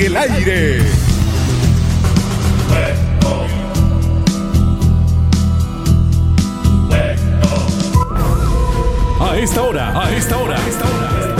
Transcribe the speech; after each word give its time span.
En 0.00 0.06
el 0.06 0.16
aire. 0.16 0.78
A 9.20 9.36
esta 9.36 9.62
hora, 9.62 10.00
a 10.00 10.10
esta 10.16 10.38
hora, 10.38 10.56
a 10.56 10.68
esta 10.68 10.84
hora. 10.86 11.36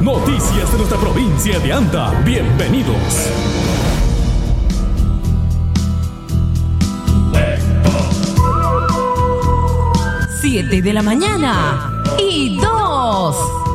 Noticias 0.00 0.70
de 0.70 0.78
nuestra 0.78 0.98
provincia 0.98 1.58
de 1.58 1.72
Anta. 1.72 2.12
Bienvenidos. 2.24 2.96
Siete 10.40 10.82
de 10.82 10.92
la 10.92 11.02
mañana 11.02 12.04
y 12.16 12.60
dos. 12.60 13.67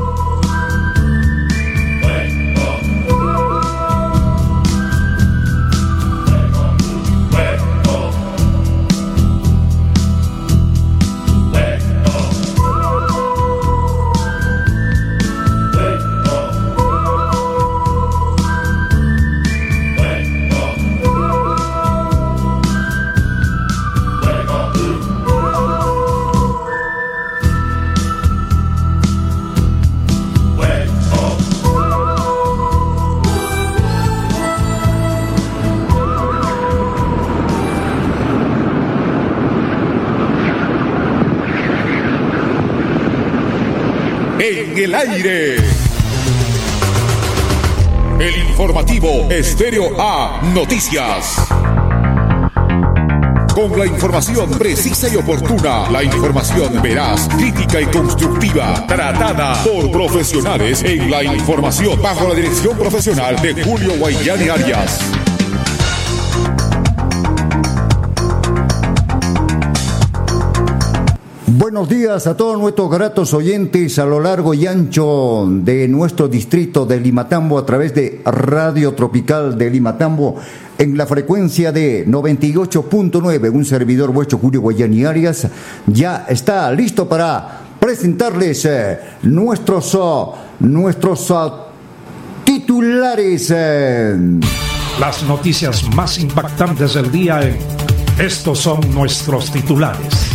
El 44.76 44.96
aire. 44.96 45.56
El 48.20 48.38
informativo 48.50 49.30
Estéreo 49.30 50.02
A 50.02 50.42
Noticias. 50.52 51.36
Con 53.54 53.78
la 53.78 53.86
información 53.86 54.50
precisa 54.58 55.08
y 55.14 55.18
oportuna, 55.18 55.92
la 55.92 56.04
información 56.04 56.82
veraz, 56.82 57.30
crítica 57.38 57.82
y 57.82 57.86
constructiva, 57.86 58.88
tratada 58.88 59.64
por 59.64 59.92
profesionales 59.92 60.82
en 60.84 61.12
la 61.12 61.24
información, 61.24 62.02
bajo 62.02 62.30
la 62.30 62.34
dirección 62.34 62.76
profesional 62.76 63.40
de 63.42 63.64
Julio 63.64 63.94
Guayani 64.00 64.50
Arias. 64.50 65.23
Buenos 71.84 72.00
días 72.00 72.28
a 72.28 72.38
todos 72.38 72.58
nuestros 72.58 72.90
gratos 72.90 73.34
oyentes 73.34 74.00
a 74.00 74.06
lo 74.06 74.22
largo 74.22 74.54
y 74.54 74.66
ancho 74.68 75.46
de 75.50 75.86
nuestro 75.90 76.30
distrito 76.30 76.86
de 76.86 76.98
Limatambo 76.98 77.60
a 77.60 77.66
través 77.66 77.94
de 77.94 78.22
Radio 78.24 78.94
Tropical 78.94 79.58
de 79.58 79.70
Limatambo 79.70 80.38
en 80.78 80.98
la 80.98 81.06
frecuencia 81.06 81.74
de 81.74 82.08
98.9. 82.08 83.52
Un 83.52 83.66
servidor 83.66 84.14
vuestro 84.14 84.38
Julio 84.38 84.62
Guayani 84.62 85.04
Arias 85.04 85.46
ya 85.86 86.26
está 86.30 86.72
listo 86.72 87.10
para 87.10 87.60
presentarles 87.82 88.64
eh, 88.64 89.00
nuestros, 89.24 89.94
oh, 89.96 90.36
nuestros 90.62 91.30
oh, 91.32 91.68
titulares. 92.46 93.52
eh. 93.54 94.18
Las 95.02 95.22
noticias 95.24 95.84
más 95.94 96.18
impactantes 96.18 96.94
del 96.94 97.12
día 97.12 97.42
Estos 98.18 98.60
son 98.60 98.80
nuestros 98.94 99.52
titulares. 99.52 100.33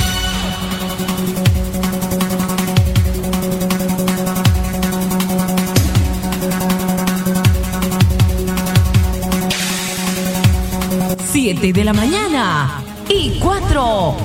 Siete 11.48 11.72
de 11.72 11.82
la 11.82 11.94
mañana 11.94 12.82
y 13.08 13.40
cuatro. 13.40 14.16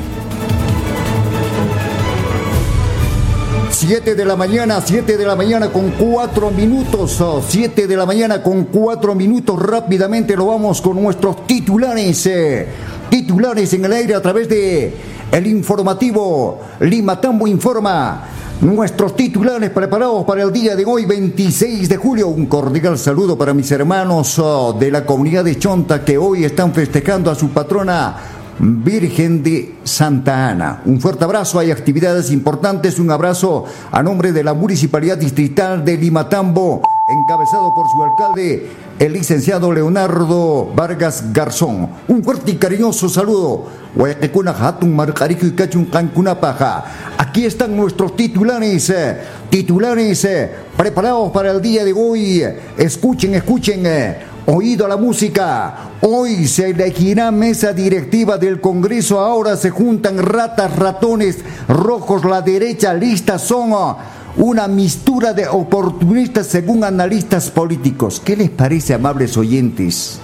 7 3.72 4.14
de 4.14 4.26
la 4.26 4.36
mañana, 4.36 4.82
7 4.82 5.16
de 5.16 5.26
la 5.26 5.34
mañana 5.38 5.72
con 5.72 5.92
4 5.92 6.52
minutos, 6.52 7.24
7 7.48 7.88
de 7.88 7.96
la 7.96 8.06
mañana 8.06 8.44
con 8.44 8.66
4 8.66 9.16
minutos, 9.16 9.58
rápidamente 9.58 10.36
lo 10.36 10.48
vamos 10.48 10.82
con 10.82 11.02
nuestros 11.02 11.48
titulares, 11.48 12.26
eh, 12.26 12.68
titulares 13.10 13.74
en 13.74 13.86
el 13.86 13.94
aire 13.94 14.16
a 14.16 14.22
través 14.22 14.50
de 14.50 14.94
el 15.32 15.48
informativo 15.48 16.60
Limatambo 16.82 17.48
Informa. 17.48 18.33
Nuestros 18.62 19.16
titulares 19.16 19.72
preparados 19.72 20.24
para 20.26 20.44
el 20.44 20.54
día 20.54 20.76
de 20.76 20.86
hoy, 20.86 21.06
26 21.06 21.90
de 21.90 21.98
julio. 21.98 22.30
Un 22.30 22.46
cordial 22.46 22.98
saludo 22.98 23.38
para 23.38 23.54
mis 23.54 23.70
hermanos 23.72 24.40
oh, 24.40 24.74
de 24.74 24.90
la 24.90 25.06
comunidad 25.06 25.44
de 25.44 25.58
Chonta 25.60 26.06
que 26.06 26.18
hoy 26.18 26.46
están 26.46 26.74
festejando 26.74 27.30
a 27.30 27.36
su 27.36 27.50
patrona 27.50 28.16
Virgen 28.60 29.44
de 29.44 29.76
Santa 29.84 30.50
Ana. 30.50 30.82
Un 30.86 31.02
fuerte 31.02 31.26
abrazo, 31.26 31.60
hay 31.60 31.72
actividades 31.72 32.32
importantes, 32.32 33.00
un 33.00 33.12
abrazo 33.12 33.66
a 33.92 34.02
nombre 34.02 34.32
de 34.32 34.44
la 34.44 34.54
Municipalidad 34.54 35.18
Distrital 35.18 35.84
de 35.84 35.98
Limatambo, 35.98 36.82
encabezado 37.08 37.74
por 37.74 37.90
su 37.90 38.02
alcalde, 38.02 38.72
el 38.98 39.14
licenciado 39.14 39.72
Leonardo 39.74 40.72
Vargas 40.74 41.34
Garzón. 41.34 41.90
Un 42.08 42.24
fuerte 42.24 42.52
y 42.52 42.56
cariñoso 42.56 43.10
saludo. 43.10 43.66
Aquí 47.18 47.46
están 47.46 47.76
nuestros 47.76 48.16
titulares, 48.16 48.90
eh, 48.90 49.18
titulares 49.50 50.24
eh, 50.26 50.52
preparados 50.78 51.32
para 51.32 51.52
el 51.52 51.62
día 51.62 51.84
de 51.84 51.94
hoy. 51.94 52.44
Escuchen, 52.78 53.36
escuchen. 53.36 53.86
eh, 53.86 54.18
Oído 54.46 54.86
a 54.86 54.90
la 54.90 54.98
música. 54.98 55.92
Hoy 56.02 56.48
se 56.50 56.72
elegirá 56.72 57.32
mesa 57.32 57.72
directiva 57.72 58.38
del 58.38 58.60
Congreso. 58.60 59.22
Ahora 59.22 59.56
se 59.56 59.70
juntan 59.70 60.18
ratas, 60.18 60.76
ratones, 60.76 61.38
rojos. 61.70 62.26
La 62.26 62.42
derecha 62.42 62.94
lista 62.94 63.40
son 63.40 63.72
una 64.38 64.68
mistura 64.68 65.34
de 65.34 65.48
oportunistas 65.48 66.48
según 66.48 66.84
analistas 66.84 67.52
políticos. 67.52 68.22
¿Qué 68.24 68.36
les 68.36 68.50
parece, 68.50 68.94
amables 68.94 69.38
oyentes? 69.38 70.20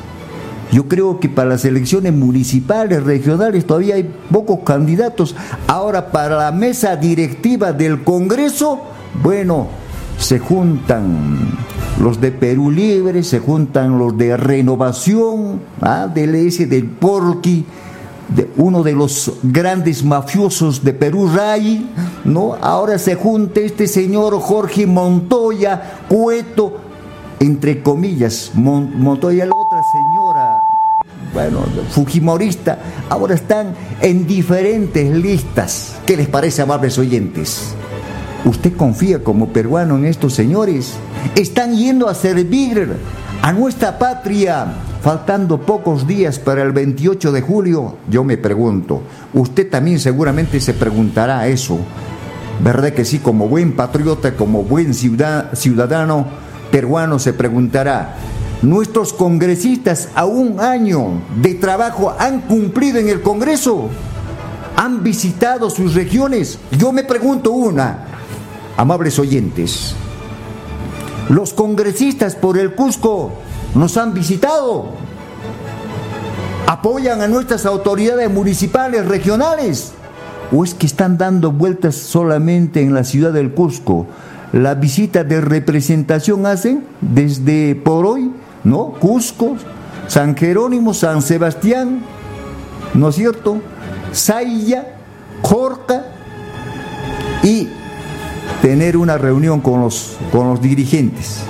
Yo 0.71 0.87
creo 0.87 1.19
que 1.19 1.29
para 1.29 1.49
las 1.49 1.65
elecciones 1.65 2.13
municipales, 2.13 3.03
regionales, 3.03 3.65
todavía 3.65 3.95
hay 3.95 4.09
pocos 4.31 4.59
candidatos. 4.63 5.35
Ahora, 5.67 6.11
para 6.11 6.37
la 6.37 6.51
mesa 6.51 6.95
directiva 6.95 7.73
del 7.73 8.03
Congreso, 8.03 8.81
bueno, 9.23 9.67
se 10.19 10.37
juntan 10.37 11.57
los 11.99 12.21
de 12.21 12.31
Perú 12.31 12.69
Libre, 12.69 13.23
se 13.23 13.39
juntan 13.39 13.97
los 13.97 14.15
de 14.17 14.37
Renovación, 14.37 15.61
¿ah? 15.81 16.07
del 16.13 16.35
S, 16.35 16.67
del 16.67 16.85
Porqui, 16.85 17.65
de 18.35 18.49
uno 18.57 18.83
de 18.83 18.93
los 18.93 19.31
grandes 19.43 20.03
mafiosos 20.03 20.83
de 20.83 20.93
Perú, 20.93 21.29
Ray, 21.33 21.89
¿no? 22.25 22.55
Ahora 22.61 22.97
se 22.99 23.15
junta 23.15 23.59
este 23.59 23.87
señor 23.87 24.39
Jorge 24.39 24.85
Montoya, 24.85 25.99
Cueto, 26.07 26.77
entre 27.39 27.81
comillas, 27.81 28.51
Mon- 28.53 29.01
Montoya, 29.01 29.45
la 29.45 29.51
otra 29.55 29.81
señora, 29.91 30.59
bueno, 31.33 31.59
Fujimorista, 31.91 32.79
ahora 33.09 33.35
están 33.35 33.73
en 34.01 34.27
diferentes 34.27 35.09
listas. 35.15 35.95
¿Qué 36.05 36.15
les 36.17 36.27
parece, 36.27 36.61
amables 36.61 36.97
oyentes? 36.97 37.73
¿Usted 38.45 38.75
confía 38.75 39.23
como 39.23 39.47
peruano 39.49 39.97
en 39.97 40.05
estos 40.05 40.33
señores? 40.33 40.93
Están 41.35 41.75
yendo 41.75 42.07
a 42.07 42.13
servir 42.15 42.95
a 43.41 43.51
nuestra 43.53 43.97
patria, 43.99 44.65
faltando 45.01 45.61
pocos 45.61 46.05
días 46.07 46.39
para 46.39 46.61
el 46.61 46.71
28 46.71 47.31
de 47.31 47.41
julio. 47.41 47.95
Yo 48.09 48.23
me 48.23 48.37
pregunto, 48.37 49.01
usted 49.33 49.69
también 49.69 49.99
seguramente 49.99 50.59
se 50.59 50.73
preguntará 50.73 51.47
eso. 51.47 51.79
¿Verdad 52.63 52.91
que 52.91 53.05
sí? 53.05 53.19
Como 53.19 53.47
buen 53.47 53.73
patriota, 53.75 54.35
como 54.35 54.63
buen 54.63 54.93
ciudad- 54.93 55.53
ciudadano 55.53 56.25
peruano 56.71 57.17
se 57.17 57.33
preguntará, 57.33 58.15
¿nuestros 58.61 59.13
congresistas 59.13 60.09
a 60.13 60.25
un 60.25 60.59
año 60.59 61.21
de 61.41 61.55
trabajo 61.55 62.13
han 62.19 62.41
cumplido 62.41 62.99
en 62.99 63.07
el 63.09 63.21
Congreso? 63.21 63.89
¿Han 64.75 65.01
visitado 65.03 65.69
sus 65.69 65.95
regiones? 65.95 66.59
Yo 66.77 66.91
me 66.91 67.03
pregunto 67.03 67.51
una, 67.51 68.05
amables 68.77 69.17
oyentes, 69.19 69.95
¿los 71.29 71.53
congresistas 71.53 72.35
por 72.35 72.57
el 72.57 72.75
Cusco 72.75 73.31
nos 73.75 73.97
han 73.97 74.13
visitado? 74.13 74.85
¿Apoyan 76.67 77.21
a 77.21 77.27
nuestras 77.27 77.65
autoridades 77.65 78.29
municipales, 78.29 79.05
regionales? 79.05 79.93
¿O 80.51 80.63
es 80.63 80.73
que 80.73 80.85
están 80.85 81.17
dando 81.17 81.51
vueltas 81.51 81.95
solamente 81.95 82.81
en 82.81 82.93
la 82.93 83.03
ciudad 83.03 83.33
del 83.33 83.53
Cusco? 83.53 84.07
La 84.51 84.75
visita 84.75 85.23
de 85.23 85.41
representación 85.41 86.45
hacen 86.45 86.85
desde 87.01 87.75
por 87.75 88.05
hoy 88.05 88.31
¿no? 88.63 88.93
Cusco, 88.99 89.55
San 90.07 90.35
Jerónimo, 90.35 90.93
San 90.93 91.21
Sebastián, 91.21 92.01
¿no 92.93 93.09
es 93.09 93.15
cierto? 93.15 93.61
Saya, 94.11 94.95
Jorca 95.41 96.05
y 97.43 97.69
tener 98.61 98.97
una 98.97 99.17
reunión 99.17 99.61
con 99.61 99.81
los, 99.81 100.17
con 100.31 100.49
los 100.49 100.61
dirigentes. 100.61 101.41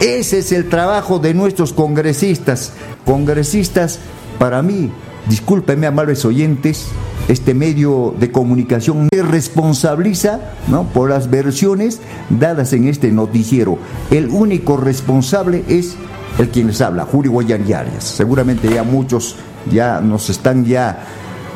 Ese 0.00 0.38
es 0.38 0.52
el 0.52 0.68
trabajo 0.68 1.18
de 1.18 1.34
nuestros 1.34 1.72
congresistas. 1.72 2.72
Congresistas, 3.04 4.00
para 4.38 4.62
mí, 4.62 4.90
discúlpenme, 5.28 5.86
amables 5.86 6.24
oyentes, 6.24 6.86
este 7.28 7.54
medio 7.54 8.14
de 8.18 8.30
comunicación 8.30 9.08
se 9.12 9.22
responsabiliza 9.22 10.40
¿no? 10.68 10.84
por 10.84 11.10
las 11.10 11.30
versiones 11.30 12.00
dadas 12.28 12.72
en 12.72 12.88
este 12.88 13.10
noticiero. 13.10 13.78
El 14.10 14.28
único 14.28 14.76
responsable 14.76 15.64
es 15.68 15.96
el 16.38 16.50
quien 16.50 16.66
les 16.66 16.80
habla, 16.80 17.04
Julio 17.04 17.32
Guayani 17.32 17.72
Seguramente 18.00 18.68
ya 18.68 18.82
muchos 18.82 19.36
ya 19.70 20.00
nos 20.00 20.28
están 20.28 20.64
ya 20.64 20.98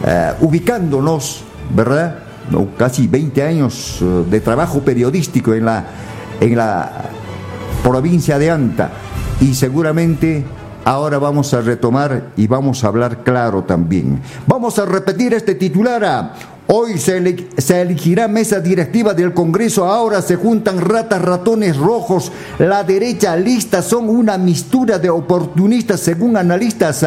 eh, 0.07 0.33
ubicándonos, 0.41 1.43
¿verdad? 1.75 2.21
¿No? 2.51 2.69
Casi 2.79 3.07
20 3.07 3.43
años 3.43 3.99
eh, 4.01 4.25
de 4.31 4.41
trabajo 4.41 4.81
periodístico 4.81 5.53
en 5.53 5.67
la, 5.67 5.85
en 6.41 6.57
la 6.57 7.11
provincia 7.89 8.39
de 8.39 8.51
Anta 8.51 8.91
y 9.41 9.55
seguramente 9.55 10.45
Ahora 10.85 11.19
vamos 11.19 11.53
a 11.53 11.61
retomar 11.61 12.31
y 12.35 12.47
vamos 12.47 12.83
a 12.83 12.87
hablar 12.87 13.23
claro 13.23 13.65
también. 13.65 14.23
Vamos 14.47 14.79
a 14.79 14.87
repetir 14.87 15.35
este 15.35 15.55
titular. 15.55 16.33
Hoy 16.69 16.97
se, 16.97 17.19
elegirá 17.81 18.27
mesa 18.27 18.61
directiva 18.61 19.13
del 19.13 19.35
Congreso, 19.35 19.85
ahora 19.85 20.23
se 20.23 20.37
juntan 20.37 20.81
ratas, 20.81 21.21
ratones 21.21 21.77
rojos, 21.77 22.33
la 22.59 22.85
derecha 22.85 23.37
lista 23.37 23.83
son 23.83 24.09
una 24.09 24.39
mistura 24.39 24.99
de 24.99 25.11
oportunistas 25.11 26.01
según 26.01 26.39
analistas. 26.39 27.05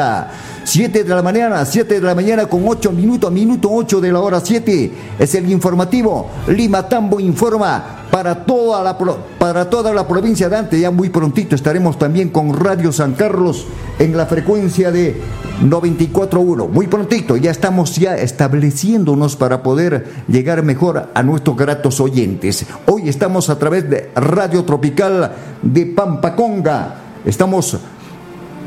A 0.62 0.68
7 0.68 1.04
de 1.04 1.10
la 1.10 1.22
mañana, 1.22 1.66
7 1.66 1.96
de 1.96 2.02
la 2.02 2.14
mañana 2.14 2.46
con 2.46 2.68
8 2.68 2.92
minutos, 2.92 3.32
minuto 3.32 3.70
8 3.72 4.00
de 4.00 4.12
la 4.12 4.20
hora 4.20 4.40
7 4.40 4.92
es 5.18 5.36
el 5.36 5.50
informativo. 5.50 6.30
Lima 6.48 6.88
Tambo 6.88 7.20
informa 7.20 8.06
para 8.12 8.46
toda 8.46 8.84
la, 8.84 8.98
para 9.40 9.70
toda 9.70 9.94
la 9.94 10.08
provincia 10.08 10.50
de 10.50 10.58
Ante. 10.58 10.80
Ya 10.80 10.92
muy 10.92 11.10
prontito 11.10 11.56
estaremos 11.56 11.98
también 11.98 12.30
con 12.30 12.54
Radio 12.54 12.92
San 12.92 13.14
Carlos 13.14 13.66
en 13.98 14.16
la 14.16 14.28
frecuencia 14.28 14.92
de 14.92 15.20
94.1. 15.64 16.70
Muy 16.70 16.88
prontito, 16.88 17.38
ya 17.38 17.52
estamos 17.52 17.96
ya 17.96 18.16
estableciéndonos 18.16 19.36
para 19.36 19.64
poder 19.64 20.06
llegar 20.28 20.64
mejor 20.64 21.10
a 21.14 21.24
nuestros 21.24 21.58
gratos 21.58 22.00
oyentes. 22.00 22.66
Hoy 22.86 23.10
estamos 23.10 23.50
a 23.50 23.58
través 23.58 23.90
de 23.90 24.12
Radio 24.16 24.64
Tropical 24.64 25.32
de 25.64 25.88
Pampaconga. 25.88 26.96
Estamos 27.26 27.78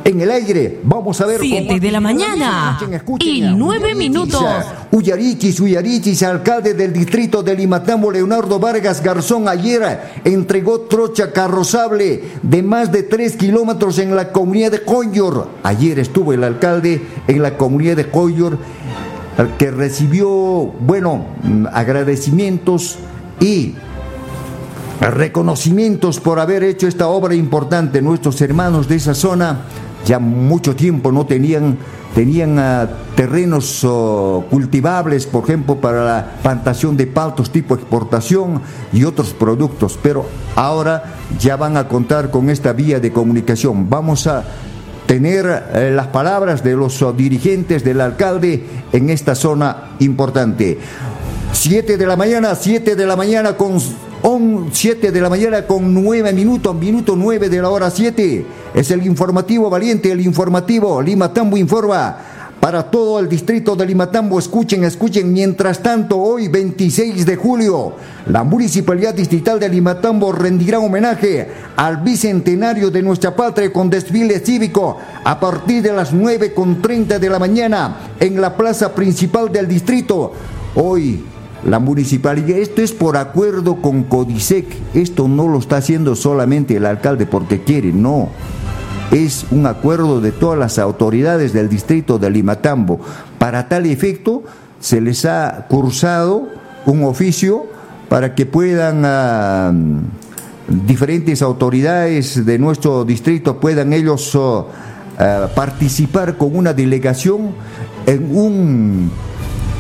en 0.04 0.20
el 0.20 0.30
aire. 0.30 0.80
Vamos 0.84 1.20
a 1.20 1.26
ver. 1.26 1.40
Siete 1.40 1.80
de 1.80 1.90
la 1.90 2.00
mañana. 2.00 2.78
y 3.18 3.40
nueve 3.40 3.94
minutos. 3.94 4.44
Uyarichis, 4.92 5.58
Uyarichis, 5.58 6.22
alcalde 6.22 6.74
del 6.74 6.92
distrito 6.92 7.42
de 7.42 7.56
Limatambo, 7.56 8.12
Leonardo 8.12 8.60
Vargas 8.60 9.02
Garzón, 9.02 9.48
ayer 9.48 10.00
entregó 10.24 10.82
trocha 10.82 11.32
carrozable 11.32 12.22
de 12.42 12.62
más 12.62 12.92
de 12.92 13.02
tres 13.02 13.36
kilómetros 13.36 13.98
en 13.98 14.14
la 14.14 14.30
comunidad 14.30 14.70
de 14.70 14.82
Coyor. 14.82 15.48
Ayer 15.62 15.98
estuvo 15.98 16.32
el 16.32 16.44
alcalde 16.44 17.02
en 17.26 17.42
la 17.42 17.56
comunidad 17.56 17.96
de 17.96 18.08
Coyor, 18.08 18.58
que 19.58 19.70
recibió, 19.70 20.28
bueno, 20.28 21.26
agradecimientos 21.72 22.98
y 23.40 23.74
reconocimientos 25.00 26.20
por 26.20 26.38
haber 26.38 26.62
hecho 26.62 26.86
esta 26.86 27.08
obra 27.08 27.34
importante. 27.34 28.00
Nuestros 28.00 28.40
hermanos 28.40 28.86
de 28.86 28.96
esa 28.96 29.14
zona 29.14 29.62
ya 30.04 30.18
mucho 30.18 30.76
tiempo 30.76 31.10
no 31.10 31.26
tenían, 31.26 31.78
tenían 32.14 32.58
ah, 32.58 32.88
terrenos 33.16 33.82
oh, 33.84 34.44
cultivables, 34.50 35.26
por 35.26 35.44
ejemplo, 35.44 35.76
para 35.76 36.04
la 36.04 36.30
plantación 36.42 36.96
de 36.96 37.06
paltos 37.06 37.50
tipo 37.50 37.74
exportación 37.74 38.60
y 38.92 39.04
otros 39.04 39.32
productos, 39.32 39.98
pero 40.02 40.26
ahora 40.56 41.16
ya 41.38 41.56
van 41.56 41.76
a 41.76 41.88
contar 41.88 42.30
con 42.30 42.50
esta 42.50 42.72
vía 42.72 43.00
de 43.00 43.12
comunicación. 43.12 43.88
Vamos 43.88 44.26
a 44.26 44.44
tener 45.06 45.64
eh, 45.74 45.92
las 45.94 46.08
palabras 46.08 46.62
de 46.62 46.74
los 46.74 47.00
oh, 47.02 47.12
dirigentes 47.12 47.84
del 47.84 48.00
alcalde 48.00 48.66
en 48.92 49.10
esta 49.10 49.34
zona 49.34 49.96
importante. 50.00 50.78
Siete 51.52 51.96
de 51.96 52.06
la 52.06 52.16
mañana, 52.16 52.54
siete 52.56 52.96
de 52.96 53.06
la 53.06 53.16
mañana 53.16 53.56
con 53.56 53.78
7 54.24 55.12
de 55.12 55.20
la 55.20 55.28
mañana 55.28 55.66
con 55.66 55.92
9 55.92 56.32
minutos, 56.32 56.74
minuto 56.74 57.14
9 57.14 57.50
de 57.50 57.60
la 57.60 57.68
hora 57.68 57.90
7. 57.90 58.46
Es 58.74 58.90
el 58.90 59.04
informativo 59.06 59.68
valiente, 59.68 60.10
el 60.10 60.22
informativo 60.22 61.02
Limatambo 61.02 61.58
informa. 61.58 62.16
Para 62.58 62.90
todo 62.90 63.18
el 63.18 63.28
distrito 63.28 63.76
de 63.76 63.84
Limatambo, 63.84 64.38
escuchen, 64.38 64.82
escuchen. 64.84 65.30
Mientras 65.30 65.82
tanto, 65.82 66.16
hoy 66.16 66.48
26 66.48 67.26
de 67.26 67.36
julio, 67.36 67.92
la 68.26 68.42
Municipalidad 68.42 69.12
Distrital 69.12 69.60
de 69.60 69.68
Limatambo 69.68 70.32
rendirá 70.32 70.78
homenaje 70.78 71.46
al 71.76 71.98
bicentenario 71.98 72.90
de 72.90 73.02
nuestra 73.02 73.36
patria 73.36 73.70
con 73.70 73.90
desfile 73.90 74.40
cívico 74.40 74.96
a 75.22 75.38
partir 75.38 75.82
de 75.82 75.92
las 75.92 76.14
9.30 76.14 77.18
de 77.18 77.28
la 77.28 77.38
mañana 77.38 78.14
en 78.18 78.40
la 78.40 78.56
plaza 78.56 78.94
principal 78.94 79.52
del 79.52 79.68
distrito. 79.68 80.32
Hoy 80.76 81.22
la 81.64 81.78
municipalidad, 81.78 82.58
esto 82.58 82.82
es 82.82 82.92
por 82.92 83.16
acuerdo 83.16 83.76
con 83.76 84.04
Codisec, 84.04 84.66
esto 84.94 85.28
no 85.28 85.48
lo 85.48 85.58
está 85.58 85.78
haciendo 85.78 86.14
solamente 86.14 86.76
el 86.76 86.86
alcalde 86.86 87.26
porque 87.26 87.62
quiere, 87.62 87.92
no. 87.92 88.28
Es 89.10 89.46
un 89.50 89.66
acuerdo 89.66 90.20
de 90.20 90.32
todas 90.32 90.58
las 90.58 90.78
autoridades 90.78 91.52
del 91.52 91.68
distrito 91.68 92.18
de 92.18 92.30
Limatambo. 92.30 93.00
Para 93.38 93.68
tal 93.68 93.86
efecto, 93.86 94.42
se 94.80 95.00
les 95.00 95.24
ha 95.24 95.66
cursado 95.68 96.48
un 96.86 97.04
oficio 97.04 97.66
para 98.08 98.34
que 98.34 98.44
puedan 98.44 99.02
ah, 99.04 99.72
diferentes 100.68 101.42
autoridades 101.42 102.44
de 102.44 102.58
nuestro 102.58 103.04
distrito 103.04 103.58
puedan 103.58 103.92
ellos 103.92 104.34
oh, 104.34 104.68
ah, 105.18 105.48
participar 105.54 106.36
con 106.36 106.56
una 106.56 106.72
delegación 106.72 107.54
en 108.06 108.36
un 108.36 109.10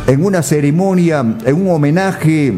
en 0.06 0.24
una 0.24 0.42
ceremonia, 0.42 1.20
en 1.44 1.54
un 1.54 1.70
homenaje 1.70 2.52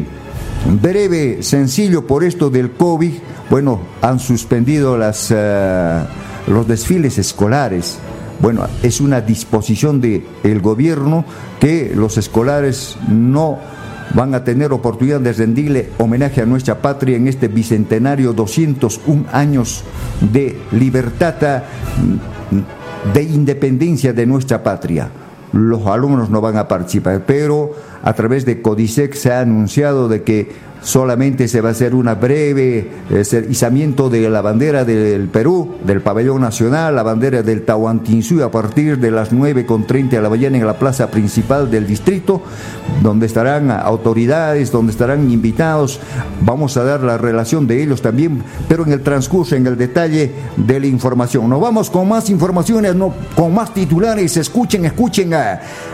breve, 0.81 1.43
sencillo 1.43 2.05
por 2.05 2.23
esto 2.23 2.49
del 2.49 2.71
COVID, 2.71 3.13
bueno, 3.49 3.79
han 4.01 4.19
suspendido 4.19 4.97
las, 4.97 5.31
eh, 5.33 5.99
los 6.47 6.67
desfiles 6.67 7.17
escolares. 7.17 7.99
Bueno, 8.39 8.67
es 8.83 9.01
una 9.01 9.21
disposición 9.21 10.01
del 10.01 10.23
el 10.43 10.61
gobierno 10.61 11.25
que 11.59 11.93
los 11.95 12.17
escolares 12.17 12.97
no 13.07 13.57
van 14.13 14.35
a 14.35 14.43
tener 14.43 14.71
oportunidad 14.71 15.19
de 15.19 15.33
rendirle 15.33 15.89
homenaje 15.97 16.41
a 16.41 16.45
nuestra 16.45 16.81
patria 16.81 17.17
en 17.17 17.27
este 17.27 17.47
bicentenario 17.47 18.33
201 18.33 19.25
años 19.31 19.83
de 20.31 20.57
libertad, 20.71 21.63
de 23.13 23.23
independencia 23.23 24.13
de 24.13 24.25
nuestra 24.25 24.61
patria 24.63 25.09
los 25.53 25.85
alumnos 25.87 26.29
no 26.29 26.41
van 26.41 26.57
a 26.57 26.67
participar, 26.67 27.23
pero 27.25 27.71
a 28.03 28.13
través 28.13 28.45
de 28.45 28.61
Codisec 28.61 29.13
se 29.13 29.31
ha 29.31 29.41
anunciado 29.41 30.07
de 30.07 30.23
que 30.23 30.51
solamente 30.81 31.47
se 31.47 31.61
va 31.61 31.69
a 31.69 31.71
hacer 31.71 31.95
una 31.95 32.15
breve 32.15 32.89
eh, 33.09 33.23
de 34.09 34.29
la 34.29 34.41
bandera 34.41 34.85
del 34.85 35.27
Perú, 35.27 35.75
del 35.83 36.01
pabellón 36.01 36.41
nacional, 36.41 36.95
la 36.95 37.03
bandera 37.03 37.43
del 37.43 37.63
Tahuantinsuyo 37.63 38.45
a 38.45 38.51
partir 38.51 38.97
de 38.99 39.11
las 39.11 39.31
9.30 39.31 40.09
de 40.09 40.21
la 40.21 40.29
mañana 40.29 40.57
en 40.57 40.65
la 40.65 40.77
plaza 40.77 41.09
principal 41.09 41.69
del 41.69 41.87
distrito, 41.87 42.41
donde 43.01 43.25
estarán 43.25 43.71
autoridades, 43.71 44.71
donde 44.71 44.91
estarán 44.91 45.29
invitados. 45.29 45.99
Vamos 46.41 46.77
a 46.77 46.83
dar 46.83 47.01
la 47.01 47.17
relación 47.17 47.67
de 47.67 47.83
ellos 47.83 48.01
también, 48.01 48.43
pero 48.67 48.85
en 48.85 48.93
el 48.93 49.01
transcurso, 49.01 49.55
en 49.55 49.67
el 49.67 49.77
detalle 49.77 50.31
de 50.55 50.79
la 50.79 50.87
información. 50.87 51.49
Nos 51.49 51.61
vamos 51.61 51.89
con 51.89 52.07
más 52.07 52.29
informaciones, 52.29 52.95
no, 52.95 53.13
con 53.35 53.53
más 53.53 53.73
titulares. 53.73 54.37
Escuchen, 54.37 54.85
escuchen. 54.85 55.33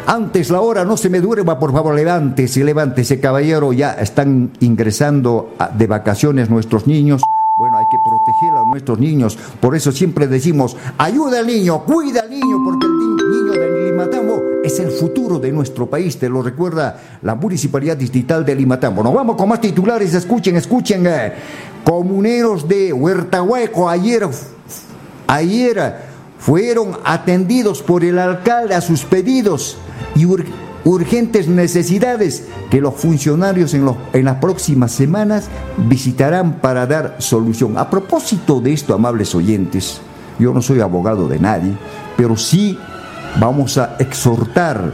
Antes 0.05 0.49
la 0.49 0.61
hora, 0.61 0.85
no 0.85 0.97
se 0.97 1.09
me 1.09 1.19
duerma, 1.19 1.57
por 1.59 1.71
favor, 1.71 1.95
levántese, 1.95 2.63
levántese, 2.63 3.19
caballero. 3.19 3.73
Ya 3.73 3.93
están 3.93 4.51
ingresando 4.73 5.53
de 5.77 5.85
vacaciones 5.85 6.49
nuestros 6.49 6.87
niños. 6.87 7.21
Bueno, 7.55 7.77
hay 7.77 7.85
que 7.91 7.99
proteger 7.99 8.49
a 8.57 8.65
nuestros 8.65 8.97
niños. 8.97 9.37
Por 9.61 9.75
eso 9.75 9.91
siempre 9.91 10.25
decimos, 10.25 10.75
ayuda 10.97 11.39
al 11.39 11.47
niño, 11.47 11.83
cuida 11.83 12.21
al 12.21 12.29
niño, 12.31 12.57
porque 12.65 12.87
el 12.87 13.29
niño 13.29 13.51
de 13.51 13.91
Limatambo 13.91 14.41
es 14.63 14.79
el 14.79 14.89
futuro 14.89 15.37
de 15.37 15.51
nuestro 15.51 15.85
país. 15.85 16.17
Te 16.17 16.27
lo 16.27 16.41
recuerda 16.41 16.99
la 17.21 17.35
Municipalidad 17.35 17.95
Distrital 17.95 18.43
de 18.43 18.55
Limatambo. 18.55 19.03
Nos 19.03 19.13
vamos 19.13 19.35
con 19.35 19.47
más 19.47 19.61
titulares. 19.61 20.11
Escuchen, 20.15 20.55
escuchen. 20.55 21.05
Eh. 21.05 21.33
Comuneros 21.83 22.67
de 22.67 22.91
Huertahueco 22.91 23.87
ayer, 23.87 24.27
ayer 25.27 25.95
fueron 26.39 26.97
atendidos 27.05 27.83
por 27.83 28.03
el 28.03 28.17
alcalde 28.17 28.73
a 28.73 28.81
sus 28.81 29.05
pedidos 29.05 29.77
y 30.15 30.25
urgentes 30.85 31.47
necesidades 31.47 32.45
que 32.69 32.81
los 32.81 32.95
funcionarios 32.95 33.73
en, 33.73 33.89
en, 34.13 34.25
las 34.25 34.37
próximas 34.37 34.91
semanas 34.91 35.47
visitarán 35.77 36.59
para 36.59 36.85
dar 36.85 37.15
solución. 37.19 37.77
A 37.77 37.89
propósito 37.89 38.59
de 38.59 38.73
esto, 38.73 38.93
amables 38.93 39.33
oyentes, 39.35 40.01
yo 40.39 40.53
no 40.53 40.61
soy 40.61 40.81
abogado 40.81 41.27
de 41.27 41.39
nadie, 41.39 41.73
pero 42.17 42.35
sí 42.35 42.77
vamos 43.39 43.77
a 43.77 43.95
exhortar, 43.99 44.91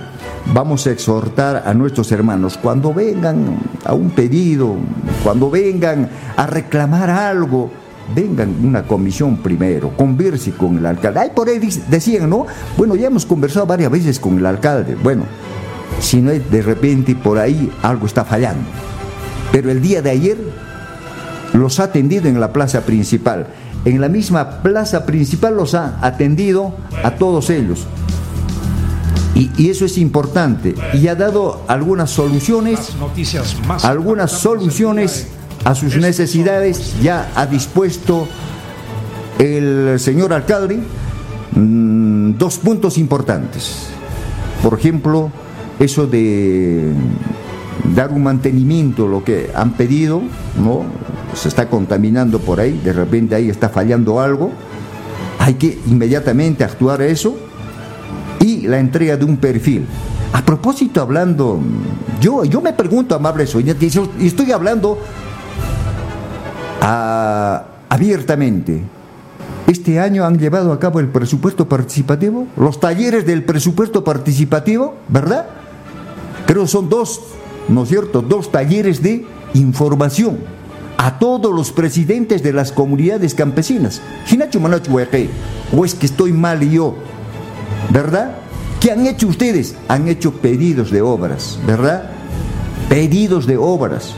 vamos 0.54 0.86
a 0.88 0.92
exhortar 0.92 1.64
a 1.66 1.74
nuestros 1.74 2.12
hermanos 2.12 2.58
cuando 2.62 2.94
vengan 2.94 3.58
a 3.86 3.94
un 3.94 4.12
pedido, 4.12 4.76
cuando 5.24 5.50
vengan 5.50 6.10
a 6.36 6.46
reclamar 6.46 7.10
algo, 7.10 7.70
vengan 8.16 8.56
una 8.64 8.84
comisión 8.84 9.38
primero, 9.38 9.92
converse 9.96 10.52
con 10.52 10.78
el 10.78 10.86
alcalde. 10.86 11.20
Ay, 11.20 11.32
por 11.36 11.50
ahí 11.50 11.60
decían, 11.90 12.30
¿no? 12.30 12.46
Bueno, 12.78 12.96
ya 12.96 13.08
hemos 13.08 13.26
conversado 13.26 13.66
varias 13.66 13.92
veces 13.92 14.20
con 14.20 14.38
el 14.38 14.46
alcalde. 14.46 14.96
Bueno, 15.02 15.24
si 16.00 16.22
no 16.22 16.32
es 16.32 16.50
de 16.50 16.62
repente 16.62 17.16
por 17.16 17.38
ahí 17.38 17.72
algo 17.82 18.06
está 18.06 18.26
fallando. 18.26 18.68
Pero 19.52 19.72
el 19.72 19.82
día 19.82 20.02
de 20.02 20.12
ayer 20.12 20.38
los 21.54 21.80
ha 21.80 21.86
atendido 21.86 22.28
en 22.28 22.40
la 22.40 22.54
plaza 22.54 22.82
principal. 22.82 23.48
En 23.86 24.02
la 24.02 24.10
misma 24.10 24.62
plaza 24.62 25.06
principal 25.06 25.56
los 25.56 25.74
ha 25.74 25.98
atendido 26.06 26.74
a 27.04 27.12
todos 27.12 27.50
ellos. 27.50 27.88
Y, 29.36 29.70
eso 29.70 29.86
es 29.86 29.98
importante. 29.98 30.76
Y 30.94 31.08
ha 31.08 31.16
dado 31.16 31.64
algunas 31.68 32.10
soluciones, 32.10 32.90
algunas 33.84 34.32
soluciones 34.32 35.28
a 35.64 35.76
sus 35.76 35.96
necesidades. 35.96 36.96
Ya 37.02 37.32
ha 37.36 37.46
dispuesto 37.46 38.28
el 39.38 39.98
señor 39.98 40.34
alcalde 40.34 40.80
mm, 41.56 42.34
dos 42.38 42.58
puntos 42.58 42.98
importantes. 42.98 43.88
Por 44.62 44.78
ejemplo, 44.78 45.32
eso 45.80 46.08
de 46.08 46.94
dar 47.96 48.12
un 48.12 48.24
mantenimiento, 48.24 49.08
lo 49.08 49.24
que 49.24 49.50
han 49.56 49.72
pedido, 49.74 50.22
¿no? 50.62 50.84
Se 51.34 51.48
está 51.48 51.70
contaminando 51.70 52.40
por 52.40 52.60
ahí, 52.60 52.80
de 52.84 52.94
repente 52.94 53.36
ahí 53.36 53.50
está 53.50 53.70
fallando 53.70 54.20
algo, 54.20 54.52
hay 55.40 55.54
que 55.56 55.80
inmediatamente 55.88 56.64
actuar 56.64 57.02
a 57.02 57.06
eso 57.06 57.38
y 58.42 58.68
la 58.68 58.80
entrega 58.80 59.16
de 59.18 59.26
un 59.26 59.38
perfil. 59.38 59.86
A 60.34 60.44
propósito, 60.44 61.02
hablando, 61.02 61.60
yo, 62.22 62.44
yo 62.44 62.62
me 62.62 62.74
pregunto, 62.74 63.16
amables 63.16 63.56
oyentes, 63.56 63.98
y 64.20 64.28
estoy 64.28 64.52
hablando 64.52 65.00
abiertamente. 67.90 68.82
Este 69.68 70.00
año 70.00 70.26
han 70.26 70.40
llevado 70.40 70.74
a 70.74 70.80
cabo 70.80 71.00
el 71.00 71.08
presupuesto 71.10 71.70
participativo, 71.70 72.48
los 72.58 72.80
talleres 72.80 73.26
del 73.26 73.44
presupuesto 73.44 74.04
participativo, 74.04 74.96
¿verdad? 75.08 75.46
Creo 76.50 76.66
son 76.66 76.90
dos, 76.90 77.22
¿no 77.68 77.84
es 77.84 77.90
cierto? 77.90 78.24
Dos 78.24 78.52
talleres 78.52 79.04
de 79.04 79.24
información 79.54 80.40
a 80.98 81.20
todos 81.20 81.54
los 81.54 81.72
presidentes 81.72 82.42
de 82.42 82.54
las 82.54 82.72
comunidades 82.72 83.36
campesinas. 83.36 84.02
O 85.72 85.86
es 85.86 85.94
que 85.94 86.08
estoy 86.08 86.34
mal 86.34 86.68
yo, 86.68 86.96
¿verdad? 87.92 88.38
¿Qué 88.80 88.92
han 88.92 89.06
hecho 89.06 89.28
ustedes? 89.28 89.76
Han 89.90 90.08
hecho 90.08 90.34
pedidos 90.42 90.90
de 90.90 91.04
obras, 91.04 91.60
¿verdad? 91.68 92.10
Pedidos 92.90 93.46
de 93.46 93.56
obras. 93.56 94.16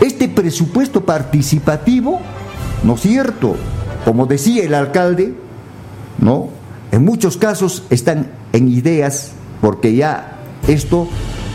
Este 0.00 0.28
presupuesto 0.28 1.04
participativo, 1.04 2.18
¿no 2.82 2.96
es 2.96 3.00
cierto? 3.00 3.54
Como 4.04 4.26
decía 4.26 4.64
el 4.64 4.74
alcalde, 4.74 5.32
¿no? 6.18 6.48
En 6.90 7.04
muchos 7.04 7.36
casos 7.36 7.84
están 7.90 8.32
en 8.52 8.66
ideas, 8.66 9.30
porque 9.60 9.94
ya 9.94 10.40
esto 10.66 11.06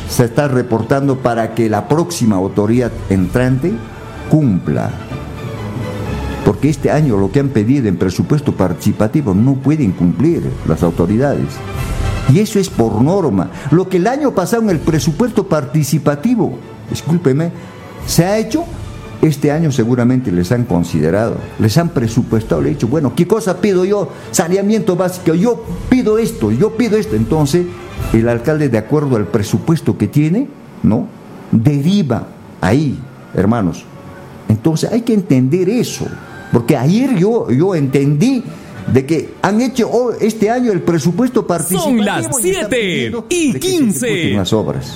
se 0.10 0.26
está 0.26 0.48
reportando 0.48 1.20
para 1.20 1.54
que 1.54 1.70
la 1.70 1.88
próxima 1.88 2.36
autoridad 2.36 2.92
entrante 3.10 3.72
cumpla. 4.30 4.90
Porque 6.46 6.70
este 6.70 6.90
año 6.90 7.18
lo 7.18 7.32
que 7.32 7.40
han 7.40 7.50
pedido 7.50 7.88
en 7.88 7.98
presupuesto 7.98 8.54
participativo 8.54 9.34
no 9.34 9.56
pueden 9.56 9.92
cumplir 9.92 10.50
las 10.68 10.84
autoridades. 10.84 11.48
Y 12.34 12.40
eso 12.40 12.60
es 12.60 12.70
por 12.70 13.02
norma. 13.02 13.52
Lo 13.72 13.88
que 13.88 13.98
el 13.98 14.08
año 14.08 14.34
pasado 14.34 14.64
en 14.64 14.70
el 14.70 14.80
presupuesto 14.80 15.48
participativo, 15.48 16.58
discúlpeme, 16.90 17.52
se 18.06 18.26
ha 18.26 18.38
hecho, 18.38 18.66
este 19.22 19.52
año 19.52 19.72
seguramente 19.72 20.32
les 20.32 20.52
han 20.52 20.64
considerado, 20.64 21.36
les 21.60 21.78
han 21.78 21.90
presupuestado, 21.90 22.62
le 22.62 22.70
han 22.70 22.76
dicho, 22.76 22.88
bueno, 22.88 23.14
¿qué 23.16 23.28
cosa 23.28 23.60
pido 23.60 23.84
yo? 23.86 24.10
Saneamiento 24.32 24.96
básico, 24.96 25.34
yo 25.34 25.64
pido 25.90 26.18
esto, 26.18 26.52
yo 26.52 26.76
pido 26.78 26.98
esto. 26.98 27.16
Entonces, 27.16 27.66
el 28.14 28.30
alcalde, 28.30 28.70
de 28.70 28.78
acuerdo 28.78 29.18
al 29.18 29.28
presupuesto 29.28 29.98
que 29.98 30.08
tiene, 30.08 30.48
¿no? 30.84 31.08
Deriva 31.52 32.28
ahí, 32.62 32.98
hermanos. 33.34 33.84
Entonces 34.48 34.92
hay 34.92 35.02
que 35.02 35.14
entender 35.14 35.70
eso, 35.70 36.08
porque 36.52 36.78
ayer 36.78 37.16
yo, 37.16 37.52
yo 37.52 37.76
entendí 37.76 38.44
de 38.94 39.06
que 39.06 39.36
han 39.42 39.62
hecho 39.62 40.14
este 40.20 40.50
año 40.50 40.72
el 40.72 40.82
presupuesto 40.82 41.46
participativo. 41.46 41.98
Son 41.98 42.06
las 42.06 42.28
7 42.40 43.12
y 43.30 43.54
15. 43.54 44.34
las 44.34 44.54
obras. 44.54 44.96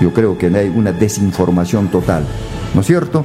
Yo 0.00 0.12
creo 0.12 0.36
que 0.36 0.46
hay 0.46 0.68
una 0.68 0.92
desinformación 0.92 1.88
total, 1.88 2.24
¿no 2.74 2.80
es 2.80 2.86
cierto? 2.86 3.24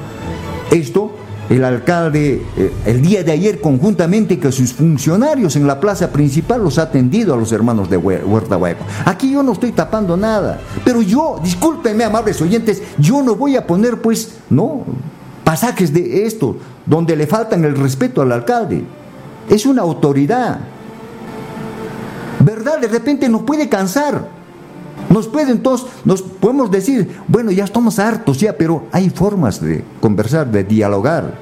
Esto 0.71 1.11
el 1.49 1.65
alcalde 1.65 2.45
eh, 2.57 2.73
el 2.85 3.01
día 3.01 3.23
de 3.23 3.31
ayer 3.31 3.59
conjuntamente 3.59 4.39
con 4.39 4.51
sus 4.51 4.71
funcionarios 4.71 5.55
en 5.55 5.65
la 5.65 5.79
plaza 5.79 6.11
principal 6.11 6.63
los 6.63 6.77
ha 6.77 6.83
atendido 6.83 7.33
a 7.33 7.37
los 7.37 7.51
hermanos 7.51 7.89
de 7.89 7.97
Huerta 7.97 8.55
Hueco. 8.55 8.83
Aquí 9.05 9.31
yo 9.31 9.41
no 9.41 9.53
estoy 9.53 9.71
tapando 9.71 10.15
nada, 10.15 10.61
pero 10.85 11.01
yo, 11.01 11.39
discúlpenme 11.43 12.03
amables 12.03 12.39
oyentes, 12.41 12.83
yo 12.99 13.23
no 13.23 13.35
voy 13.35 13.55
a 13.55 13.65
poner 13.65 13.99
pues, 13.99 14.37
no, 14.49 14.83
pasajes 15.43 15.91
de 15.91 16.27
esto 16.27 16.55
donde 16.85 17.15
le 17.15 17.25
faltan 17.25 17.65
el 17.65 17.75
respeto 17.75 18.21
al 18.21 18.31
alcalde. 18.31 18.83
Es 19.49 19.65
una 19.65 19.81
autoridad. 19.81 20.59
¿Verdad? 22.45 22.79
De 22.79 22.87
repente 22.87 23.27
nos 23.27 23.41
puede 23.41 23.67
cansar. 23.67 24.38
Nos 25.09 25.27
puede 25.27 25.51
entonces, 25.51 25.87
nos 26.05 26.21
podemos 26.21 26.69
decir, 26.69 27.09
bueno, 27.27 27.51
ya 27.51 27.63
estamos 27.63 27.97
hartos 27.97 28.39
ya, 28.39 28.55
pero 28.55 28.85
hay 28.91 29.09
formas 29.09 29.59
de 29.59 29.83
conversar, 29.99 30.51
de 30.51 30.63
dialogar. 30.63 31.33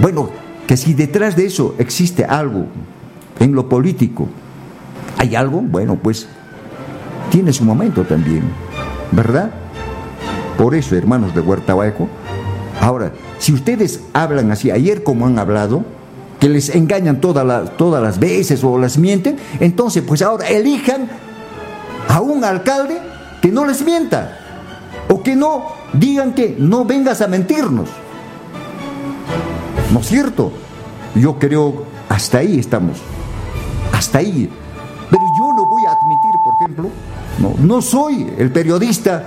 Bueno, 0.00 0.30
que 0.66 0.76
si 0.76 0.94
detrás 0.94 1.36
de 1.36 1.46
eso 1.46 1.74
existe 1.78 2.24
algo 2.24 2.66
en 3.38 3.54
lo 3.54 3.68
político, 3.68 4.28
hay 5.16 5.36
algo, 5.36 5.60
bueno, 5.60 5.96
pues 5.96 6.26
tiene 7.30 7.52
su 7.52 7.64
momento 7.64 8.02
también, 8.02 8.42
¿verdad? 9.12 9.50
Por 10.58 10.74
eso, 10.74 10.96
hermanos 10.96 11.34
de 11.34 11.40
Huerta 11.40 11.74
Hueco, 11.74 12.08
ahora, 12.80 13.12
si 13.38 13.52
ustedes 13.52 14.00
hablan 14.12 14.50
así, 14.50 14.70
ayer 14.70 15.04
como 15.04 15.26
han 15.26 15.38
hablado, 15.38 15.84
que 16.40 16.48
les 16.48 16.74
engañan 16.74 17.20
todas 17.20 17.46
las, 17.46 17.76
todas 17.76 18.02
las 18.02 18.18
veces 18.18 18.62
o 18.64 18.76
las 18.76 18.98
mienten, 18.98 19.36
entonces 19.60 20.02
pues 20.06 20.20
ahora 20.20 20.48
elijan 20.48 21.08
a 22.14 22.20
un 22.20 22.44
alcalde 22.44 22.96
que 23.42 23.50
no 23.50 23.64
les 23.64 23.84
mienta 23.84 24.38
o 25.08 25.20
que 25.20 25.34
no 25.34 25.64
digan 25.92 26.32
que 26.32 26.54
no 26.56 26.84
vengas 26.84 27.20
a 27.20 27.26
mentirnos. 27.26 27.88
¿No 29.92 29.98
es 29.98 30.06
cierto? 30.06 30.52
Yo 31.16 31.36
creo, 31.40 31.86
hasta 32.08 32.38
ahí 32.38 32.60
estamos, 32.60 32.98
hasta 33.92 34.18
ahí. 34.18 34.48
Pero 35.10 35.22
yo 35.36 35.52
no 35.56 35.66
voy 35.66 35.82
a 35.86 35.90
admitir, 35.90 36.34
por 36.44 36.54
ejemplo, 36.54 36.90
no, 37.40 37.54
no 37.58 37.82
soy 37.82 38.32
el 38.38 38.52
periodista 38.52 39.24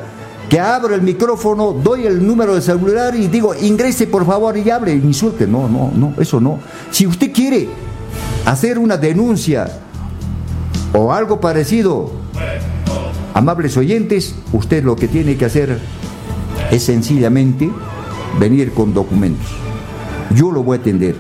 que 0.48 0.58
abro 0.58 0.96
el 0.96 1.02
micrófono, 1.02 1.74
doy 1.74 2.06
el 2.06 2.26
número 2.26 2.56
de 2.56 2.62
celular 2.62 3.14
y 3.16 3.28
digo, 3.28 3.54
ingrese 3.54 4.08
por 4.08 4.26
favor 4.26 4.58
y 4.58 4.70
hable, 4.70 4.94
insulte. 4.94 5.46
No, 5.46 5.68
no, 5.68 5.92
no, 5.94 6.14
eso 6.22 6.40
no. 6.40 6.60
Si 6.92 7.06
usted 7.06 7.34
quiere 7.34 7.68
hacer 8.46 8.80
una 8.80 8.96
denuncia 8.96 9.68
o 10.94 11.12
algo 11.12 11.42
parecido 11.42 12.26
Amables 13.38 13.78
oyentes, 13.78 14.34
usted 14.52 14.84
lo 14.84 14.96
que 14.96 15.08
tiene 15.08 15.38
que 15.38 15.46
hacer 15.46 15.78
es 16.72 16.82
sencillamente 16.82 17.70
venir 18.40 18.74
con 18.74 18.96
documentos. 18.96 19.46
Yo 20.34 20.52
lo 20.52 20.64
voy 20.64 20.80
a 20.80 20.82
atender. 20.82 21.16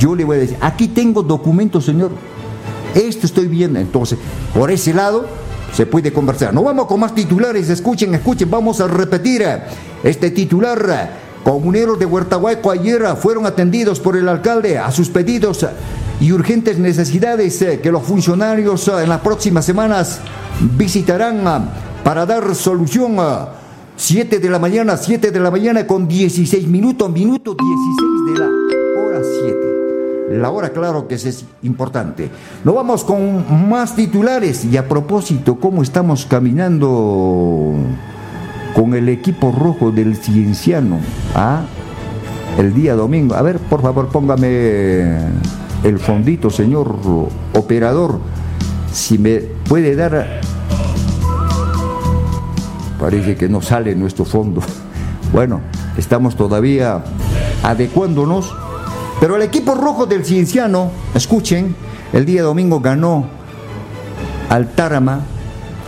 Yo 0.00 0.16
le 0.16 0.24
voy 0.24 0.38
a 0.38 0.40
decir, 0.40 0.56
aquí 0.60 0.88
tengo 0.88 1.22
documentos, 1.22 1.84
señor. 1.84 2.10
Esto 2.92 3.26
estoy 3.26 3.46
viendo. 3.46 3.78
Entonces, 3.78 4.18
por 4.52 4.72
ese 4.72 4.92
lado 4.92 5.26
se 5.72 5.86
puede 5.86 6.12
conversar. 6.12 6.52
No 6.52 6.64
vamos 6.64 6.86
con 6.86 6.98
más 6.98 7.14
titulares. 7.14 7.70
Escuchen, 7.70 8.12
escuchen. 8.16 8.50
Vamos 8.50 8.80
a 8.80 8.88
repetir 8.88 9.44
este 10.02 10.32
titular. 10.32 11.20
Comuneros 11.44 12.00
de 12.00 12.06
Huertahuaco 12.06 12.68
ayer 12.68 13.04
fueron 13.16 13.46
atendidos 13.46 14.00
por 14.00 14.16
el 14.16 14.28
alcalde 14.28 14.76
a 14.76 14.90
sus 14.90 15.08
pedidos 15.08 15.64
y 16.20 16.32
urgentes 16.32 16.78
necesidades 16.78 17.60
eh, 17.62 17.80
que 17.80 17.90
los 17.90 18.02
funcionarios 18.02 18.86
eh, 18.88 19.02
en 19.02 19.08
las 19.08 19.20
próximas 19.20 19.64
semanas 19.64 20.20
visitarán 20.76 21.46
ah, 21.46 21.64
para 22.04 22.26
dar 22.26 22.54
solución 22.54 23.16
a 23.18 23.48
7 23.96 24.38
de 24.38 24.50
la 24.50 24.58
mañana, 24.58 24.96
7 24.96 25.30
de 25.30 25.40
la 25.40 25.50
mañana 25.50 25.86
con 25.86 26.06
16 26.06 26.66
minutos, 26.68 27.10
minuto 27.10 27.54
16 27.54 28.32
de 28.32 28.38
la 28.38 29.02
hora 29.02 29.20
7. 29.42 29.58
La 30.38 30.50
hora, 30.50 30.70
claro 30.70 31.08
que 31.08 31.16
es 31.16 31.44
importante. 31.62 32.30
Nos 32.64 32.74
vamos 32.74 33.02
con 33.02 33.68
más 33.68 33.96
titulares 33.96 34.64
y 34.64 34.76
a 34.76 34.88
propósito, 34.88 35.58
¿cómo 35.58 35.82
estamos 35.82 36.24
caminando 36.24 37.74
con 38.74 38.94
el 38.94 39.08
equipo 39.08 39.50
rojo 39.50 39.90
del 39.90 40.16
Cienciano? 40.16 41.00
¿Ah? 41.34 41.62
el 42.58 42.74
día 42.74 42.94
domingo. 42.94 43.34
A 43.34 43.42
ver, 43.42 43.58
por 43.58 43.82
favor, 43.82 44.08
póngame 44.08 45.18
el 45.84 45.98
fondito, 45.98 46.50
señor 46.50 46.94
operador. 47.54 48.20
Si 48.92 49.18
me 49.18 49.38
puede 49.38 49.94
dar... 49.96 50.40
Parece 52.98 53.36
que 53.36 53.48
no 53.48 53.62
sale 53.62 53.94
nuestro 53.94 54.24
fondo. 54.24 54.62
Bueno, 55.32 55.60
estamos 55.96 56.34
todavía 56.34 57.04
adecuándonos. 57.62 58.52
Pero 59.20 59.36
el 59.36 59.42
equipo 59.42 59.76
rojo 59.76 60.06
del 60.06 60.24
Cienciano, 60.24 60.90
escuchen, 61.14 61.76
el 62.12 62.26
día 62.26 62.42
domingo 62.42 62.80
ganó 62.80 63.26
al 64.48 64.72
Tarama, 64.72 65.20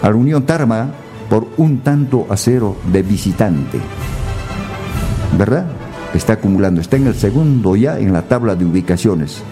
a 0.01 0.11
la 0.11 0.15
Unión 0.15 0.47
Tarama, 0.47 0.93
por 1.29 1.49
un 1.57 1.81
tanto 1.81 2.27
a 2.31 2.37
cero 2.37 2.77
de 2.93 3.03
visitante. 3.03 3.81
¿Verdad? 5.37 5.67
Está 6.15 6.35
acumulando, 6.35 6.81
está 6.81 6.97
en 6.97 7.09
el 7.09 7.17
segundo 7.17 7.75
ya 7.75 7.99
en 7.99 8.13
la 8.13 8.23
tabla 8.23 8.55
de 8.55 8.65
ubicaciones. 8.65 9.43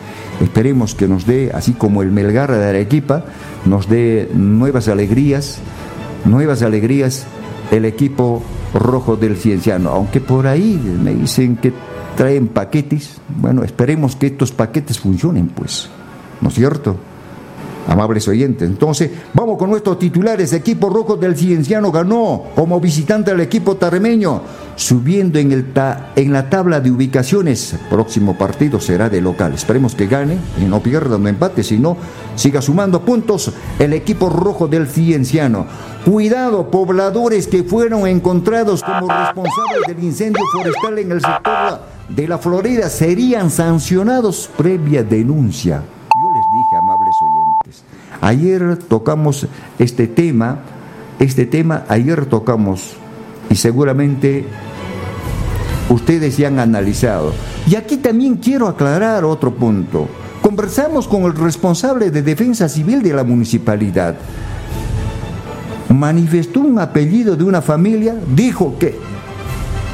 Esperemos 0.40 0.94
que 0.94 1.06
nos 1.06 1.26
dé, 1.26 1.50
así 1.54 1.72
como 1.72 2.02
el 2.02 2.10
Melgar 2.10 2.50
de 2.50 2.64
Arequipa, 2.64 3.24
nos 3.66 3.88
dé 3.88 4.30
nuevas 4.32 4.88
alegrías, 4.88 5.58
nuevas 6.24 6.62
alegrías 6.62 7.26
el 7.70 7.84
equipo 7.84 8.42
rojo 8.74 9.16
del 9.16 9.36
Cienciano. 9.36 9.90
Aunque 9.90 10.20
por 10.20 10.46
ahí 10.46 10.80
me 11.02 11.14
dicen 11.14 11.56
que 11.56 11.72
traen 12.16 12.48
paquetes, 12.48 13.20
bueno, 13.28 13.64
esperemos 13.64 14.16
que 14.16 14.28
estos 14.28 14.52
paquetes 14.52 14.98
funcionen, 14.98 15.48
pues, 15.48 15.88
¿no 16.40 16.48
es 16.48 16.54
cierto? 16.54 16.96
Amables 17.86 18.28
oyentes, 18.28 18.68
entonces 18.68 19.10
vamos 19.34 19.58
con 19.58 19.70
nuestros 19.70 19.98
titulares. 19.98 20.52
Equipo 20.52 20.88
rojo 20.90 21.16
del 21.16 21.36
Cienciano 21.36 21.90
ganó 21.90 22.44
como 22.54 22.80
visitante 22.80 23.30
al 23.30 23.40
equipo 23.40 23.76
tarremeño, 23.76 24.42
subiendo 24.76 25.38
en, 25.38 25.52
el 25.52 25.66
en 26.16 26.32
la 26.32 26.48
tabla 26.48 26.80
de 26.80 26.90
ubicaciones. 26.90 27.76
Próximo 27.88 28.38
partido 28.38 28.80
será 28.80 29.08
de 29.08 29.20
local. 29.20 29.54
Esperemos 29.54 29.94
que 29.94 30.06
gane 30.06 30.38
y 30.60 30.64
no 30.64 30.80
pierda 30.80 31.16
un 31.16 31.26
empate, 31.26 31.62
sino 31.62 31.96
siga 32.36 32.62
sumando 32.62 33.02
puntos 33.02 33.52
el 33.78 33.92
equipo 33.92 34.28
rojo 34.28 34.68
del 34.68 34.86
Cienciano. 34.86 35.66
Cuidado, 36.04 36.70
pobladores 36.70 37.46
que 37.46 37.64
fueron 37.64 38.06
encontrados 38.06 38.82
como 38.82 39.08
responsables 39.08 39.86
del 39.88 40.04
incendio 40.04 40.42
forestal 40.52 40.98
en 40.98 41.12
el 41.12 41.20
sector 41.20 41.80
de 42.08 42.26
la 42.26 42.38
Florida 42.38 42.88
serían 42.88 43.50
sancionados 43.50 44.50
previa 44.56 45.02
denuncia. 45.02 45.82
Yo 46.20 46.28
les 46.30 46.44
dije, 46.52 46.76
amables 46.76 47.14
oyentes, 47.22 47.84
ayer 48.20 48.76
tocamos 48.76 49.46
este 49.78 50.06
tema, 50.06 50.60
este 51.18 51.46
tema 51.46 51.84
ayer 51.88 52.26
tocamos 52.26 52.92
y 53.48 53.56
seguramente 53.56 54.44
ustedes 55.88 56.36
ya 56.36 56.48
han 56.48 56.58
analizado. 56.58 57.32
Y 57.66 57.74
aquí 57.74 57.98
también 57.98 58.36
quiero 58.36 58.68
aclarar 58.68 59.24
otro 59.24 59.54
punto. 59.54 60.08
Conversamos 60.42 61.06
con 61.06 61.24
el 61.24 61.34
responsable 61.34 62.10
de 62.10 62.22
defensa 62.22 62.68
civil 62.68 63.02
de 63.02 63.12
la 63.12 63.24
municipalidad. 63.24 64.16
Manifestó 65.88 66.60
un 66.60 66.78
apellido 66.78 67.36
de 67.36 67.44
una 67.44 67.60
familia, 67.60 68.14
dijo 68.34 68.78
que 68.78 68.96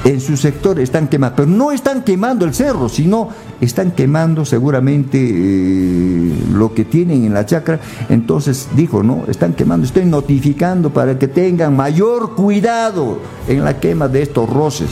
en 0.07 0.21
su 0.21 0.37
sector 0.37 0.79
están 0.79 1.09
quemando, 1.09 1.35
pero 1.35 1.49
no 1.49 1.73
están 1.73 2.05
quemando 2.05 2.45
el 2.45 2.55
cerro, 2.55 2.89
sino 2.89 3.29
están 3.61 3.91
quemando 3.91 4.45
seguramente 4.45 5.19
eh, 5.21 6.33
lo 6.53 6.73
que 6.75 6.85
tienen 6.85 7.25
en 7.25 7.35
la 7.35 7.45
chacra. 7.45 7.81
Entonces 8.09 8.69
dijo, 8.77 9.03
no, 9.03 9.25
están 9.27 9.55
quemando, 9.55 9.85
estoy 9.85 10.05
notificando 10.05 10.91
para 10.91 11.19
que 11.19 11.27
tengan 11.27 11.75
mayor 11.75 12.37
cuidado 12.37 13.19
en 13.49 13.65
la 13.65 13.81
quema 13.81 14.07
de 14.07 14.23
estos 14.23 14.49
roces. 14.49 14.91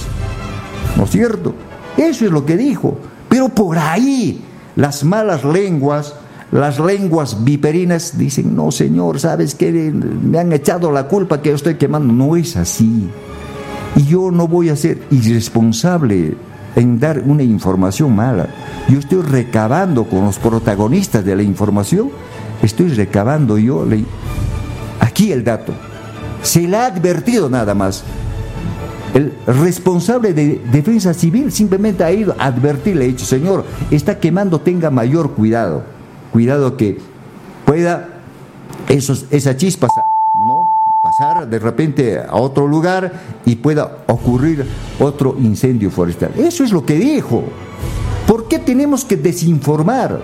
¿No 0.97 1.05
es 1.05 1.11
cierto? 1.11 1.55
Eso 1.97 2.25
es 2.25 2.33
lo 2.33 2.45
que 2.45 2.57
dijo. 2.57 2.99
Pero 3.29 3.49
por 3.51 3.79
ahí 3.79 4.43
las 4.75 5.05
malas 5.05 5.45
lenguas, 5.45 6.15
las 6.51 6.81
lenguas 6.81 7.45
viperinas 7.45 8.19
dicen, 8.19 8.57
no 8.57 8.73
señor, 8.73 9.21
¿sabes 9.21 9.55
qué? 9.55 9.71
Me 9.71 10.41
han 10.41 10.53
echado 10.53 10.91
la 10.91 11.07
culpa 11.07 11.41
que 11.41 11.51
yo 11.51 11.55
estoy 11.55 11.77
quemando. 11.77 12.13
No 12.13 12.35
es 12.35 12.57
así. 12.57 13.09
Y 13.97 14.05
yo 14.07 14.31
no 14.31 14.49
voy 14.49 14.71
a 14.71 14.77
ser 14.77 15.03
irresponsable 15.11 16.37
en 16.77 16.99
dar 16.99 17.23
una 17.25 17.43
información 17.43 18.15
mala. 18.15 18.49
Yo 18.89 18.99
estoy 18.99 19.23
recabando 19.23 20.05
con 20.05 20.25
los 20.25 20.39
protagonistas 20.39 21.25
de 21.25 21.37
la 21.37 21.43
información, 21.43 22.11
estoy 22.63 22.89
recabando 22.89 23.59
yo 23.59 23.87
aquí 25.01 25.33
el 25.33 25.45
dato. 25.45 25.73
Se 26.43 26.67
le 26.67 26.77
ha 26.77 26.87
advertido 26.87 27.49
nada 27.49 27.75
más. 27.75 28.05
El 29.15 29.33
responsable 29.47 30.35
de 30.35 30.61
defensa 30.73 31.15
civil 31.15 31.53
simplemente 31.53 32.03
ha 32.03 32.11
ido 32.11 32.35
a 32.37 32.47
advertirle, 32.47 33.05
ha 33.05 33.09
dicho, 33.09 33.25
señor, 33.25 33.65
está 33.93 34.19
quemando, 34.19 34.61
tenga 34.61 34.91
mayor 34.91 35.31
cuidado. 35.33 35.85
Cuidado 36.33 36.77
que 36.77 36.99
pueda 37.65 38.09
esa 38.89 39.57
chispa 39.57 39.87
de 41.49 41.59
repente 41.59 42.19
a 42.19 42.35
otro 42.35 42.67
lugar 42.67 43.13
y 43.45 43.57
pueda 43.57 43.99
ocurrir 44.09 44.67
otro 44.99 45.37
incendio 45.39 45.91
forestal. 45.91 46.33
Eso 46.37 46.65
es 46.65 46.73
lo 46.73 46.85
que 46.85 46.95
dijo. 46.95 47.45
¿Por 48.27 48.49
qué 48.49 48.59
tenemos 48.59 49.05
que 49.05 49.17
desinformar? 49.17 50.23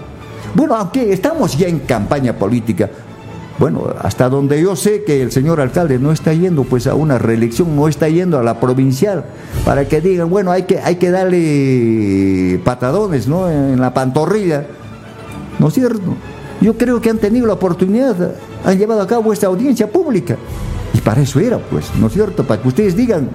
Bueno, 0.55 0.75
aunque 0.75 1.13
estamos 1.13 1.57
ya 1.57 1.69
en 1.69 1.81
campaña 1.81 2.37
política, 2.37 2.91
bueno, 3.59 3.85
hasta 4.01 4.29
donde 4.29 4.61
yo 4.61 4.75
sé 4.75 5.05
que 5.05 5.23
el 5.23 5.31
señor 5.31 5.61
alcalde 5.61 5.99
no 5.99 6.13
está 6.13 6.33
yendo 6.33 6.65
pues 6.65 6.87
a 6.87 6.95
una 6.95 7.19
reelección, 7.19 7.77
no 7.77 7.87
está 7.87 8.09
yendo 8.09 8.39
a 8.39 8.43
la 8.43 8.59
provincial, 8.59 9.27
para 9.65 9.87
que 9.87 10.01
digan, 10.01 10.31
bueno, 10.31 10.51
hay 10.51 10.63
que, 10.63 10.81
hay 10.81 10.97
que 10.97 11.11
darle 11.11 12.61
patadones, 12.65 13.29
¿no? 13.29 13.49
En 13.49 13.81
la 13.81 13.95
pantorrilla. 13.95 14.67
¿No 15.59 15.69
es 15.69 15.75
cierto? 15.75 16.17
Yo 16.61 16.77
creo 16.77 17.01
que 17.01 17.11
han 17.11 17.19
tenido 17.19 17.47
la 17.47 17.53
oportunidad, 17.53 18.35
han 18.65 18.79
llevado 18.79 19.03
a 19.03 19.07
cabo 19.07 19.33
esta 19.33 19.47
audiencia 19.47 19.91
pública. 19.91 20.37
Y 20.95 21.01
para 21.01 21.23
eso 21.23 21.41
era, 21.41 21.59
pues, 21.59 21.95
¿no 21.99 22.09
es 22.09 22.13
cierto? 22.13 22.45
Para 22.45 22.61
que 22.61 22.69
ustedes 22.69 22.97
digan 22.97 23.29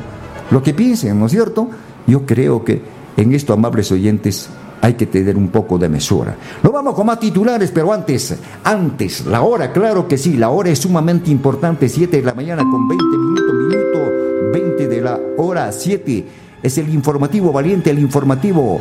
lo 0.52 0.62
que 0.62 0.74
piensen, 0.74 1.20
¿no 1.20 1.26
es 1.26 1.32
cierto? 1.32 1.70
Yo 2.08 2.26
creo 2.26 2.64
que 2.64 2.82
en 3.18 3.34
esto, 3.34 3.54
amables 3.54 3.92
oyentes, 3.92 4.50
hay 4.82 4.94
que 4.94 5.08
tener 5.08 5.36
un 5.36 5.48
poco 5.48 5.78
de 5.78 5.90
mesura. 5.90 6.36
No 6.62 6.72
vamos 6.72 6.94
con 6.94 7.08
más 7.08 7.20
titulares, 7.20 7.72
pero 7.72 7.92
antes, 7.92 8.38
antes, 8.64 9.26
la 9.26 9.42
hora, 9.42 9.72
claro 9.72 10.08
que 10.08 10.18
sí, 10.18 10.38
la 10.38 10.50
hora 10.50 10.70
es 10.70 10.80
sumamente 10.80 11.32
importante, 11.32 11.90
7 11.90 12.18
de 12.18 12.24
la 12.24 12.34
mañana 12.34 12.62
con 12.62 12.88
20 12.88 13.04
minutos, 13.18 13.54
minuto 13.54 14.52
20 14.54 14.88
de 14.88 15.02
la 15.02 15.20
hora 15.38 15.72
7 15.72 16.26
es 16.66 16.78
el 16.80 16.90
informativo 16.94 17.52
valiente, 17.52 17.92
el 17.92 18.00
informativo 18.00 18.80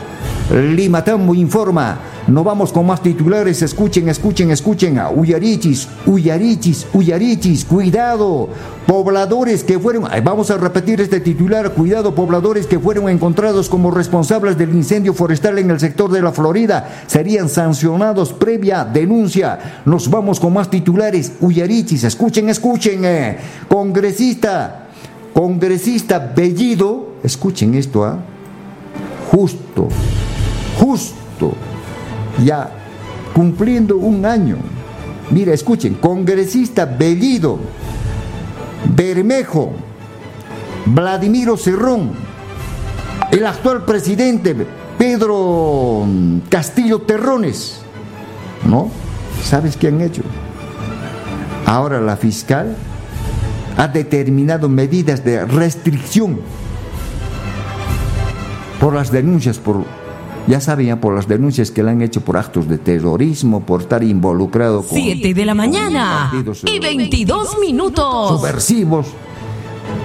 Limatambo 0.51 1.35
informa. 1.35 1.99
No 2.27 2.43
vamos 2.43 2.73
con 2.73 2.87
más 2.87 3.03
titulares, 3.03 3.61
escuchen, 3.61 4.09
escuchen, 4.09 4.51
escuchen. 4.51 4.99
Uyarichis, 5.15 5.89
Uyarichis, 6.07 6.87
Uyarichis, 6.95 7.67
cuidado. 7.67 8.49
Pobladores 8.87 9.65
que 9.65 9.79
fueron, 9.79 10.07
vamos 10.23 10.51
a 10.51 10.57
repetir 10.57 11.01
este 11.01 11.21
titular, 11.21 11.73
cuidado, 11.73 12.15
pobladores 12.15 12.67
que 12.67 12.79
fueron 12.79 13.09
encontrados 13.11 13.69
como 13.69 13.91
responsables 13.91 14.57
del 14.57 14.75
incendio 14.75 15.13
forestal 15.13 15.59
en 15.59 15.71
el 15.71 15.81
sector 15.81 16.11
de 16.11 16.23
la 16.23 16.33
Florida 16.33 17.05
serían 17.07 17.49
sancionados 17.49 18.33
previa 18.33 18.85
denuncia. 18.85 19.83
Nos 19.85 20.09
vamos 20.09 20.41
con 20.41 20.55
más 20.55 20.71
titulares, 20.71 21.33
Uyarichis, 21.41 22.05
escuchen, 22.05 22.49
escuchen. 22.49 23.05
Eh. 23.05 23.39
Congresista 23.69 24.85
congresista 25.35 26.33
Bellido, 26.35 27.14
escuchen 27.25 27.75
esto, 27.75 28.05
¿ah? 28.05 28.19
justo, 29.31 29.89
justo, 30.79 31.55
ya 32.45 32.71
cumpliendo 33.35 33.97
un 33.97 34.25
año. 34.25 34.59
Mira, 35.31 35.53
escuchen, 35.53 35.95
congresista 35.95 36.85
Bellido, 36.85 37.59
Bermejo, 38.95 39.73
Vladimiro 40.87 41.57
Cerrón, 41.57 42.13
el 43.31 43.47
actual 43.47 43.85
presidente 43.85 44.55
Pedro 44.99 46.07
Castillo 46.51 47.01
Terrones, 47.01 47.81
¿no? 48.69 48.91
¿Sabes 49.43 49.77
qué 49.77 49.89
han 49.89 50.01
hecho? 50.03 50.23
Ahora 51.67 52.01
la 52.01 52.17
fiscal 52.17 52.77
ha 53.77 53.89
determinado 53.89 54.69
medidas 54.69 55.25
de 55.25 55.45
restricción 55.47 56.41
por 58.81 58.95
las 58.95 59.11
denuncias, 59.11 59.59
por, 59.59 59.85
ya 60.47 60.61
sabían, 60.61 61.01
por 61.01 61.15
las 61.15 61.27
denuncias 61.27 61.71
que 61.71 61.83
le 61.83 61.91
han 61.91 62.03
hecho 62.03 62.21
por 62.21 62.37
actos 62.37 62.69
de 62.69 62.79
terrorismo, 62.79 63.61
por 63.61 63.83
estar 63.83 64.03
involucrado 64.03 64.83
con... 64.83 64.99
Siete 64.99 65.33
de 65.33 65.45
la 65.45 65.55
mañana 65.55 66.33
y 66.65 66.79
22 66.79 67.59
minutos. 67.61 68.41
Subversivos. 68.41 69.07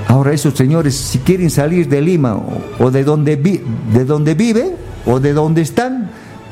Ahora 0.08 0.34
esos 0.34 0.56
señores, 0.56 0.96
si 0.96 1.20
quieren 1.20 1.50
salir 1.50 1.88
de 1.88 2.02
Lima 2.02 2.42
o, 2.80 2.92
de, 2.92 3.04
donde 3.04 3.38
de 3.38 4.06
donde 4.06 4.34
viven 4.34 4.72
o 5.06 5.20
de 5.20 5.34
donde 5.34 5.62
están, 5.62 6.10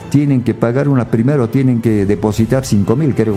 tienen 0.09 0.41
que 0.43 0.53
pagar 0.53 0.87
una 0.87 1.09
primero, 1.09 1.49
tienen 1.49 1.81
que 1.81 2.05
depositar 2.05 2.65
cinco 2.65 2.95
mil, 2.95 3.15
creo. 3.15 3.35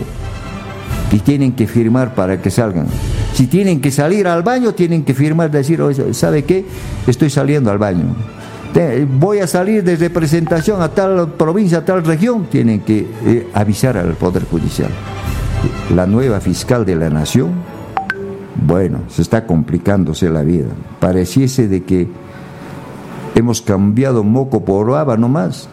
Y 1.11 1.19
tienen 1.19 1.53
que 1.53 1.67
firmar 1.67 2.15
para 2.15 2.41
que 2.41 2.49
salgan. 2.49 2.87
Si 3.33 3.47
tienen 3.47 3.81
que 3.81 3.91
salir 3.91 4.27
al 4.27 4.43
baño, 4.43 4.73
tienen 4.73 5.03
que 5.03 5.13
firmar, 5.13 5.51
decir, 5.51 5.81
¿sabe 6.11 6.43
qué? 6.43 6.65
Estoy 7.07 7.29
saliendo 7.29 7.71
al 7.71 7.77
baño. 7.77 8.15
Voy 9.19 9.39
a 9.39 9.47
salir 9.47 9.83
de 9.83 9.95
representación 9.95 10.81
a 10.81 10.89
tal 10.89 11.33
provincia, 11.33 11.79
a 11.79 11.85
tal 11.85 12.03
región, 12.03 12.45
tienen 12.45 12.81
que 12.81 13.07
eh, 13.25 13.47
avisar 13.53 13.97
al 13.97 14.13
Poder 14.13 14.45
Judicial. 14.45 14.89
La 15.95 16.07
nueva 16.07 16.39
fiscal 16.39 16.85
de 16.85 16.95
la 16.95 17.09
nación, 17.09 17.51
bueno, 18.65 18.99
se 19.09 19.21
está 19.21 19.45
complicándose 19.45 20.29
la 20.29 20.41
vida. 20.43 20.69
Pareciese 20.99 21.67
de 21.67 21.83
que 21.83 22.07
hemos 23.35 23.61
cambiado 23.61 24.23
moco 24.23 24.63
por 24.63 24.91
baba 24.91 25.17
nomás. 25.17 25.67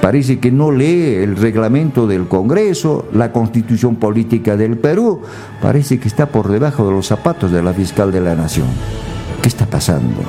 Parece 0.00 0.38
que 0.38 0.50
no 0.50 0.70
lee 0.70 1.16
el 1.16 1.36
reglamento 1.36 2.06
del 2.06 2.26
Congreso, 2.26 3.06
la 3.12 3.32
constitución 3.32 3.96
política 3.96 4.56
del 4.56 4.78
Perú. 4.78 5.20
Parece 5.60 6.00
que 6.00 6.08
está 6.08 6.26
por 6.26 6.48
debajo 6.48 6.86
de 6.86 6.92
los 6.92 7.06
zapatos 7.06 7.52
de 7.52 7.62
la 7.62 7.74
fiscal 7.74 8.10
de 8.10 8.20
la 8.22 8.34
nación. 8.34 8.66
¿Qué 9.42 9.48
está 9.48 9.66
pasando? 9.66 10.22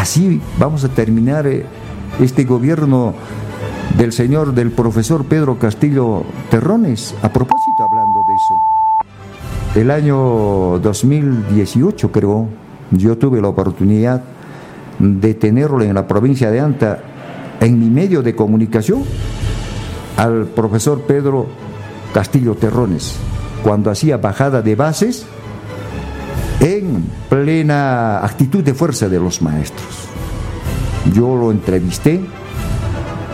Así 0.00 0.40
vamos 0.58 0.82
a 0.82 0.88
terminar 0.88 1.46
eh, 1.46 1.66
este 2.20 2.44
gobierno 2.44 3.12
del 3.98 4.14
señor, 4.14 4.54
del 4.54 4.70
profesor 4.70 5.26
Pedro 5.26 5.58
Castillo 5.58 6.24
Terrones. 6.50 7.14
A 7.20 7.30
propósito, 7.30 7.84
hablando 7.84 8.24
de 8.26 8.34
eso, 8.34 8.54
el 9.78 9.90
año 9.90 10.78
2018 10.78 12.10
creo, 12.12 12.48
yo 12.92 13.18
tuve 13.18 13.42
la 13.42 13.48
oportunidad 13.48 14.22
de 14.98 15.34
tenerlo 15.34 15.82
en 15.82 15.92
la 15.92 16.08
provincia 16.08 16.50
de 16.50 16.60
Anta, 16.60 17.00
en 17.60 17.78
mi 17.78 17.90
medio 17.90 18.22
de 18.22 18.34
comunicación, 18.34 19.04
al 20.16 20.46
profesor 20.46 21.02
Pedro 21.02 21.46
Castillo 22.14 22.54
Terrones, 22.54 23.16
cuando 23.62 23.90
hacía 23.90 24.16
bajada 24.16 24.62
de 24.62 24.76
bases 24.76 25.26
plena 27.28 28.24
actitud 28.24 28.62
de 28.62 28.74
fuerza 28.74 29.08
de 29.08 29.18
los 29.18 29.42
maestros. 29.42 30.08
Yo 31.14 31.34
lo 31.36 31.50
entrevisté, 31.50 32.20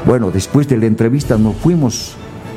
bueno, 0.06 0.30
después 0.30 0.68
de 0.68 0.76
la 0.76 0.86
entrevista 0.86 1.36
nos 1.36 1.56
fuimos 1.56 2.14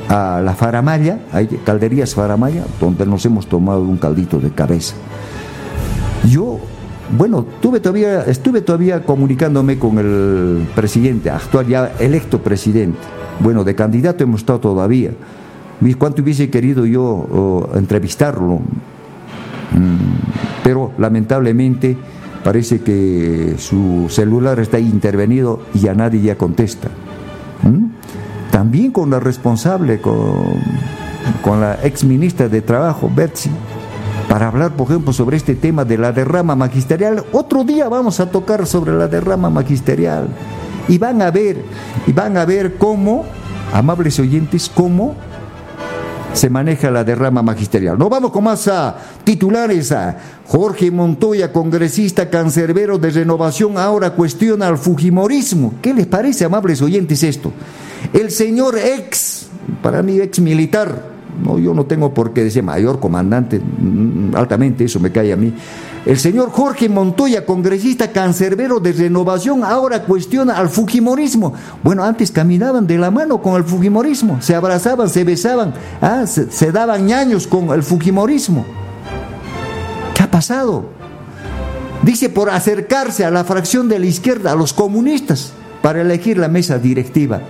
a 0.08 0.40
la 0.40 0.54
Faramaya, 0.54 1.20
hay 1.32 1.46
calderías 1.46 2.14
Faramaya, 2.14 2.64
donde 2.80 3.04
nos 3.04 3.26
hemos 3.26 3.46
tomado 3.48 3.82
un 3.82 3.96
caldito 3.96 4.38
de 4.38 4.50
cabeza. 4.50 4.94
Yo, 6.28 6.60
bueno, 7.16 7.44
tuve 7.60 7.80
todavía, 7.80 8.22
estuve 8.22 8.60
todavía 8.60 9.04
comunicándome 9.04 9.80
con 9.80 9.98
el 9.98 10.68
presidente, 10.76 11.30
actual 11.30 11.66
ya 11.66 11.92
electo 11.98 12.40
presidente. 12.40 13.00
Bueno, 13.40 13.64
de 13.64 13.74
candidato 13.74 14.22
hemos 14.22 14.42
estado 14.42 14.60
todavía. 14.60 15.10
¿Cuánto 15.98 16.22
hubiese 16.22 16.50
querido 16.50 16.86
yo 16.86 17.02
oh, 17.04 17.70
entrevistarlo? 17.74 18.60
Mm, 19.72 20.62
pero 20.62 20.92
lamentablemente 20.98 21.96
parece 22.44 22.80
que 22.80 23.54
su 23.58 24.06
celular 24.08 24.58
está 24.60 24.78
intervenido 24.78 25.60
y 25.74 25.88
a 25.88 25.94
nadie 25.94 26.20
ya 26.22 26.36
contesta. 26.36 26.88
También 28.50 28.90
con 28.90 29.10
la 29.10 29.20
responsable, 29.20 30.00
con, 30.00 30.60
con 31.42 31.60
la 31.60 31.78
ex 31.82 32.04
ministra 32.04 32.48
de 32.48 32.62
Trabajo, 32.62 33.10
Betsy, 33.14 33.50
para 34.28 34.48
hablar, 34.48 34.72
por 34.72 34.88
ejemplo, 34.88 35.12
sobre 35.12 35.36
este 35.36 35.54
tema 35.54 35.84
de 35.84 35.98
la 35.98 36.12
derrama 36.12 36.56
magisterial. 36.56 37.24
Otro 37.32 37.64
día 37.64 37.88
vamos 37.88 38.20
a 38.20 38.30
tocar 38.30 38.66
sobre 38.66 38.92
la 38.92 39.08
derrama 39.08 39.50
magisterial. 39.50 40.28
Y 40.88 40.98
van 40.98 41.22
a 41.22 41.30
ver, 41.30 41.62
y 42.06 42.12
van 42.12 42.36
a 42.36 42.44
ver 42.44 42.76
cómo, 42.76 43.24
amables 43.72 44.18
oyentes, 44.18 44.70
cómo 44.72 45.14
se 46.32 46.48
maneja 46.48 46.90
la 46.90 47.04
derrama 47.04 47.42
magisterial. 47.42 47.98
No 47.98 48.08
vamos 48.08 48.30
con 48.30 48.44
más 48.44 48.68
a 48.68 48.96
titulares. 49.24 49.92
A 49.92 50.16
Jorge 50.46 50.90
Montoya, 50.90 51.52
congresista 51.52 52.28
cancerbero 52.28 52.98
de 52.98 53.10
renovación, 53.10 53.78
ahora 53.78 54.10
cuestiona 54.14 54.66
al 54.66 54.78
Fujimorismo. 54.78 55.74
¿Qué 55.80 55.94
les 55.94 56.06
parece, 56.06 56.44
amables 56.44 56.82
oyentes, 56.82 57.22
esto? 57.22 57.52
El 58.12 58.30
señor 58.30 58.76
ex, 58.78 59.48
para 59.82 60.02
mí 60.02 60.18
ex 60.18 60.40
militar, 60.40 61.04
no, 61.44 61.58
yo 61.58 61.74
no 61.74 61.86
tengo 61.86 62.12
por 62.12 62.32
qué 62.32 62.44
decir 62.44 62.62
mayor 62.62 62.98
comandante, 62.98 63.60
mm, 63.60 64.34
altamente 64.34 64.84
eso 64.84 64.98
me 64.98 65.12
cae 65.12 65.32
a 65.32 65.36
mí. 65.36 65.54
El 66.06 66.18
señor 66.18 66.50
Jorge 66.50 66.88
Montoya, 66.88 67.44
congresista 67.44 68.10
cancerbero 68.10 68.80
de 68.80 68.92
renovación, 68.92 69.62
ahora 69.62 70.02
cuestiona 70.04 70.56
al 70.56 70.70
Fujimorismo. 70.70 71.52
Bueno, 71.82 72.02
antes 72.02 72.30
caminaban 72.30 72.86
de 72.86 72.96
la 72.96 73.10
mano 73.10 73.42
con 73.42 73.56
el 73.56 73.64
Fujimorismo, 73.64 74.40
se 74.40 74.54
abrazaban, 74.54 75.10
se 75.10 75.24
besaban, 75.24 75.74
ah, 76.00 76.24
se, 76.26 76.72
daban 76.72 77.06
ñaños 77.06 77.46
con 77.46 77.68
el 77.70 77.82
Fujimorismo. 77.82 78.64
¿Qué 80.14 80.22
ha 80.22 80.30
pasado? 80.30 80.86
Dice 82.02 82.30
por 82.30 82.48
acercarse 82.48 83.26
a 83.26 83.30
la 83.30 83.44
fracción 83.44 83.86
de 83.90 83.98
la 83.98 84.06
izquierda, 84.06 84.52
a 84.52 84.56
los 84.56 84.72
comunistas, 84.72 85.52
para 85.82 86.00
elegir 86.00 86.38
la 86.38 86.48
mesa 86.48 86.78
directiva. 86.78 87.42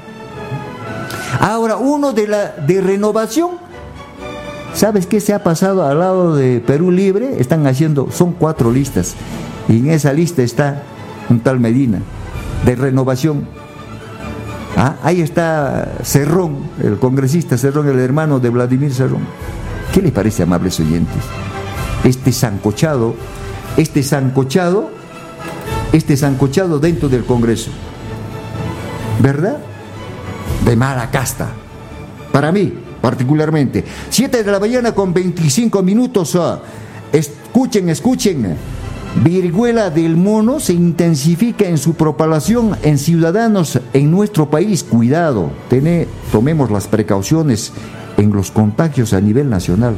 Ahora, 1.38 1.76
uno 1.76 2.12
de, 2.12 2.26
la, 2.26 2.46
de 2.66 2.80
renovación 2.80 3.69
¿Sabes 4.74 5.06
qué 5.06 5.20
se 5.20 5.34
ha 5.34 5.42
pasado 5.42 5.84
al 5.86 5.98
lado 5.98 6.36
de 6.36 6.60
Perú 6.60 6.90
Libre? 6.90 7.40
Están 7.40 7.66
haciendo, 7.66 8.10
son 8.10 8.32
cuatro 8.32 8.70
listas. 8.70 9.14
Y 9.68 9.78
en 9.78 9.90
esa 9.90 10.12
lista 10.12 10.42
está 10.42 10.82
un 11.28 11.40
tal 11.40 11.60
Medina, 11.60 12.00
de 12.64 12.76
renovación. 12.76 13.46
Ah, 14.76 14.96
ahí 15.02 15.20
está 15.20 15.92
Cerrón, 16.02 16.58
el 16.82 16.98
congresista 16.98 17.58
Cerrón, 17.58 17.88
el 17.88 17.98
hermano 17.98 18.40
de 18.40 18.48
Vladimir 18.48 18.94
Cerrón. 18.94 19.22
¿Qué 19.92 20.00
le 20.00 20.12
parece, 20.12 20.44
amables 20.44 20.78
oyentes? 20.80 21.22
Este 22.04 22.32
zancochado, 22.32 23.14
este 23.76 24.02
zancochado, 24.02 24.90
este 25.92 26.16
zancochado 26.16 26.78
dentro 26.78 27.08
del 27.08 27.24
Congreso. 27.24 27.70
¿Verdad? 29.20 29.58
De 30.64 30.76
mala 30.76 31.10
casta. 31.10 31.48
Para 32.32 32.52
mí, 32.52 32.72
particularmente. 33.00 33.84
7 34.08 34.42
de 34.42 34.52
la 34.52 34.60
mañana 34.60 34.92
con 34.92 35.12
25 35.12 35.82
minutos. 35.82 36.36
Ah, 36.36 36.60
escuchen, 37.12 37.88
escuchen. 37.88 38.56
Viruela 39.24 39.90
del 39.90 40.16
mono 40.16 40.60
se 40.60 40.72
intensifica 40.72 41.66
en 41.66 41.78
su 41.78 41.94
propagación 41.94 42.76
en 42.82 42.96
ciudadanos 42.96 43.80
en 43.92 44.10
nuestro 44.10 44.48
país. 44.50 44.84
Cuidado, 44.84 45.50
tomemos 46.30 46.70
las 46.70 46.86
precauciones 46.86 47.72
en 48.16 48.32
los 48.32 48.52
contagios 48.52 49.12
a 49.12 49.20
nivel 49.20 49.50
nacional. 49.50 49.96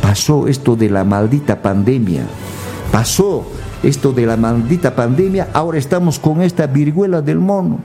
Pasó 0.00 0.48
esto 0.48 0.74
de 0.74 0.88
la 0.88 1.04
maldita 1.04 1.60
pandemia. 1.60 2.24
Pasó 2.90 3.46
esto 3.82 4.12
de 4.12 4.24
la 4.24 4.36
maldita 4.36 4.96
pandemia. 4.96 5.48
Ahora 5.52 5.78
estamos 5.78 6.18
con 6.18 6.40
esta 6.40 6.66
viruela 6.66 7.20
del 7.20 7.38
mono. 7.38 7.80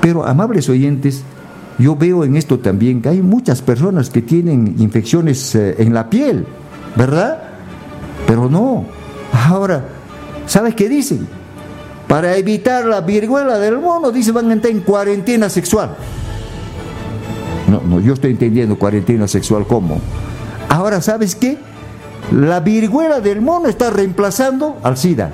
Pero, 0.00 0.26
amables 0.26 0.68
oyentes, 0.68 1.22
yo 1.80 1.96
veo 1.96 2.24
en 2.24 2.36
esto 2.36 2.58
también 2.58 3.00
que 3.00 3.08
hay 3.08 3.22
muchas 3.22 3.62
personas 3.62 4.10
que 4.10 4.22
tienen 4.22 4.76
infecciones 4.78 5.54
eh, 5.54 5.76
en 5.78 5.94
la 5.94 6.10
piel, 6.10 6.46
¿verdad? 6.94 7.42
Pero 8.26 8.48
no. 8.50 8.84
Ahora, 9.32 9.84
¿sabes 10.46 10.74
qué 10.74 10.88
dicen? 10.88 11.26
Para 12.06 12.36
evitar 12.36 12.84
la 12.84 13.00
viruela 13.00 13.58
del 13.58 13.78
mono, 13.78 14.10
dicen 14.10 14.34
van 14.34 14.50
a 14.50 14.52
entrar 14.52 14.72
en 14.72 14.80
cuarentena 14.80 15.48
sexual. 15.48 15.96
No, 17.70 17.80
no, 17.80 18.00
yo 18.00 18.14
estoy 18.14 18.32
entendiendo 18.32 18.78
cuarentena 18.78 19.26
sexual 19.26 19.66
como. 19.66 20.00
Ahora, 20.68 21.00
¿sabes 21.00 21.34
qué? 21.34 21.56
La 22.32 22.60
viruela 22.60 23.20
del 23.20 23.40
mono 23.40 23.68
está 23.68 23.90
reemplazando 23.90 24.76
al 24.82 24.96
SIDA. 24.96 25.30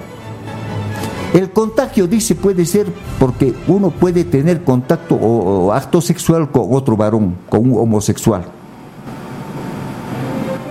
El 1.35 1.51
contagio, 1.51 2.07
dice, 2.07 2.35
puede 2.35 2.65
ser 2.65 2.87
porque 3.19 3.55
uno 3.67 3.91
puede 3.91 4.25
tener 4.25 4.65
contacto 4.65 5.17
o, 5.17 5.73
acto 5.73 6.01
sexual 6.01 6.51
con 6.51 6.69
otro 6.71 6.97
varón, 6.97 7.37
con 7.49 7.71
un 7.71 7.79
homosexual. 7.79 8.45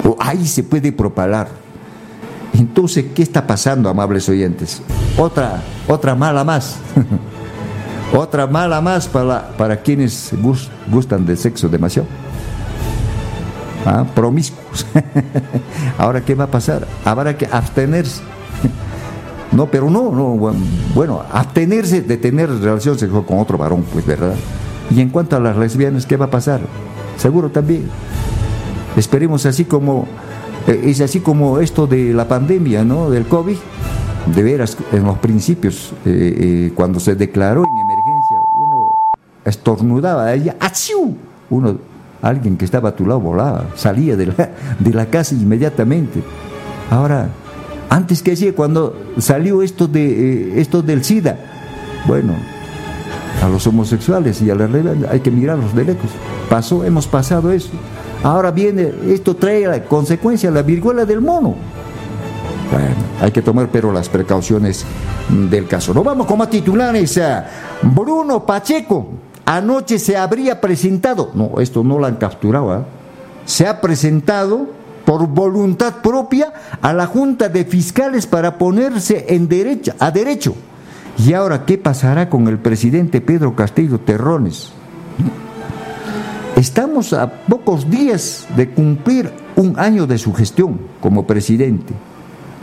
O 0.03 0.15
ahí 0.19 0.45
se 0.47 0.63
puede 0.63 0.91
propalar. 0.91 1.49
Entonces, 2.53 3.05
¿qué 3.13 3.21
está 3.21 3.45
pasando, 3.45 3.89
amables 3.89 4.27
oyentes? 4.29 4.81
Otra, 5.17 5.61
otra 5.87 6.15
mala 6.15 6.43
más. 6.43 6.77
otra 8.15 8.47
mala 8.47 8.79
más 8.81 9.07
para, 9.07 9.49
para 9.57 9.77
quienes 9.77 10.33
gustan 10.89 11.25
del 11.25 11.37
sexo 11.37 11.67
demasiado. 11.67 12.07
¿Ah? 13.85 14.05
Promiscuos. 14.15 14.85
Ahora, 15.97 16.21
¿qué 16.21 16.33
va 16.33 16.45
a 16.45 16.51
pasar? 16.51 16.87
Habrá 17.03 17.37
que 17.37 17.45
abstenerse. 17.45 18.21
No, 19.55 19.67
pero 19.67 19.89
no, 19.89 20.11
no, 20.11 20.53
bueno, 20.93 21.23
abstenerse 21.31 22.01
de 22.01 22.17
tener 22.17 22.49
relación 22.49 22.99
sexual 22.99 23.25
con 23.25 23.39
otro 23.39 23.57
varón, 23.57 23.85
pues, 23.91 24.05
¿verdad? 24.05 24.35
Y 24.91 24.99
en 24.99 25.09
cuanto 25.09 25.37
a 25.37 25.39
las 25.39 25.55
lesbianas, 25.55 26.05
¿qué 26.05 26.17
va 26.17 26.25
a 26.25 26.29
pasar? 26.29 26.59
Seguro 27.15 27.49
también. 27.49 27.89
Esperemos 28.97 29.45
así 29.45 29.63
como, 29.63 30.07
eh, 30.67 30.81
es 30.85 30.99
así 30.99 31.21
como 31.21 31.59
esto 31.59 31.87
de 31.87 32.13
la 32.13 32.27
pandemia, 32.27 32.83
¿no? 32.83 33.09
Del 33.09 33.25
COVID. 33.27 33.55
De 34.35 34.43
veras, 34.43 34.75
en 34.91 35.03
los 35.03 35.19
principios, 35.19 35.93
eh, 36.05 36.35
eh, 36.37 36.71
cuando 36.75 36.99
se 36.99 37.15
declaró 37.15 37.63
en 37.63 37.77
emergencia, 37.77 38.37
uno 38.57 38.89
estornudaba, 39.45 40.33
ella, 40.33 40.57
¡achiu! 40.59 41.15
Uno, 41.49 41.77
alguien 42.21 42.57
que 42.57 42.65
estaba 42.65 42.89
a 42.89 42.95
tu 42.95 43.05
lado 43.05 43.19
volaba, 43.21 43.67
salía 43.75 44.17
de 44.17 44.25
la, 44.25 44.49
de 44.79 44.93
la 44.93 45.05
casa 45.05 45.35
inmediatamente. 45.35 46.23
Ahora, 46.89 47.29
Antes 47.89 48.21
que 48.21 48.35
sí, 48.35 48.51
cuando 48.51 48.95
salió 49.19 49.61
esto, 49.61 49.87
de, 49.87 50.05
eh, 50.05 50.61
esto 50.61 50.81
del 50.81 51.03
SIDA, 51.03 51.37
bueno, 52.07 52.33
a 53.43 53.49
los 53.49 53.65
homosexuales 53.67 54.41
y 54.41 54.49
a 54.49 54.55
la 54.55 54.67
rebelde 54.67 55.07
hay 55.07 55.19
que 55.19 55.31
mirarlos 55.31 55.75
de 55.75 55.85
lejos. 55.85 56.09
Pasó, 56.49 56.83
hemos 56.83 57.07
pasado 57.07 57.51
eso. 57.51 57.69
Ahora 58.23 58.51
viene, 58.51 58.91
esto 59.07 59.35
trae 59.35 59.67
la 59.67 59.83
consecuencia, 59.83 60.49
la 60.51 60.61
viruela 60.61 61.05
del 61.05 61.21
mono. 61.21 61.55
Bueno, 62.71 62.95
hay 63.21 63.31
que 63.31 63.41
tomar 63.41 63.69
pero 63.71 63.91
las 63.91 64.09
precauciones 64.09 64.85
del 65.29 65.67
caso. 65.67 65.93
No 65.93 66.03
vamos 66.03 66.25
con 66.25 66.37
más 66.37 66.49
titulares. 66.49 67.19
Bruno 67.83 68.45
Pacheco, 68.45 69.07
anoche 69.45 69.99
se 69.99 70.17
habría 70.17 70.59
presentado, 70.59 71.31
no, 71.35 71.59
esto 71.59 71.83
no 71.83 71.99
lo 71.99 72.05
han 72.05 72.15
capturado, 72.15 72.71
¿ah? 72.71 72.83
se 73.45 73.67
ha 73.67 73.79
presentado 73.79 74.67
por 75.05 75.27
voluntad 75.27 75.95
propia 76.01 76.51
a 76.81 76.93
la 76.93 77.05
Junta 77.05 77.47
de 77.47 77.63
Fiscales 77.63 78.25
para 78.25 78.57
ponerse 78.57 79.25
en 79.29 79.47
derecha, 79.47 79.95
a 79.99 80.11
derecho. 80.11 80.55
Y 81.17 81.33
ahora, 81.33 81.65
¿qué 81.65 81.77
pasará 81.77 82.29
con 82.29 82.47
el 82.47 82.57
presidente 82.59 83.21
Pedro 83.21 83.55
Castillo 83.55 83.99
Terrones? 83.99 84.73
Estamos 86.57 87.13
a 87.13 87.31
pocos 87.31 87.89
días 87.89 88.47
de 88.55 88.69
cumplir 88.69 89.31
un 89.55 89.79
año 89.79 90.07
de 90.07 90.17
su 90.17 90.33
gestión 90.33 90.79
como 90.99 91.25
presidente. 91.27 91.93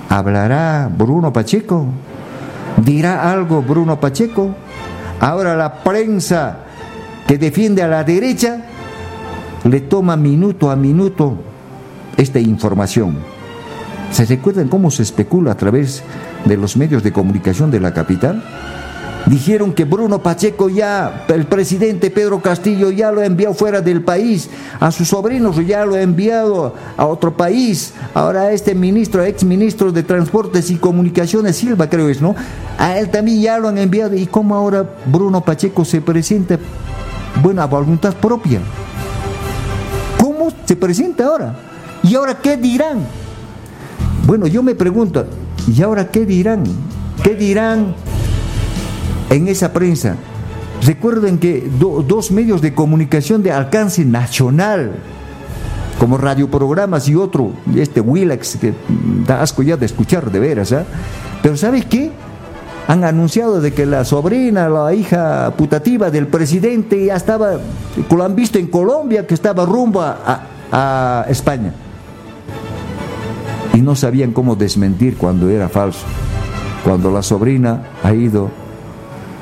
¿Hablará 0.09 0.91
Bruno 0.95 1.33
Pacheco? 1.33 1.87
¿Dirá 2.85 3.31
algo 3.33 3.63
Bruno 3.63 4.01
Pacheco? 4.01 4.55
Ahora 5.21 5.55
la 5.57 5.83
prensa 5.83 6.59
que 7.27 7.39
defiende 7.39 7.83
a 7.83 7.89
la 7.89 8.03
derecha 8.03 8.65
le 9.65 9.81
toma 9.81 10.17
minuto 10.17 10.71
a 10.71 10.77
minuto 10.77 11.52
esta 12.17 12.41
información. 12.41 13.17
¿Se 14.11 14.27
recuerdan 14.27 14.69
cómo 14.69 14.91
se 14.91 15.03
especula 15.03 15.53
a 15.53 15.57
través 15.57 16.03
de 16.45 16.57
los 16.57 16.77
medios 16.77 17.03
de 17.03 17.13
comunicación 17.13 17.71
de 17.71 17.81
la 17.81 17.95
capital? 17.95 18.45
Dijeron 19.27 19.73
que 19.73 19.85
Bruno 19.85 20.21
Pacheco 20.21 20.69
ya, 20.69 21.25
el 21.29 21.47
presidente 21.47 22.11
Pedro 22.11 22.43
Castillo 22.43 22.91
ya 22.91 23.13
lo 23.13 23.21
ha 23.21 23.25
enviado 23.25 23.55
fuera 23.55 23.81
del 23.81 24.03
país, 24.03 24.51
a 24.81 24.91
sus 24.91 25.09
sobrinos 25.09 25.65
ya 25.65 25.87
lo 25.87 25.95
ha 25.95 26.03
enviado 26.03 26.75
a 26.97 27.07
otro 27.07 27.37
país, 27.37 27.95
ahora 28.15 28.43
a 28.43 28.53
este 28.53 28.75
ministro, 28.75 29.23
ex 29.23 29.45
ministro 29.45 29.93
de 29.93 30.03
Transportes 30.03 30.71
y 30.71 30.77
Comunicaciones, 30.77 31.57
Silva 31.57 31.89
creo 31.89 32.09
es, 32.09 32.21
¿no? 32.21 32.35
A 32.79 32.99
él 32.99 33.11
también 33.11 33.41
ya 33.41 33.59
lo 33.59 33.69
han 33.69 33.79
enviado. 33.79 34.17
¿Y 34.17 34.27
cómo 34.27 34.57
ahora 34.57 34.85
Bruno 35.07 35.41
Pacheco 35.41 35.85
se 35.85 36.01
presenta, 36.01 36.59
bueno, 37.41 37.63
a 37.63 37.67
voluntad 37.67 38.15
propia? 38.15 38.61
¿Cómo 40.21 40.53
se 40.67 40.75
presenta 40.75 41.27
ahora? 41.27 41.72
¿Y 42.03 42.15
ahora 42.15 42.39
qué 42.39 42.57
dirán? 42.57 43.07
Bueno, 44.27 44.47
yo 44.47 44.63
me 44.63 44.75
pregunto, 44.75 45.25
¿y 45.67 45.83
ahora 45.83 46.11
qué 46.11 46.27
dirán? 46.27 46.65
¿Qué 47.23 47.35
dirán 47.35 47.95
en 49.33 49.49
esa 49.49 49.73
prensa. 49.73 50.17
Recuerden 50.85 51.39
que 51.39 51.71
dos 51.79 52.31
medios 52.31 52.61
de 52.61 52.75
comunicación 52.75 53.43
de 53.43 53.53
alcance 53.53 54.05
nacional, 54.05 54.93
como 55.99 56.19
radioprogramas 56.19 57.09
y 57.09 57.15
otro, 57.15 57.53
este 57.75 58.01
Willax, 58.01 58.57
que 58.57 58.75
da 59.27 59.43
asco 59.43 59.63
ya 59.63 59.77
de 59.77 59.87
escuchar 59.87 60.31
de 60.31 60.41
veras, 60.41 60.73
¿ah? 60.73 60.85
pero 61.43 61.57
¿sabes 61.57 61.87
qué? 61.87 62.11
Han 62.89 63.05
anunciado 63.05 63.61
de 63.61 63.73
que 63.73 63.87
la 63.87 64.05
sobrina, 64.05 64.69
la 64.69 64.93
hija 64.93 65.55
putativa 65.57 66.11
del 66.11 66.27
presidente 66.27 67.07
ya 67.07 67.15
estaba, 67.15 67.53
lo 68.11 68.25
han 68.25 68.35
visto 68.35 68.59
en 68.59 68.67
Colombia, 68.67 69.25
que 69.25 69.35
estaba 69.35 69.65
rumbo 69.65 70.03
a 70.03 71.27
España. 71.29 71.73
Y 73.75 73.81
no 73.81 73.97
sabían 73.97 74.33
cómo 74.33 74.57
desmentir 74.57 75.17
cuando 75.17 75.49
era 75.49 75.69
falso. 75.69 76.05
Cuando 76.85 77.11
la 77.11 77.23
sobrina 77.23 77.85
ha 78.03 78.13
ido 78.13 78.51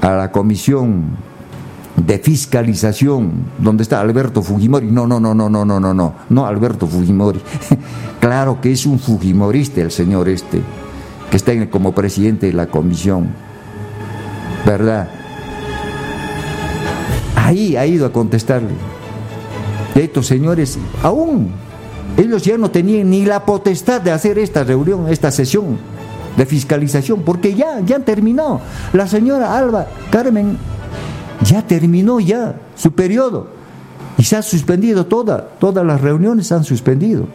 a 0.00 0.12
la 0.12 0.30
comisión 0.30 1.16
de 1.96 2.18
fiscalización 2.18 3.44
donde 3.58 3.82
está 3.82 4.00
Alberto 4.00 4.42
Fujimori. 4.42 4.86
No, 4.90 5.06
no, 5.06 5.20
no, 5.20 5.34
no, 5.34 5.48
no, 5.48 5.64
no, 5.64 5.80
no, 5.80 5.94
no, 5.94 6.14
no 6.28 6.46
Alberto 6.46 6.86
Fujimori. 6.86 7.40
claro 8.20 8.60
que 8.60 8.72
es 8.72 8.86
un 8.86 8.98
Fujimorista 8.98 9.80
el 9.80 9.90
señor 9.90 10.28
este, 10.28 10.62
que 11.30 11.36
está 11.36 11.52
como 11.68 11.94
presidente 11.94 12.46
de 12.46 12.52
la 12.52 12.66
comisión. 12.66 13.28
¿Verdad? 14.64 15.08
Ahí 17.36 17.76
ha 17.76 17.86
ido 17.86 18.06
a 18.06 18.12
contestarle. 18.12 18.70
estos 19.94 20.26
señores, 20.26 20.78
aún, 21.02 21.50
ellos 22.16 22.42
ya 22.42 22.58
no 22.58 22.70
tenían 22.70 23.10
ni 23.10 23.24
la 23.24 23.44
potestad 23.44 24.00
de 24.00 24.10
hacer 24.10 24.38
esta 24.38 24.64
reunión, 24.64 25.08
esta 25.08 25.30
sesión 25.30 25.78
de 26.36 26.46
fiscalización, 26.46 27.22
porque 27.22 27.54
ya, 27.54 27.80
ya 27.80 27.98
terminó. 28.00 28.60
La 28.92 29.06
señora 29.06 29.56
Alba 29.56 29.86
Carmen 30.10 30.58
ya 31.44 31.66
terminó 31.66 32.20
ya 32.20 32.56
su 32.76 32.92
periodo 32.92 33.48
y 34.18 34.24
se 34.24 34.36
ha 34.36 34.42
suspendido 34.42 35.06
toda, 35.06 35.48
todas 35.58 35.84
las 35.84 36.00
reuniones 36.00 36.46
se 36.46 36.54
han 36.54 36.64
suspendido, 36.64 37.26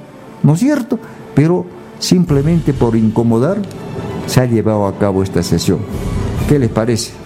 ¿no 0.43 0.53
es 0.53 0.59
cierto? 0.59 0.99
Pero 1.33 1.65
simplemente 1.99 2.73
por 2.73 2.95
incomodar 2.95 3.57
se 4.27 4.41
ha 4.41 4.45
llevado 4.45 4.85
a 4.85 4.97
cabo 4.97 5.23
esta 5.23 5.43
sesión. 5.43 5.79
¿Qué 6.47 6.59
les 6.59 6.69
parece? 6.69 7.24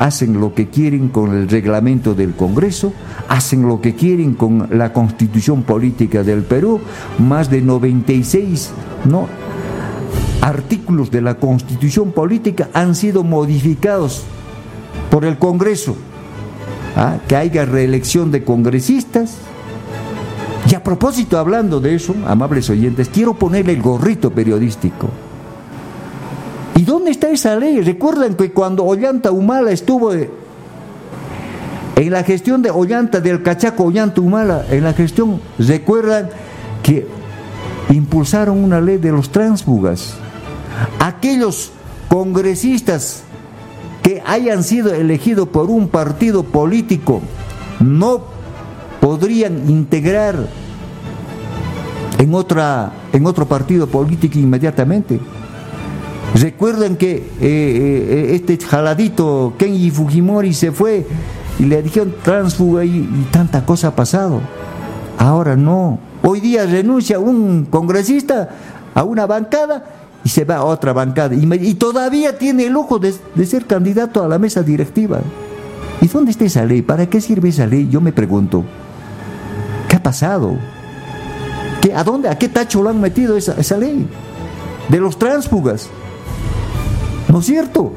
Hacen 0.00 0.40
lo 0.40 0.54
que 0.54 0.68
quieren 0.68 1.10
con 1.10 1.36
el 1.36 1.48
reglamento 1.48 2.14
del 2.14 2.34
Congreso, 2.34 2.92
hacen 3.28 3.68
lo 3.68 3.80
que 3.80 3.94
quieren 3.94 4.34
con 4.34 4.66
la 4.72 4.92
constitución 4.92 5.62
política 5.62 6.24
del 6.24 6.42
Perú, 6.42 6.80
más 7.18 7.50
de 7.50 7.60
96 7.60 8.72
¿no? 9.04 9.28
artículos 10.40 11.10
de 11.10 11.20
la 11.20 11.34
constitución 11.34 12.12
política 12.12 12.70
han 12.72 12.94
sido 12.94 13.24
modificados 13.24 14.22
por 15.10 15.24
el 15.24 15.38
Congreso, 15.38 15.96
¿ah? 16.96 17.18
que 17.28 17.36
haya 17.36 17.64
reelección 17.64 18.30
de 18.30 18.44
congresistas. 18.44 19.36
Y 20.70 20.74
a 20.74 20.82
propósito, 20.84 21.38
hablando 21.38 21.80
de 21.80 21.94
eso, 21.94 22.14
amables 22.26 22.70
oyentes, 22.70 23.08
quiero 23.08 23.34
ponerle 23.34 23.72
el 23.72 23.82
gorrito 23.82 24.30
periodístico. 24.30 25.08
¿Y 26.80 26.84
dónde 26.86 27.10
está 27.10 27.28
esa 27.28 27.56
ley? 27.56 27.82
Recuerden 27.82 28.36
que 28.36 28.52
cuando 28.52 28.86
Ollanta 28.86 29.30
Humala 29.32 29.70
estuvo 29.70 30.14
en 30.14 30.30
la 31.94 32.24
gestión 32.24 32.62
de 32.62 32.70
Ollanta, 32.70 33.20
del 33.20 33.42
Cachaco 33.42 33.84
Ollanta 33.84 34.22
Humala, 34.22 34.64
en 34.70 34.84
la 34.84 34.94
gestión, 34.94 35.42
recuerdan 35.58 36.30
que 36.82 37.06
impulsaron 37.90 38.64
una 38.64 38.80
ley 38.80 38.96
de 38.96 39.12
los 39.12 39.30
tránsfugas 39.30 40.14
aquellos 40.98 41.70
congresistas 42.08 43.24
que 44.02 44.22
hayan 44.24 44.64
sido 44.64 44.94
elegidos 44.94 45.48
por 45.48 45.68
un 45.68 45.86
partido 45.86 46.44
político 46.44 47.20
no 47.78 48.22
podrían 49.02 49.68
integrar 49.68 50.46
en, 52.16 52.34
otra, 52.34 52.90
en 53.12 53.26
otro 53.26 53.44
partido 53.44 53.86
político 53.86 54.38
inmediatamente. 54.38 55.20
Recuerden 56.34 56.96
que 56.96 57.16
eh, 57.16 57.22
eh, 57.40 58.30
este 58.34 58.56
jaladito 58.64 59.54
Kenji 59.58 59.90
Fujimori 59.90 60.54
se 60.54 60.70
fue 60.70 61.04
y 61.58 61.64
le 61.64 61.82
dijeron 61.82 62.14
transfuga 62.22 62.84
y, 62.84 63.26
tanta 63.32 63.64
cosa 63.66 63.88
ha 63.88 63.96
pasado. 63.96 64.40
Ahora 65.18 65.56
no. 65.56 65.98
Hoy 66.22 66.40
día 66.40 66.66
renuncia 66.66 67.18
un 67.18 67.66
congresista 67.66 68.48
a 68.94 69.02
una 69.02 69.26
bancada 69.26 69.84
y 70.22 70.28
se 70.28 70.44
va 70.44 70.56
a 70.56 70.64
otra 70.64 70.92
bancada 70.92 71.34
y, 71.34 71.74
todavía 71.74 72.38
tiene 72.38 72.66
el 72.66 72.72
lujo 72.72 72.98
de, 72.98 73.12
ser 73.44 73.66
candidato 73.66 74.22
a 74.22 74.28
la 74.28 74.38
mesa 74.38 74.62
directiva. 74.62 75.20
¿Y 76.00 76.06
dónde 76.06 76.30
está 76.30 76.44
esa 76.44 76.64
ley? 76.64 76.80
¿Para 76.80 77.06
qué 77.06 77.20
sirve 77.20 77.48
esa 77.48 77.66
ley? 77.66 77.88
Yo 77.90 78.00
me 78.00 78.12
pregunto. 78.12 78.64
¿Qué 79.88 79.96
ha 79.96 80.02
pasado? 80.02 80.56
¿Qué, 81.82 81.92
¿A 81.92 82.04
dónde? 82.04 82.28
¿A 82.28 82.38
qué 82.38 82.48
tacho 82.48 82.82
lo 82.82 82.88
han 82.90 83.00
metido 83.00 83.36
esa, 83.36 83.54
esa 83.58 83.76
ley? 83.76 84.06
De 84.88 84.98
los 84.98 85.18
tránsfugas. 85.18 85.90
¿No 87.30 87.38
es 87.38 87.46
cierto? 87.46 87.92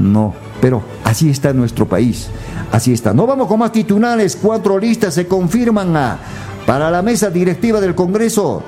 No, 0.00 0.34
pero 0.60 0.82
así 1.04 1.28
está 1.28 1.52
nuestro 1.52 1.86
país. 1.86 2.28
Así 2.70 2.92
está. 2.92 3.12
No 3.12 3.26
vamos 3.26 3.46
con 3.48 3.58
más 3.58 3.72
titulares. 3.72 4.36
Cuatro 4.40 4.78
listas 4.78 5.14
se 5.14 5.26
confirman 5.26 5.94
a, 5.96 6.18
para 6.66 6.90
la 6.90 7.02
mesa 7.02 7.30
directiva 7.30 7.80
del 7.80 7.94
Congreso. 7.94 8.62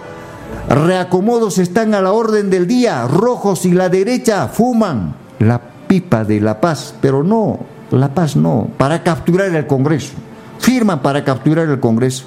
Reacomodos 0.68 1.58
están 1.58 1.94
a 1.94 2.02
la 2.02 2.12
orden 2.12 2.50
del 2.50 2.66
día, 2.66 3.06
rojos 3.06 3.64
y 3.64 3.72
la 3.72 3.88
derecha 3.88 4.48
fuman 4.48 5.14
la 5.38 5.60
pipa 5.88 6.24
de 6.24 6.40
la 6.40 6.60
paz, 6.60 6.94
pero 7.00 7.22
no, 7.22 7.58
la 7.90 8.14
paz 8.14 8.36
no, 8.36 8.68
para 8.78 9.02
capturar 9.02 9.54
el 9.54 9.66
Congreso. 9.66 10.12
Firman 10.58 11.02
para 11.02 11.24
capturar 11.24 11.68
el 11.68 11.80
Congreso. 11.80 12.24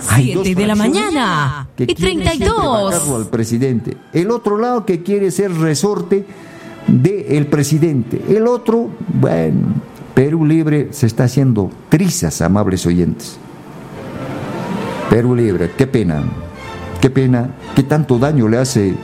Siete 0.00 0.54
de 0.54 0.66
la 0.66 0.74
mañana 0.74 1.68
y 1.76 1.94
32. 1.94 3.10
al 3.10 3.26
presidente. 3.26 3.96
El 4.12 4.30
otro 4.32 4.58
lado 4.58 4.84
que 4.84 5.02
quiere 5.02 5.30
ser 5.30 5.52
resorte 5.52 6.26
del 6.86 7.46
presidente. 7.46 8.22
El 8.28 8.46
otro, 8.46 8.90
bueno, 9.08 9.74
Perú 10.14 10.44
Libre 10.44 10.88
se 10.92 11.06
está 11.06 11.24
haciendo 11.24 11.70
trizas, 11.88 12.40
amables 12.42 12.86
oyentes. 12.86 13.36
Perú 15.08 15.34
Libre, 15.34 15.70
qué 15.76 15.86
pena. 15.86 16.22
Qué 17.00 17.10
pena, 17.10 17.50
qué 17.74 17.82
tanto 17.82 18.16
daño 18.16 18.46
le 18.46 18.58
hace 18.58 18.94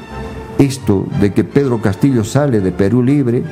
esto 0.56 1.06
de 1.20 1.32
que 1.32 1.42
Pedro 1.42 1.82
Castillo 1.82 2.22
sale 2.22 2.60
de 2.60 2.70
Perú 2.70 3.02
Libre, 3.02 3.42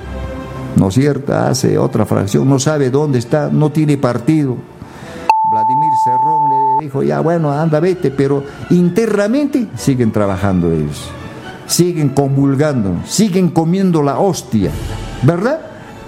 ¿no 0.77 0.89
es 0.89 0.95
cierto? 0.95 1.35
Hace 1.35 1.79
otra 1.79 2.07
fracción, 2.07 2.49
no 2.49 2.61
sabe 2.61 2.91
dónde 2.91 3.19
está, 3.19 3.49
no 3.51 3.71
tiene 3.71 3.97
partido. 3.97 4.57
Vladimir 5.51 5.91
Cerrón 6.05 6.51
le 6.51 6.85
dijo, 6.85 7.03
ya 7.03 7.21
bueno, 7.21 7.53
anda, 7.53 7.81
vete, 7.81 8.13
pero 8.13 8.45
internamente 8.71 9.69
siguen 9.77 10.13
trabajando 10.13 10.71
ellos, 10.71 11.11
siguen 11.67 12.11
convulgando, 12.11 13.01
siguen 13.07 13.51
comiendo 13.51 14.03
la 14.03 14.19
hostia, 14.19 14.71
¿verdad? 15.23 15.61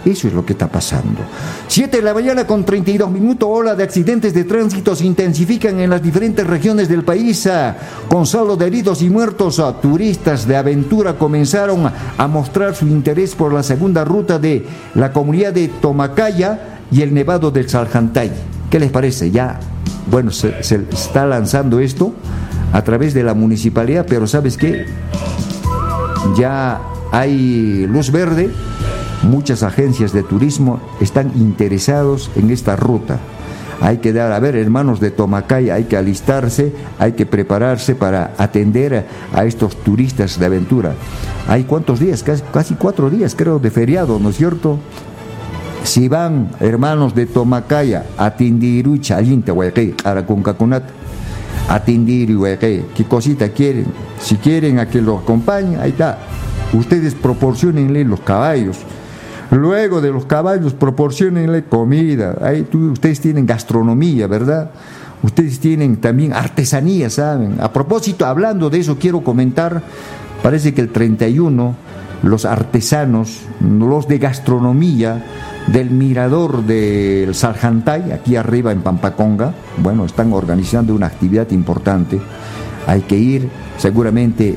Eso 0.05 0.29
es 0.29 0.35
lo 0.35 0.45
que 0.47 0.53
está 0.53 0.69
pasando. 0.69 1.21
7 1.67 1.97
de 1.99 2.03
la 2.03 2.15
mañana 2.15 2.47
con 2.47 2.65
32 2.65 3.11
minutos, 3.11 3.49
ola 3.51 3.75
de 3.75 3.83
accidentes 3.83 4.33
de 4.33 4.45
tránsito 4.45 4.95
se 4.95 5.05
intensifican 5.05 5.81
en 5.81 5.91
las 5.91 6.03
diferentes 6.03 6.47
regiones 6.47 6.89
del 6.89 7.03
país. 7.03 7.47
Ah, 7.47 7.77
con 8.09 8.25
saldo 8.25 8.57
de 8.57 8.67
heridos 8.67 9.03
y 9.03 9.11
muertos, 9.11 9.59
ah, 9.59 9.75
turistas 9.81 10.47
de 10.47 10.57
aventura 10.57 11.19
comenzaron 11.19 11.91
a 12.17 12.29
mostrar 12.29 12.75
su 12.75 12.87
interés 12.87 13.35
por 13.35 13.53
la 13.53 13.63
segunda 13.63 14.05
ruta 14.05 14.39
de 14.39 14.65
la 14.95 15.13
comunidad 15.13 15.53
de 15.53 15.69
Tomacaya 15.69 16.79
y 16.91 17.03
el 17.03 17.13
Nevado 17.13 17.51
del 17.51 17.69
Saljantay. 17.69 18.31
¿Qué 18.71 18.79
les 18.79 18.91
parece? 18.91 19.31
Ya, 19.31 19.59
bueno, 20.11 20.31
se 20.31 20.55
está 20.61 21.27
lanzando 21.27 21.81
esto 21.81 22.15
a 22.73 22.83
través 22.83 23.15
de 23.15 23.25
la 23.25 23.35
municipalidad, 23.35 24.07
pero 24.09 24.27
¿sabes 24.27 24.57
qué? 24.57 24.87
Ya 26.37 26.81
hay 27.13 27.87
luz 27.87 28.11
verde 28.11 28.51
Muchas 29.23 29.65
agencias 29.65 30.13
de 30.13 30.23
turismo 30.23 30.81
están 31.01 31.33
interesados 31.35 32.31
en 32.37 32.51
esta 32.51 32.77
ruta. 32.77 33.19
Hay 33.81 33.99
que 33.99 34.13
dar, 34.13 34.33
a 34.33 34.39
ver, 34.41 34.57
hermanos 34.57 35.01
de 35.01 35.11
Tomacay, 35.11 35.71
hay 35.71 35.85
que 35.85 35.97
alistarse, 35.97 36.73
hay 36.99 37.13
que 37.13 37.27
prepararse 37.27 37.95
para 37.95 38.33
atender 38.39 39.07
a 39.33 39.45
estos 39.45 39.77
turistas 39.77 40.39
de 40.39 40.47
aventura. 40.47 40.95
Hay 41.49 41.65
cuántos 41.65 42.01
días, 42.01 42.25
casi, 42.53 42.75
cuatro 42.75 43.11
días 43.11 43.35
creo 43.37 43.59
de 43.59 43.71
feriado, 43.71 44.19
¿no 44.19 44.31
es 44.31 44.37
cierto? 44.37 44.79
Si 45.85 46.09
van 46.09 46.51
hermanos 46.61 47.15
de 47.15 47.27
Tomacaya 47.27 48.07
a 48.17 48.31
Tindiru, 48.31 48.99
Chalinta, 48.99 49.53
Aracuncacunat, 51.69 51.71
a 51.71 51.85
Tindiru, 51.85 52.45
¿qué 52.95 53.05
cosita 53.09 53.49
quieren? 53.51 53.87
Si 54.21 54.37
quieren 54.37 54.79
a 54.79 54.89
que 54.89 55.03
los 55.03 55.23
acompañen, 55.23 55.81
ahí 55.81 55.91
está. 55.91 56.19
Ustedes 56.73 57.15
proporcionenle 57.15 58.05
los 58.05 58.21
caballos 58.21 58.79
Luego 59.51 60.01
de 60.01 60.11
los 60.11 60.27
caballos, 60.27 60.75
proporcionenle 60.75 61.65
comida. 61.65 62.37
Ahí 62.43 62.67
ustedes 62.73 63.21
tienen 63.21 63.47
gastronomía, 63.47 64.27
¿verdad? 64.27 64.71
Ustedes 65.23 65.59
tienen 65.59 65.97
también 65.97 66.35
artesanía, 66.35 67.09
¿saben? 67.09 67.57
A 67.61 67.73
propósito, 67.73 68.27
hablando 68.27 68.69
de 68.69 68.79
eso, 68.81 68.99
quiero 68.99 69.23
comentar, 69.23 69.83
parece 70.43 70.75
que 70.75 70.83
el 70.83 70.91
31, 70.91 71.75
los 72.23 72.45
artesanos, 72.45 73.41
los 73.61 74.07
de 74.07 74.19
gastronomía 74.19 75.25
del 75.73 75.91
mirador 75.91 76.65
del 76.65 77.35
Sarjantay, 77.35 78.13
aquí 78.13 78.37
arriba 78.37 78.73
en 78.73 78.83
Pampaconga, 78.83 79.53
bueno, 79.79 80.05
están 80.05 80.33
organizando 80.33 80.95
una 80.95 81.07
actividad 81.07 81.51
importante. 81.51 82.21
Hay 82.87 83.03
que 83.03 83.17
ir, 83.17 83.49
seguramente 83.77 84.57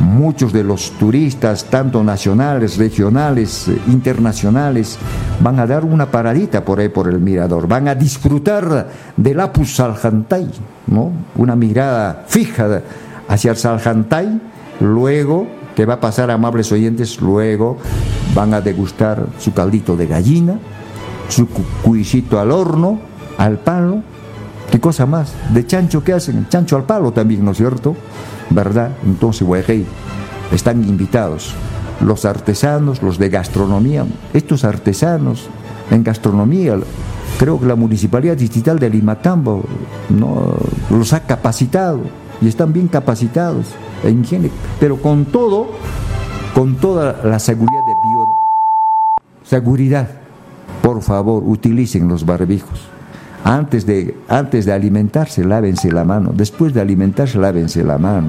Muchos 0.00 0.52
de 0.52 0.64
los 0.64 0.90
turistas, 0.92 1.66
tanto 1.66 2.02
nacionales, 2.02 2.76
regionales, 2.76 3.68
eh, 3.68 3.78
internacionales, 3.86 4.98
van 5.40 5.60
a 5.60 5.66
dar 5.66 5.84
una 5.84 6.10
paradita 6.10 6.64
por 6.64 6.80
ahí 6.80 6.88
por 6.88 7.08
el 7.08 7.20
mirador, 7.20 7.68
van 7.68 7.86
a 7.86 7.94
disfrutar 7.94 8.88
del 9.16 9.38
Apus 9.38 9.76
Saljantay, 9.76 10.50
¿no? 10.88 11.12
Una 11.36 11.54
mirada 11.54 12.24
fija 12.26 12.82
hacia 13.28 13.52
el 13.52 13.56
Saljantay, 13.56 14.40
luego, 14.80 15.46
que 15.76 15.86
va 15.86 15.94
a 15.94 16.00
pasar, 16.00 16.30
amables 16.32 16.72
oyentes, 16.72 17.20
luego 17.20 17.78
van 18.34 18.54
a 18.54 18.60
degustar 18.60 19.26
su 19.38 19.52
caldito 19.52 19.96
de 19.96 20.06
gallina, 20.06 20.58
su 21.28 21.48
cuisito 21.82 22.38
al 22.40 22.50
horno, 22.50 23.00
al 23.38 23.58
palo, 23.58 24.02
¿qué 24.70 24.80
cosa 24.80 25.06
más? 25.06 25.34
De 25.52 25.66
chancho, 25.66 26.02
¿qué 26.02 26.12
hacen? 26.12 26.48
Chancho 26.48 26.76
al 26.76 26.84
palo 26.84 27.12
también, 27.12 27.44
¿no 27.44 27.52
es 27.52 27.58
cierto? 27.58 27.96
¿verdad? 28.54 28.90
Entonces, 29.04 29.46
Guayjay, 29.46 29.84
están 30.52 30.84
invitados 30.84 31.54
los 32.00 32.24
artesanos, 32.24 33.02
los 33.02 33.18
de 33.18 33.28
gastronomía, 33.28 34.04
estos 34.32 34.64
artesanos 34.64 35.48
en 35.90 36.02
gastronomía, 36.02 36.78
creo 37.38 37.60
que 37.60 37.66
la 37.66 37.76
Municipalidad 37.76 38.36
Distrital 38.36 38.78
de 38.78 38.90
Limatambo 38.90 39.64
¿no? 40.08 40.54
los 40.90 41.12
ha 41.12 41.20
capacitado 41.20 42.00
y 42.40 42.48
están 42.48 42.72
bien 42.72 42.88
capacitados 42.88 43.66
en 44.04 44.22
higiene, 44.22 44.50
pero 44.80 44.96
con 44.96 45.26
todo, 45.26 45.68
con 46.54 46.76
toda 46.76 47.20
la 47.24 47.38
seguridad 47.38 47.80
de 47.86 47.91
seguridad, 49.52 50.08
por 50.80 51.02
favor, 51.02 51.42
utilicen 51.44 52.08
los 52.08 52.24
barbijos. 52.24 52.80
Antes 53.44 53.84
de, 53.84 54.16
antes 54.26 54.64
de 54.64 54.72
alimentarse, 54.72 55.44
lávense 55.44 55.92
la 55.92 56.04
mano. 56.04 56.32
Después 56.34 56.72
de 56.72 56.80
alimentarse, 56.80 57.36
lávense 57.36 57.84
la 57.84 57.98
mano. 57.98 58.28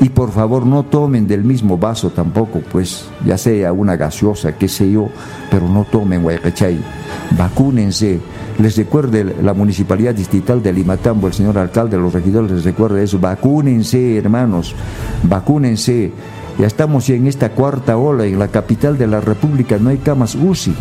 Y 0.00 0.08
por 0.08 0.30
favor 0.30 0.64
no 0.64 0.84
tomen 0.84 1.26
del 1.26 1.44
mismo 1.44 1.76
vaso 1.76 2.08
tampoco, 2.08 2.62
pues 2.72 3.06
ya 3.26 3.36
sea 3.36 3.70
una 3.74 3.96
gaseosa, 3.96 4.56
qué 4.56 4.66
sé 4.66 4.90
yo, 4.90 5.08
pero 5.50 5.68
no 5.68 5.84
tomen 5.84 6.22
guayachay. 6.22 6.80
Vacúnense. 7.36 8.18
Les 8.58 8.78
recuerde 8.78 9.36
la 9.42 9.52
Municipalidad 9.52 10.14
Distrital 10.14 10.62
de 10.62 10.72
Limatambo, 10.72 11.26
el 11.26 11.34
señor 11.34 11.58
alcalde, 11.58 11.98
los 11.98 12.14
regidores 12.14 12.50
les 12.50 12.64
recuerda 12.64 13.02
eso. 13.02 13.18
Vacúnense, 13.18 14.16
hermanos, 14.16 14.74
vacúnense. 15.22 16.12
Ya 16.58 16.66
estamos 16.66 17.08
en 17.10 17.26
esta 17.26 17.50
cuarta 17.50 17.98
ola, 17.98 18.24
en 18.24 18.38
la 18.38 18.48
capital 18.48 18.96
de 18.96 19.06
la 19.06 19.20
República 19.20 19.76
no 19.78 19.90
hay 19.90 19.98
camas 19.98 20.34
UCI, 20.34 20.74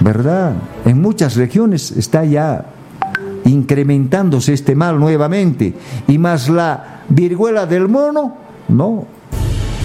¿verdad? 0.00 0.54
En 0.86 1.02
muchas 1.02 1.36
regiones 1.36 1.90
está 1.90 2.24
ya 2.24 2.64
incrementándose 3.44 4.54
este 4.54 4.74
mal 4.74 4.98
nuevamente, 4.98 5.74
y 6.08 6.16
más 6.16 6.48
la 6.48 7.02
viruela 7.10 7.66
del 7.66 7.88
mono, 7.88 8.36
no, 8.68 9.04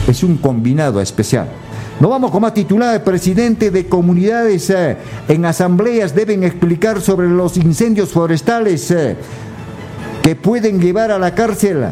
es 0.08 0.24
un 0.24 0.38
combinado 0.38 1.02
especial. 1.02 1.48
No 2.00 2.08
vamos 2.08 2.32
con 2.32 2.44
más 2.44 2.54
titular, 2.54 3.04
presidente 3.04 3.70
de 3.70 3.88
comunidades 3.88 4.70
eh, 4.70 4.96
en 5.28 5.46
asambleas 5.46 6.16
deben 6.16 6.44
explicar 6.44 7.02
sobre 7.02 7.28
los 7.28 7.58
incendios 7.58 8.10
forestales 8.10 8.92
eh, 8.92 9.18
que 10.22 10.36
pueden 10.36 10.80
llevar 10.80 11.12
a 11.12 11.20
la 11.20 11.34
cárcel 11.34 11.88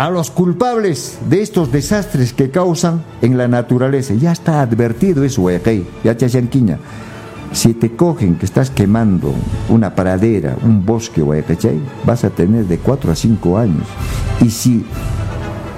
a 0.00 0.08
los 0.08 0.30
culpables 0.30 1.18
de 1.28 1.42
estos 1.42 1.70
desastres 1.70 2.32
que 2.32 2.50
causan 2.50 3.04
en 3.20 3.36
la 3.36 3.48
naturaleza. 3.48 4.14
Ya 4.14 4.32
está 4.32 4.62
advertido 4.62 5.24
eso, 5.24 5.50
eh, 5.50 5.84
ya 6.02 6.16
si 7.52 7.74
te 7.74 7.94
cogen 7.94 8.36
que 8.36 8.46
estás 8.46 8.70
quemando 8.70 9.34
una 9.68 9.94
pradera, 9.94 10.56
un 10.62 10.86
bosque, 10.86 11.22
¿cachai? 11.46 11.78
vas 12.06 12.24
a 12.24 12.30
tener 12.30 12.64
de 12.64 12.78
4 12.78 13.12
a 13.12 13.14
5 13.14 13.58
años. 13.58 13.86
Y 14.40 14.48
si, 14.48 14.86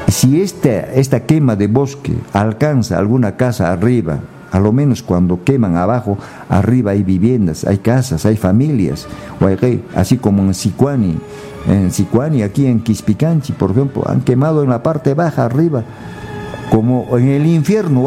si 0.06 0.40
esta, 0.40 0.92
esta 0.92 1.26
quema 1.26 1.56
de 1.56 1.66
bosque 1.66 2.14
alcanza 2.32 2.98
alguna 2.98 3.36
casa 3.36 3.72
arriba, 3.72 4.20
a 4.52 4.60
lo 4.60 4.70
menos 4.70 5.02
cuando 5.02 5.42
queman 5.42 5.74
abajo, 5.74 6.16
arriba 6.48 6.92
hay 6.92 7.02
viviendas, 7.02 7.64
hay 7.64 7.78
casas, 7.78 8.24
hay 8.24 8.36
familias, 8.36 9.08
así 9.96 10.16
como 10.16 10.44
en 10.44 10.54
Sicuani, 10.54 11.18
en 11.66 11.92
Sicuani, 11.92 12.42
aquí 12.42 12.66
en 12.66 12.80
Quispicanchi, 12.80 13.52
por 13.52 13.70
ejemplo, 13.70 14.02
han 14.06 14.22
quemado 14.22 14.62
en 14.62 14.70
la 14.70 14.82
parte 14.82 15.14
baja 15.14 15.44
arriba, 15.44 15.84
como 16.70 17.06
en 17.18 17.28
el 17.28 17.46
infierno, 17.46 18.04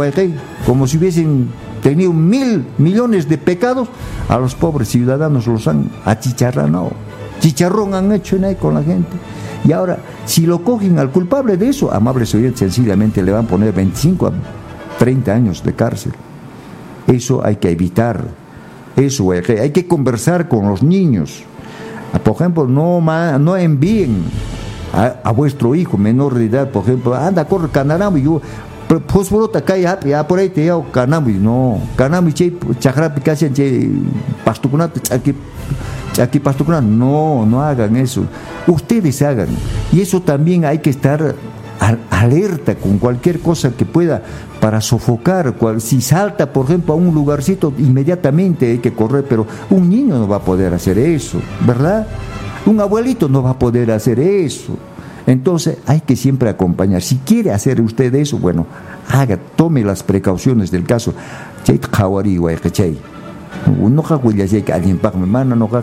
como 0.65 0.87
si 0.87 0.97
hubiesen 0.97 1.49
tenido 1.81 2.11
mil 2.13 2.65
millones 2.77 3.29
de 3.29 3.37
pecados, 3.37 3.87
a 4.27 4.37
los 4.37 4.55
pobres 4.55 4.89
ciudadanos 4.89 5.45
los 5.47 5.67
han 5.67 5.89
achicharrado. 6.03 6.91
Chicharrón 7.39 7.93
han 7.93 8.11
hecho 8.11 8.37
en 8.37 8.45
ahí 8.45 8.55
con 8.55 8.73
la 8.73 8.81
gente. 8.81 9.11
Y 9.63 9.71
ahora, 9.71 9.99
si 10.25 10.45
lo 10.45 10.63
cogen 10.63 10.97
al 10.99 11.11
culpable 11.11 11.57
de 11.57 11.69
eso, 11.69 11.93
amables 11.93 12.33
oyentes, 12.33 12.59
sencillamente 12.59 13.21
le 13.21 13.31
van 13.31 13.45
a 13.45 13.47
poner 13.47 13.73
25 13.73 14.27
a 14.27 14.31
30 14.97 15.33
años 15.33 15.63
de 15.63 15.73
cárcel. 15.73 16.13
Eso 17.07 17.45
hay 17.45 17.57
que 17.57 17.69
evitar. 17.69 18.23
Eso 18.95 19.31
hay 19.31 19.71
que 19.71 19.87
conversar 19.87 20.47
con 20.47 20.67
los 20.67 20.81
niños. 20.81 21.43
Por 22.23 22.35
ejemplo, 22.35 22.67
no, 22.67 23.01
no 23.39 23.57
envíen 23.57 24.23
a, 24.93 25.31
vuestro 25.31 25.75
hijo 25.75 25.97
menor 25.97 26.35
de 26.35 26.45
edad, 26.45 26.69
por 26.69 26.83
ejemplo, 26.83 27.15
anda, 27.15 27.45
corre 27.45 27.69
canaramo 27.69 28.17
yo, 28.17 28.41
phosphorota 29.07 29.61
kay 29.61 29.81
ya 29.81 30.27
por 30.27 30.39
ahí 30.39 30.49
te 30.49 30.65
yao 30.65 30.85
kanami 30.91 31.33
no 31.33 31.81
kanami 31.95 32.33
che 32.33 32.53
chakra 32.79 33.09
picacia 33.09 33.51
che 33.51 33.89
pastukunat 34.43 35.11
aquí 35.11 35.33
aquí 36.21 36.39
pastukunat 36.39 36.83
no 36.83 37.45
no 37.45 37.61
hagan 37.61 37.95
eso. 37.97 38.25
Ustedes 38.67 39.21
hagan. 39.21 39.49
Y 39.91 40.01
eso 40.01 40.21
también 40.21 40.65
hay 40.65 40.79
que 40.79 40.89
estar 40.89 41.35
alerta 42.09 42.75
con 42.75 42.97
cualquier 42.97 43.39
cosa 43.39 43.71
que 43.71 43.85
pueda 43.85 44.21
para 44.59 44.81
sofocar 44.81 45.53
cual, 45.53 45.81
si 45.81 46.01
salta 46.01 46.51
por 46.51 46.65
ejemplo 46.65 46.93
a 46.93 46.97
un 46.97 47.13
lugarcito 47.13 47.73
inmediatamente 47.77 48.71
hay 48.71 48.77
que 48.79 48.93
correr 48.93 49.25
pero 49.27 49.45
un 49.69 49.89
niño 49.89 50.17
no 50.17 50.27
va 50.27 50.37
a 50.37 50.43
poder 50.43 50.73
hacer 50.73 50.97
eso 50.97 51.39
verdad 51.65 52.07
un 52.65 52.79
abuelito 52.79 53.29
no 53.29 53.43
va 53.43 53.51
a 53.51 53.59
poder 53.59 53.91
hacer 53.91 54.19
eso 54.19 54.77
Entonces 55.27 55.77
hay 55.87 56.01
que 56.01 56.15
siempre 56.15 56.49
acompañar. 56.49 57.01
Si 57.01 57.17
quiere 57.17 57.51
hacer 57.51 57.81
usted 57.81 58.13
eso, 58.13 58.37
bueno, 58.37 58.67
haga, 59.09 59.37
tome 59.55 59.83
las 59.83 60.03
precauciones 60.03 60.69
del 60.69 60.83
caso. 60.85 61.13
No 63.67 64.03
ka 64.03 64.17
kuya 64.17 64.47
que 64.47 64.73
alguien 64.73 64.97
pa 64.97 65.11
mana 65.11 65.55
no 65.55 65.67
ka 65.67 65.81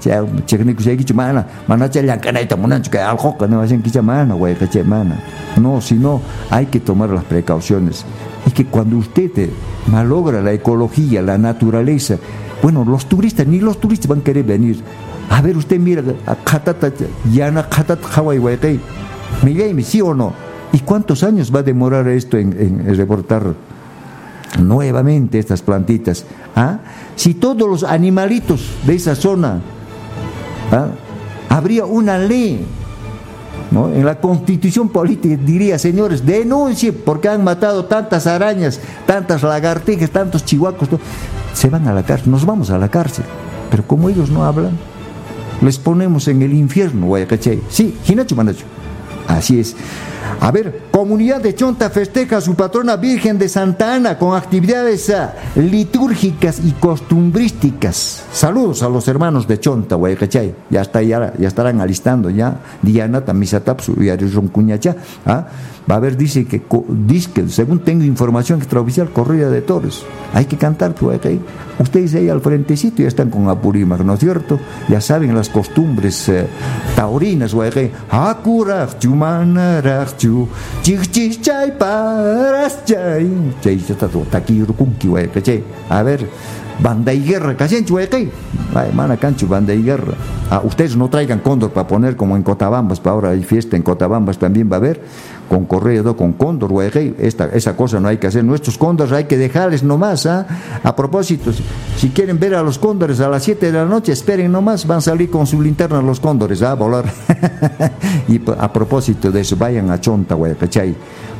cha 0.00 0.22
chekni 0.46 0.74
ku 0.74 0.82
que 0.82 1.14
mana 1.14 1.46
mana 1.66 1.88
cha 1.88 2.02
la 2.02 2.18
kana 2.18 2.40
ita 2.40 2.56
munan 2.56 2.82
que 2.82 2.98
algo 2.98 3.36
que 3.38 3.48
no 3.48 3.60
hacen 3.60 3.82
que 3.82 4.02
mana 4.02 4.36
que 4.70 4.84
mana 4.84 5.16
no 5.60 5.80
sino 5.80 6.20
hay 6.50 6.66
que 6.66 6.80
tomar 6.80 7.10
las 7.10 7.24
precauciones. 7.24 8.04
Y 8.46 8.50
que 8.50 8.66
cuando 8.66 8.98
usted 8.98 9.48
malogra 9.90 10.42
la 10.42 10.52
ecología 10.52 11.22
la 11.22 11.38
naturaleza 11.38 12.16
bueno 12.62 12.84
los 12.84 13.06
turistas 13.06 13.46
ni 13.46 13.60
los 13.60 13.80
turistas 13.80 14.08
van 14.08 14.20
a 14.20 14.24
querer 14.24 14.44
venir. 14.44 14.82
A 15.30 15.40
ver 15.40 15.56
usted 15.56 15.78
mira 15.78 16.02
katata 16.44 16.90
yana 17.32 17.68
katat 17.68 18.00
Hawaii 18.16 18.38
güey 18.38 18.80
Miguel 19.42 19.82
sí 19.84 20.00
o 20.00 20.14
no 20.14 20.32
y 20.72 20.80
cuántos 20.80 21.22
años 21.22 21.54
va 21.54 21.60
a 21.60 21.62
demorar 21.62 22.08
esto 22.08 22.36
en, 22.36 22.52
en 22.58 22.96
reportar 22.96 23.54
nuevamente 24.58 25.38
estas 25.38 25.62
plantitas. 25.62 26.24
¿ah? 26.54 26.78
Si 27.16 27.34
todos 27.34 27.68
los 27.68 27.84
animalitos 27.84 28.70
de 28.86 28.94
esa 28.94 29.14
zona, 29.14 29.60
¿ah? 30.72 30.88
habría 31.48 31.84
una 31.84 32.18
ley. 32.18 32.64
¿no? 33.70 33.88
En 33.88 34.04
la 34.04 34.20
constitución 34.20 34.88
política 34.88 35.36
diría, 35.36 35.78
señores, 35.78 36.24
denuncie 36.24 36.92
porque 36.92 37.28
han 37.28 37.42
matado 37.42 37.86
tantas 37.86 38.26
arañas, 38.26 38.80
tantas 39.06 39.42
lagartijas, 39.42 40.10
tantos 40.10 40.44
chihuacos. 40.44 40.88
Se 41.52 41.68
van 41.68 41.88
a 41.88 41.92
la 41.92 42.02
cárcel, 42.02 42.30
nos 42.30 42.44
vamos 42.44 42.70
a 42.70 42.78
la 42.78 42.88
cárcel. 42.88 43.24
Pero 43.70 43.86
como 43.86 44.08
ellos 44.08 44.30
no 44.30 44.44
hablan, 44.44 44.78
les 45.60 45.78
ponemos 45.78 46.28
en 46.28 46.42
el 46.42 46.52
infierno, 46.52 47.06
Guayacachay. 47.06 47.62
Sí, 47.68 47.96
Hinacho 48.06 48.36
Manacho. 48.36 48.66
Así 49.26 49.58
es. 49.58 49.74
A 50.40 50.50
ver, 50.50 50.82
comunidad 51.04 51.42
de 51.42 51.54
Chonta 51.54 51.90
festeja 51.90 52.38
a 52.38 52.40
su 52.40 52.54
patrona 52.54 52.96
Virgen 52.96 53.38
de 53.38 53.46
Santa 53.50 53.94
Ana 53.94 54.16
con 54.16 54.34
actividades 54.34 55.10
ah, 55.10 55.34
litúrgicas 55.54 56.62
y 56.64 56.72
costumbrísticas. 56.72 58.24
Saludos 58.32 58.82
a 58.82 58.88
los 58.88 59.06
hermanos 59.06 59.46
de 59.46 59.60
Chonta, 59.60 59.96
Guayacachay. 59.96 60.54
Ya, 60.70 60.80
está, 60.80 61.02
ya, 61.02 61.34
ya 61.36 61.46
estarán 61.46 61.82
alistando 61.82 62.30
ya. 62.30 62.56
Diana, 62.80 63.22
Tamisatapsu 63.22 64.02
y 64.02 64.08
Cuñacha. 64.48 64.96
¿ah? 65.26 65.46
Va 65.90 65.96
a 65.96 65.98
haber, 65.98 66.16
dice 66.16 66.46
que, 66.46 66.62
dice 66.88 67.48
según 67.48 67.80
tengo 67.80 68.04
información 68.04 68.58
extraoficial, 68.58 69.10
corrida 69.10 69.50
de 69.50 69.60
toros. 69.60 70.06
Hay 70.32 70.46
que 70.46 70.56
cantar, 70.56 70.94
Ustedes 71.78 72.14
ahí 72.14 72.28
al 72.28 72.40
frentecito 72.40 73.02
ya 73.02 73.08
están 73.08 73.30
con 73.30 73.48
Apurímac, 73.48 74.00
¿no 74.00 74.14
es 74.14 74.20
cierto? 74.20 74.58
Ya 74.88 75.00
saben 75.00 75.34
las 75.34 75.48
costumbres 75.48 76.28
eh, 76.28 76.46
taurinas, 76.94 77.52
A 85.90 86.02
ver, 86.02 86.28
banda 86.80 87.12
y 87.12 87.24
guerra, 87.24 87.56
casi 87.56 87.76
mana 88.92 89.16
cancho, 89.16 89.46
banda 89.46 89.74
y 89.74 89.82
guerra. 89.82 90.14
Ah, 90.50 90.60
ustedes 90.64 90.96
no 90.96 91.08
traigan 91.08 91.40
cóndor 91.40 91.70
para 91.70 91.86
poner 91.86 92.16
como 92.16 92.36
en 92.36 92.42
Cotabambas, 92.42 93.00
para 93.00 93.14
ahora 93.14 93.30
hay 93.30 93.42
fiesta 93.42 93.76
en 93.76 93.82
Cotabambas 93.82 94.38
también 94.38 94.70
va 94.70 94.76
a 94.76 94.78
haber 94.78 95.02
con 95.48 95.66
corredo, 95.66 96.16
con 96.16 96.32
cóndor, 96.32 96.72
esta, 97.18 97.46
esa 97.46 97.76
cosa 97.76 98.00
no 98.00 98.08
hay 98.08 98.18
que 98.18 98.26
hacer. 98.26 98.44
Nuestros 98.44 98.78
cóndores 98.78 99.12
hay 99.12 99.24
que 99.24 99.36
dejarles 99.36 99.82
nomás. 99.82 100.26
¿ah? 100.26 100.46
A 100.82 100.96
propósito, 100.96 101.52
si 101.96 102.10
quieren 102.10 102.38
ver 102.38 102.54
a 102.54 102.62
los 102.62 102.78
cóndores 102.78 103.20
a 103.20 103.28
las 103.28 103.42
7 103.42 103.66
de 103.66 103.72
la 103.72 103.84
noche, 103.84 104.12
esperen 104.12 104.50
nomás, 104.50 104.86
van 104.86 104.98
a 104.98 105.02
salir 105.02 105.30
con 105.30 105.46
su 105.46 105.60
linterna 105.60 106.00
los 106.02 106.20
cóndores 106.20 106.62
¿ah? 106.62 106.72
a 106.72 106.74
volar. 106.74 107.04
y 108.28 108.40
a 108.58 108.72
propósito 108.72 109.30
de 109.30 109.40
eso, 109.40 109.56
vayan 109.56 109.90
a 109.90 110.00
Chonta, 110.00 110.36
¿cachai? 110.58 110.94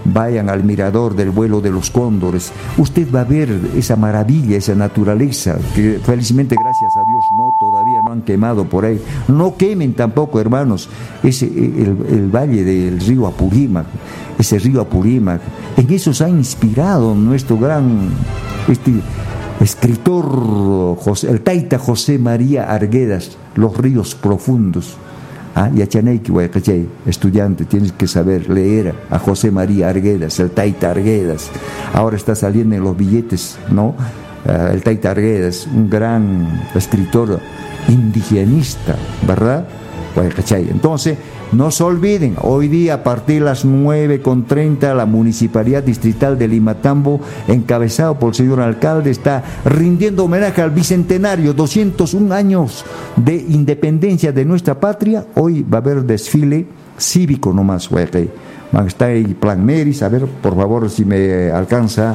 Vayan 0.06 0.50
al 0.50 0.64
mirador 0.64 1.14
del 1.14 1.30
vuelo 1.30 1.60
de 1.60 1.70
los 1.70 1.90
cóndores. 1.90 2.52
Usted 2.76 3.08
va 3.12 3.22
a 3.22 3.24
ver 3.24 3.48
esa 3.74 3.96
maravilla, 3.96 4.56
esa 4.56 4.74
naturaleza, 4.74 5.56
que 5.74 5.98
felizmente, 6.02 6.56
gracias 6.60 6.96
a 6.96 7.04
Dios, 7.04 7.24
no 7.32 7.50
todavía 7.58 7.93
no 8.04 8.12
han 8.12 8.22
quemado 8.22 8.64
por 8.64 8.84
ahí. 8.84 9.00
No 9.28 9.56
quemen 9.56 9.94
tampoco, 9.94 10.40
hermanos, 10.40 10.88
ese, 11.22 11.46
el, 11.46 11.96
el 12.10 12.30
valle 12.34 12.64
del 12.64 13.00
río 13.00 13.26
Apurímac 13.26 13.86
ese 14.38 14.58
río 14.58 14.80
Apurímac. 14.80 15.40
En 15.76 15.92
eso 15.92 16.12
se 16.12 16.24
ha 16.24 16.28
inspirado 16.28 17.14
nuestro 17.14 17.58
gran 17.58 18.10
este, 18.68 18.92
escritor, 19.60 20.96
el 21.28 21.40
taita 21.40 21.78
José 21.78 22.18
María 22.18 22.72
Arguedas, 22.72 23.36
Los 23.54 23.76
ríos 23.76 24.14
profundos. 24.14 24.96
Ah, 25.56 25.70
estudiante, 27.06 27.64
tienes 27.64 27.92
que 27.92 28.08
saber 28.08 28.50
leer 28.50 28.92
a 29.08 29.20
José 29.20 29.52
María 29.52 29.88
Arguedas, 29.88 30.40
el 30.40 30.50
Taita 30.50 30.90
Arguedas. 30.90 31.48
Ahora 31.92 32.16
está 32.16 32.34
saliendo 32.34 32.74
en 32.74 32.82
los 32.82 32.96
billetes, 32.96 33.56
¿no? 33.70 33.94
Ah, 34.48 34.70
el 34.72 34.82
Taita 34.82 35.12
Arguedas, 35.12 35.68
un 35.72 35.88
gran 35.88 36.66
escritor 36.74 37.38
indigenista, 37.88 38.96
¿verdad? 39.26 39.66
Entonces, 40.50 41.18
no 41.52 41.70
se 41.70 41.82
olviden, 41.82 42.36
hoy 42.40 42.68
día 42.68 42.94
a 42.94 43.02
partir 43.02 43.40
de 43.40 43.46
las 43.46 43.64
9.30 43.64 44.94
la 44.94 45.06
Municipalidad 45.06 45.82
Distrital 45.82 46.38
de 46.38 46.48
Limatambo, 46.48 47.20
encabezado 47.48 48.18
por 48.18 48.30
el 48.30 48.34
señor 48.34 48.60
alcalde, 48.60 49.10
está 49.10 49.42
rindiendo 49.64 50.24
homenaje 50.24 50.62
al 50.62 50.70
bicentenario, 50.70 51.52
201 51.52 52.32
años 52.34 52.84
de 53.16 53.34
independencia 53.34 54.32
de 54.32 54.44
nuestra 54.44 54.78
patria. 54.78 55.26
Hoy 55.34 55.62
va 55.62 55.78
a 55.78 55.80
haber 55.80 56.04
desfile 56.04 56.66
cívico 56.98 57.52
nomás. 57.52 57.88
Está 58.86 59.10
el 59.10 59.34
plan 59.34 59.64
Meris, 59.64 60.02
a 60.02 60.08
ver, 60.08 60.26
por 60.26 60.56
favor, 60.56 60.90
si 60.90 61.04
me 61.04 61.50
alcanza, 61.50 62.12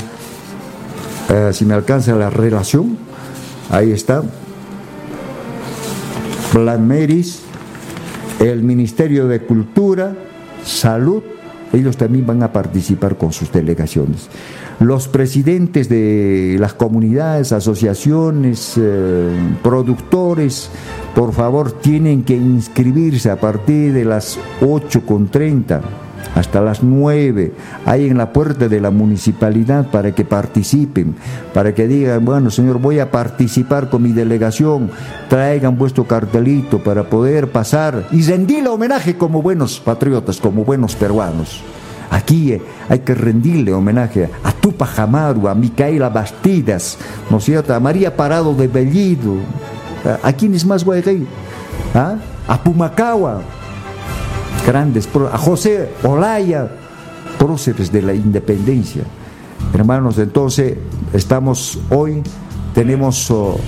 eh, 1.30 1.52
si 1.54 1.66
me 1.66 1.74
alcanza 1.74 2.16
la 2.16 2.30
relación. 2.30 2.98
Ahí 3.70 3.92
está. 3.92 4.24
Plan 6.52 6.88
Meris 6.88 7.44
el 8.40 8.64
Ministerio 8.64 9.28
de 9.28 9.42
Cultura, 9.42 10.16
Salud, 10.64 11.22
ellos 11.74 11.98
también 11.98 12.26
van 12.26 12.42
a 12.42 12.52
participar 12.52 13.18
con 13.18 13.34
sus 13.34 13.52
delegaciones. 13.52 14.30
Los 14.80 15.08
presidentes 15.08 15.90
de 15.90 16.56
las 16.58 16.74
comunidades, 16.74 17.52
asociaciones, 17.52 18.76
eh, 18.78 19.30
productores, 19.62 20.70
por 21.16 21.34
favor, 21.34 21.72
tienen 21.74 22.24
que 22.24 22.36
inscribirse 22.36 23.30
a 23.30 23.40
partir 23.40 23.94
de 23.94 24.06
las 24.06 24.40
8.30 24.62 25.82
hasta 26.36 26.62
las 26.62 26.84
9, 26.84 27.54
ahí 27.86 28.08
en 28.08 28.18
la 28.18 28.32
puerta 28.32 28.68
de 28.68 28.80
la 28.80 28.92
municipalidad 28.92 29.90
para 29.90 30.14
que 30.14 30.26
participen, 30.26 31.16
para 31.54 31.74
que 31.74 31.88
digan, 31.88 32.24
bueno, 32.24 32.50
señor, 32.50 32.80
voy 32.80 33.00
a 33.00 33.12
participar 33.12 33.90
con 33.90 34.04
mi 34.04 34.12
delegación, 34.12 34.92
traigan 35.30 35.78
vuestro 35.78 36.06
cartelito 36.06 36.80
para 36.80 37.04
poder 37.04 37.52
pasar 37.52 38.08
y 38.12 38.22
rendirle 38.22 38.70
homenaje 38.70 39.18
como 39.18 39.42
buenos 39.42 39.80
patriotas, 39.80 40.38
como 40.38 40.64
buenos 40.64 40.96
peruanos. 40.96 41.64
Aquí 42.12 42.54
eh, 42.54 42.62
hay 42.88 43.00
que 43.00 43.14
rendirle 43.14 43.74
homenaje 43.74 44.30
a 44.44 44.52
Tupac 44.52 44.98
Amaru, 45.00 45.48
a 45.48 45.56
Micaela 45.56 46.10
Bastidas, 46.10 46.98
¿no 47.30 47.38
es 47.38 47.44
cierto? 47.44 47.74
A 47.74 47.80
María 47.80 48.16
Parado 48.16 48.54
de 48.56 48.68
Bellido, 48.68 49.36
¿a, 50.24 50.34
quién 50.34 50.56
es 50.56 50.66
más 50.66 50.84
guay? 50.84 51.28
¿Ah? 51.94 52.16
A 52.48 52.64
Pumacagua, 52.64 53.42
grandes, 54.66 55.10
a 55.32 55.38
José 55.38 55.90
Olaya, 56.04 56.70
próceres 57.38 57.92
de 57.92 58.02
la 58.02 58.14
independencia. 58.14 59.04
Hermanos, 59.74 60.18
entonces 60.18 60.78
estamos 61.14 61.80
hoy, 61.90 62.22
tenemos 62.74 63.30
oh, 63.32 63.60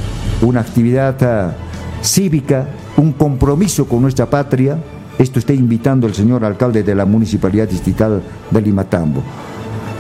una 0.42 0.62
actividad 0.62 1.22
ah, 1.24 1.54
cívica, 2.02 2.68
un 2.98 3.14
compromiso 3.14 3.86
con 3.88 4.02
nuestra 4.02 4.30
patria. 4.30 4.78
Esto 5.18 5.40
está 5.40 5.54
invitando 5.54 6.08
el 6.08 6.14
señor 6.14 6.44
alcalde 6.44 6.84
de 6.84 6.96
la 6.96 7.06
Municipalidad 7.06 7.68
Distrital 7.68 8.22
de 8.50 8.62
Limatambo. 8.62 9.22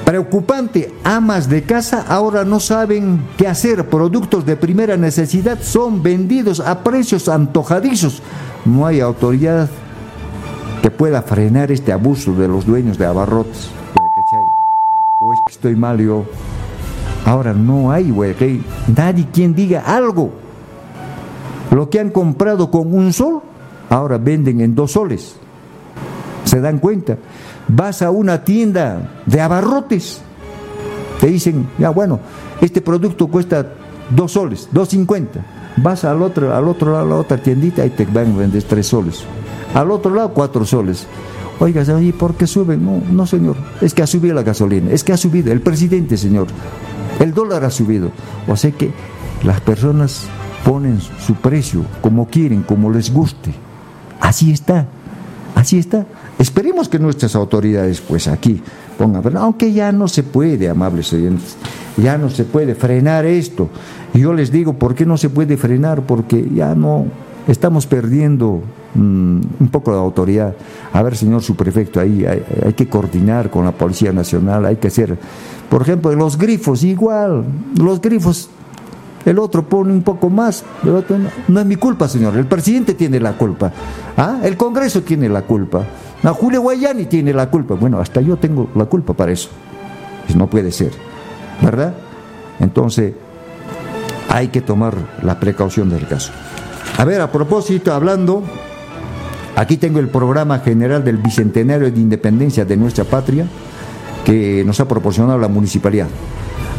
Preocupante, 0.05 0.93
amas 1.03 1.47
de 1.47 1.63
casa 1.63 2.05
ahora 2.07 2.43
no 2.43 2.59
saben 2.59 3.21
qué 3.37 3.47
hacer. 3.47 3.87
Productos 3.87 4.45
de 4.45 4.57
primera 4.57 4.97
necesidad 4.97 5.59
son 5.61 6.01
vendidos 6.01 6.59
a 6.59 6.83
precios 6.83 7.29
antojadizos. 7.29 8.21
No 8.65 8.85
hay 8.85 8.99
autoridad 8.99 9.69
que 10.81 10.91
pueda 10.91 11.21
frenar 11.21 11.71
este 11.71 11.91
abuso 11.91 12.33
de 12.33 12.47
los 12.47 12.65
dueños 12.65 12.97
de 12.97 13.05
abarrotes. 13.05 13.69
O 15.23 15.33
es 15.33 15.39
que 15.45 15.53
estoy 15.53 15.75
mal 15.75 15.99
yo. 15.99 16.25
Ahora 17.25 17.53
no 17.53 17.91
hay, 17.91 18.09
güey, 18.09 18.63
nadie 18.95 19.27
quien 19.31 19.53
diga 19.53 19.81
algo. 19.81 20.31
Lo 21.69 21.89
que 21.89 21.99
han 21.99 22.09
comprado 22.09 22.71
con 22.71 22.93
un 22.93 23.13
sol, 23.13 23.41
ahora 23.89 24.17
venden 24.17 24.59
en 24.61 24.73
dos 24.73 24.93
soles. 24.93 25.35
¿Se 26.43 26.59
dan 26.59 26.79
cuenta? 26.79 27.17
Vas 27.67 28.01
a 28.01 28.09
una 28.09 28.43
tienda 28.43 29.21
de 29.25 29.39
abarrotes, 29.39 30.21
te 31.19 31.27
dicen, 31.27 31.69
ya 31.77 31.91
bueno, 31.91 32.19
este 32.59 32.81
producto 32.81 33.27
cuesta 33.27 33.73
dos 34.09 34.31
soles, 34.31 34.67
dos 34.71 34.89
cincuenta. 34.89 35.45
Vas 35.77 36.03
al 36.03 36.21
otro, 36.21 36.53
al 36.53 36.67
otro 36.67 36.91
lado, 36.91 37.05
a 37.05 37.09
la 37.09 37.15
otra 37.15 37.37
tiendita 37.37 37.85
y 37.85 37.91
te 37.91 38.05
van 38.05 38.33
a 38.33 38.37
vender 38.37 38.63
tres 38.63 38.87
soles. 38.87 39.23
Al 39.73 39.91
otro 39.91 40.13
lado, 40.13 40.33
cuatro 40.33 40.65
soles. 40.65 41.07
Oiga, 41.59 41.83
¿y 42.01 42.11
por 42.11 42.35
qué 42.35 42.47
sube? 42.47 42.75
No, 42.75 43.01
no, 43.11 43.25
señor. 43.25 43.55
Es 43.81 43.93
que 43.93 44.01
ha 44.01 44.07
subido 44.07 44.33
la 44.33 44.43
gasolina. 44.43 44.91
Es 44.91 45.03
que 45.03 45.13
ha 45.13 45.17
subido 45.17 45.51
el 45.51 45.61
presidente, 45.61 46.17
señor. 46.17 46.47
El 47.19 47.33
dólar 47.33 47.63
ha 47.63 47.69
subido. 47.69 48.11
O 48.47 48.55
sea 48.55 48.71
que 48.71 48.91
las 49.43 49.61
personas 49.61 50.23
ponen 50.65 50.99
su 50.99 51.35
precio 51.35 51.85
como 52.01 52.27
quieren, 52.27 52.63
como 52.63 52.89
les 52.89 53.13
guste. 53.13 53.53
Así 54.19 54.51
está. 54.51 54.87
Así 55.55 55.77
está. 55.77 56.05
Esperemos 56.39 56.89
que 56.89 56.97
nuestras 56.97 57.35
autoridades, 57.35 58.01
pues 58.01 58.27
aquí, 58.27 58.61
pongan, 58.97 59.37
aunque 59.37 59.71
ya 59.71 59.91
no 59.91 60.07
se 60.07 60.23
puede, 60.23 60.69
amables 60.69 61.13
oyentes, 61.13 61.55
ya 61.97 62.17
no 62.17 62.29
se 62.29 62.45
puede 62.45 62.73
frenar 62.73 63.25
esto. 63.25 63.69
Yo 64.13 64.33
les 64.33 64.51
digo, 64.51 64.73
¿por 64.73 64.95
qué 64.95 65.05
no 65.05 65.17
se 65.17 65.29
puede 65.29 65.57
frenar? 65.57 66.01
Porque 66.01 66.49
ya 66.53 66.73
no, 66.73 67.05
estamos 67.47 67.85
perdiendo 67.85 68.63
mm, 68.93 69.41
un 69.59 69.69
poco 69.71 69.91
de 69.91 69.97
autoridad. 69.97 70.55
A 70.93 71.01
ver, 71.01 71.15
señor 71.15 71.41
subprefecto, 71.41 71.99
ahí 71.99 72.25
hay, 72.25 72.73
que 72.73 72.87
coordinar 72.87 73.49
con 73.49 73.65
la 73.65 73.71
Policía 73.71 74.11
Nacional, 74.11 74.65
hay 74.65 74.77
que 74.77 74.87
hacer, 74.87 75.17
por 75.69 75.81
ejemplo, 75.81 76.13
los 76.13 76.37
grifos, 76.37 76.83
igual, 76.83 77.43
los 77.77 78.01
grifos, 78.01 78.49
el 79.25 79.39
otro 79.39 79.63
pone 79.63 79.93
un 79.93 80.01
poco 80.01 80.29
más, 80.29 80.63
el 80.83 80.95
otro 80.95 81.17
no. 81.47 81.59
es 81.59 81.65
mi 81.65 81.75
culpa, 81.75 82.07
señor, 82.07 82.35
el 82.35 82.45
presidente 82.45 82.93
tiene 82.93 83.19
la 83.19 83.33
culpa, 83.33 83.71
¿ah? 84.17 84.39
el 84.43 84.57
Congreso 84.57 85.03
tiene 85.03 85.29
la 85.29 85.43
culpa, 85.43 85.85
no, 86.23 86.33
Julio 86.33 86.61
Guayani 86.61 87.05
tiene 87.05 87.33
la 87.33 87.49
culpa, 87.49 87.75
bueno, 87.75 87.99
hasta 87.99 88.21
yo 88.21 88.37
tengo 88.37 88.69
la 88.75 88.85
culpa 88.85 89.13
para 89.13 89.31
eso, 89.31 89.49
no 90.35 90.47
puede 90.47 90.71
ser, 90.71 90.91
¿verdad? 91.61 91.93
Entonces, 92.59 93.13
hay 94.29 94.47
que 94.47 94.61
tomar 94.61 94.95
la 95.23 95.39
precaución 95.39 95.89
del 95.89 96.07
caso. 96.07 96.31
A 96.97 97.05
ver, 97.05 97.19
a 97.19 97.31
propósito, 97.31 97.93
hablando, 97.93 98.43
aquí 99.55 99.77
tengo 99.77 99.99
el 99.99 100.07
programa 100.07 100.59
general 100.59 101.03
del 101.03 101.17
Bicentenario 101.17 101.91
de 101.91 101.99
Independencia 101.99 102.65
de 102.65 102.77
nuestra 102.77 103.03
patria 103.03 103.45
que 104.25 104.63
nos 104.65 104.79
ha 104.79 104.87
proporcionado 104.87 105.39
la 105.39 105.47
municipalidad. 105.47 106.07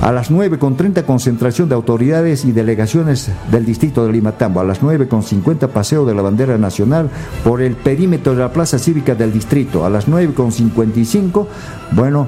A 0.01 0.11
las 0.11 0.33
9.30 0.33 1.05
concentración 1.05 1.69
de 1.69 1.77
autoridades 1.77 2.45
y 2.45 2.51
delegaciones 2.51 3.31
del 3.53 3.65
distrito 3.65 4.05
de 4.05 4.13
Limatambo. 4.13 4.59
A 4.59 4.65
las 4.65 4.83
9.50 4.83 5.69
paseo 5.69 6.05
de 6.05 6.13
la 6.13 6.23
bandera 6.23 6.59
nacional 6.59 7.09
por 7.45 7.63
el 7.63 7.77
perímetro 7.77 8.35
de 8.35 8.41
la 8.41 8.53
plaza 8.53 8.81
cívica 8.81 9.15
del 9.15 9.33
distrito. 9.33 9.87
A 9.87 9.91
las 9.91 10.09
9.55, 10.09 11.47
bueno, 11.93 12.27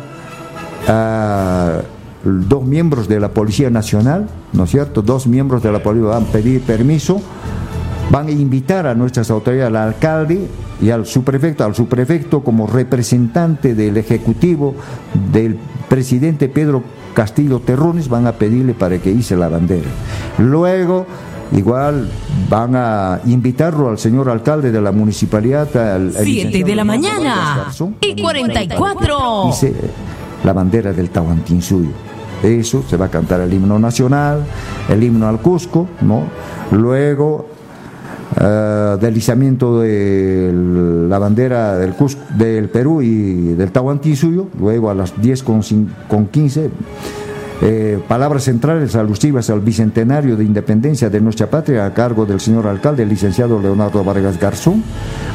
uh, 0.88 1.82
dos 2.24 2.64
miembros 2.64 3.09
de 3.09 3.18
la 3.18 3.30
Policía 3.30 3.70
Nacional, 3.70 4.28
¿no 4.53 4.64
es 4.64 4.70
cierto? 4.70 5.03
Dos 5.03 5.26
miembros 5.26 5.61
de 5.64 5.72
la 5.72 5.82
policía 5.82 6.11
van 6.11 6.22
a 6.22 6.26
pedir 6.26 6.62
permiso 6.62 7.20
van 8.11 8.28
a 8.28 8.30
invitar 8.30 8.86
a 8.86 8.94
nuestras 8.94 9.30
autoridades, 9.30 9.68
al 9.68 9.76
alcalde 9.76 10.46
y 10.80 10.90
al 10.90 11.07
subprefecto, 11.07 11.64
al 11.64 11.74
subprefecto 11.74 12.42
como 12.42 12.66
representante 12.66 13.74
del 13.74 13.96
Ejecutivo, 13.96 14.74
del 15.32 15.59
presidente 15.88 16.48
Pedro 16.48 16.82
Castillo 17.14 17.61
Terrones, 17.61 18.09
van 18.09 18.26
a 18.26 18.32
pedirle 18.32 18.74
para 18.74 18.98
que 18.98 19.11
hice 19.11 19.36
la 19.36 19.48
bandera. 19.48 19.88
Luego, 20.38 21.07
igual 21.52 22.09
van 22.48 22.76
a 22.76 23.20
invitarlo 23.26 23.88
al 23.88 23.98
señor 23.98 24.28
alcalde 24.28 24.70
de 24.70 24.80
la 24.80 24.92
municipalidad. 24.92 25.74
Al, 25.76 26.12
7 26.12 26.64
de 26.64 26.74
la 26.74 26.84
mañana 26.84 27.68
y 28.00 28.20
44. 28.20 29.48
Hice 29.50 29.72
la 30.42 30.52
bandera 30.52 30.92
del 30.92 31.11
Tahuantinsuyo. 31.11 31.90
Eso 32.42 32.84
se 32.86 32.98
va 32.98 33.07
a 33.07 33.11
cantar 33.11 33.40
el 33.40 33.52
himno 33.55 33.78
nacional, 33.78 34.44
el 34.90 35.02
himno 35.02 35.26
al 35.26 35.40
Cusco, 35.40 35.88
¿no? 36.02 36.24
Luego 36.72 37.53
Uh, 38.37 38.99
deslizamiento 38.99 39.78
de 39.78 40.51
la 41.09 41.20
bandera 41.20 41.76
del, 41.76 41.93
Cusco, 41.93 42.20
del 42.37 42.68
Perú 42.68 43.01
y 43.01 43.55
del 43.55 43.70
Tahuantinsuyo, 43.70 44.49
luego 44.59 44.91
a 44.91 44.95
las 44.95 45.20
10 45.22 45.43
con, 45.45 45.61
con 46.09 46.26
15 46.26 46.70
eh, 47.62 48.00
palabras 48.09 48.44
centrales 48.44 48.96
alusivas 48.96 49.48
al 49.48 49.61
bicentenario 49.61 50.36
de 50.36 50.44
independencia 50.44 51.09
de 51.09 51.20
nuestra 51.20 51.48
patria 51.48 51.86
a 51.86 51.94
cargo 51.94 52.26
del 52.26 52.40
señor 52.40 52.66
alcalde, 52.66 53.05
el 53.05 53.09
licenciado 53.09 53.61
Leonardo 53.61 54.02
Vargas 54.02 54.38
Garzón. 54.38 54.82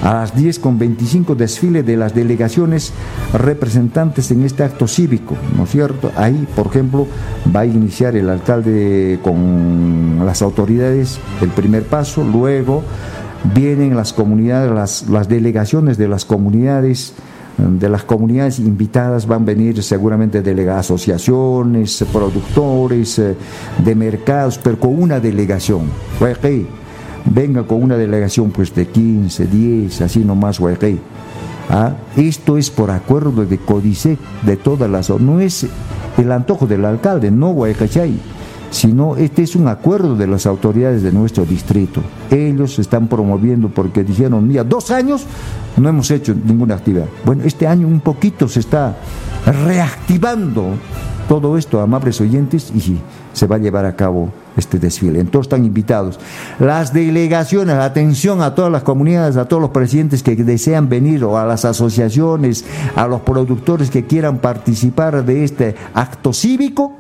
A 0.04 0.14
las 0.14 0.36
10 0.36 0.60
con 0.60 0.80
25 0.80 1.36
desfile 1.36 1.84
de 1.84 1.98
las 1.98 2.14
delegaciones 2.14 2.94
representantes 3.34 4.32
en 4.32 4.44
este 4.44 4.64
acto 4.64 4.88
cívico, 4.88 5.36
¿no 5.58 5.64
es 5.64 5.70
cierto? 5.70 6.12
Ahí, 6.16 6.48
por 6.56 6.68
ejemplo, 6.68 7.08
va 7.56 7.62
a 7.62 7.66
iniciar 7.66 8.16
el 8.16 8.30
alcalde 8.30 9.20
con 9.24 10.20
las 10.26 10.42
autoridades 10.42 11.20
el 11.42 11.50
primer 11.50 11.84
paso, 11.84 12.24
luego 12.24 12.84
vienen 13.54 13.96
las 13.96 14.14
comunidades, 14.14 14.72
las, 14.72 15.10
las 15.10 15.30
delegaciones 15.30 15.98
de 15.98 16.08
las 16.08 16.26
comunidades 16.26 17.14
de 17.60 17.90
las 17.90 18.04
comunidades 18.04 18.60
invitadas 18.60 19.28
van 19.28 19.44
a 19.44 19.46
venir 19.46 19.82
seguramente 19.84 20.42
delegadas, 20.42 20.86
asociaciones, 20.86 22.04
productores 22.12 23.20
eh, 23.20 23.36
de 23.84 23.96
mercados, 23.96 24.60
pero 24.62 24.80
con 24.80 25.02
una 25.02 25.20
delegación. 25.20 25.84
Venga 27.26 27.64
con 27.64 27.84
una 27.84 27.98
delegación 27.98 28.52
pues 28.52 28.74
de 28.74 28.88
15, 28.88 29.48
10, 29.48 30.02
así 30.02 30.20
nomás. 30.20 30.60
¿Ah? 31.70 31.94
Esto 32.16 32.58
es 32.58 32.70
por 32.70 32.92
acuerdo 32.92 33.46
de 33.46 33.58
códice 33.58 34.18
de 34.44 34.58
todas 34.58 34.90
las... 34.90 35.10
No 35.10 35.40
es 35.40 35.68
el 36.18 36.32
antojo 36.32 36.66
del 36.66 36.86
alcalde, 36.86 37.30
no 37.30 37.52
Guayachay 37.52 38.39
sino 38.72 39.16
este 39.16 39.44
es 39.44 39.56
un 39.56 39.68
acuerdo 39.68 40.16
de 40.16 40.28
las 40.28 40.46
autoridades 40.46 41.04
de 41.04 41.12
nuestro 41.12 41.46
distrito. 41.46 42.02
Ellos 42.30 42.80
están 42.80 43.08
promoviendo 43.08 43.70
porque 43.70 44.04
dijeron, 44.04 44.48
mira, 44.48 44.64
dos 44.64 44.92
años 44.92 45.26
no 45.78 45.90
hemos 45.90 46.10
hecho 46.12 46.34
ninguna 46.34 46.76
actividad. 46.76 47.06
Bueno, 47.26 47.44
este 47.46 47.68
año 47.68 47.88
un 47.88 48.02
poquito 48.02 48.48
se 48.48 48.60
está 48.60 48.98
reactivando 49.46 50.74
todo 51.28 51.58
esto, 51.58 51.80
amables 51.80 52.20
oyentes, 52.22 52.72
y 52.76 53.00
se 53.34 53.46
va 53.46 53.58
a 53.58 53.60
llevar 53.60 53.86
a 53.86 53.96
cabo 53.96 54.32
este 54.58 54.80
desfile. 54.80 55.20
Entonces 55.20 55.46
están 55.46 55.64
invitados. 55.64 56.20
Las 56.60 56.92
delegaciones, 56.92 57.76
atención 57.76 58.42
a 58.42 58.56
todas 58.56 58.72
las 58.72 58.82
comunidades, 58.82 59.38
a 59.38 59.46
todos 59.46 59.62
los 59.62 59.72
presidentes 59.72 60.24
que 60.24 60.36
desean 60.36 60.90
venir 60.90 61.24
o 61.24 61.38
a 61.38 61.46
las 61.46 61.66
asociaciones, 61.66 62.66
a 62.96 63.08
los 63.08 63.22
productores 63.22 63.92
que 63.92 64.06
quieran 64.06 64.40
participar 64.40 65.24
de 65.24 65.44
este 65.44 65.76
acto 65.94 66.34
cívico 66.34 66.98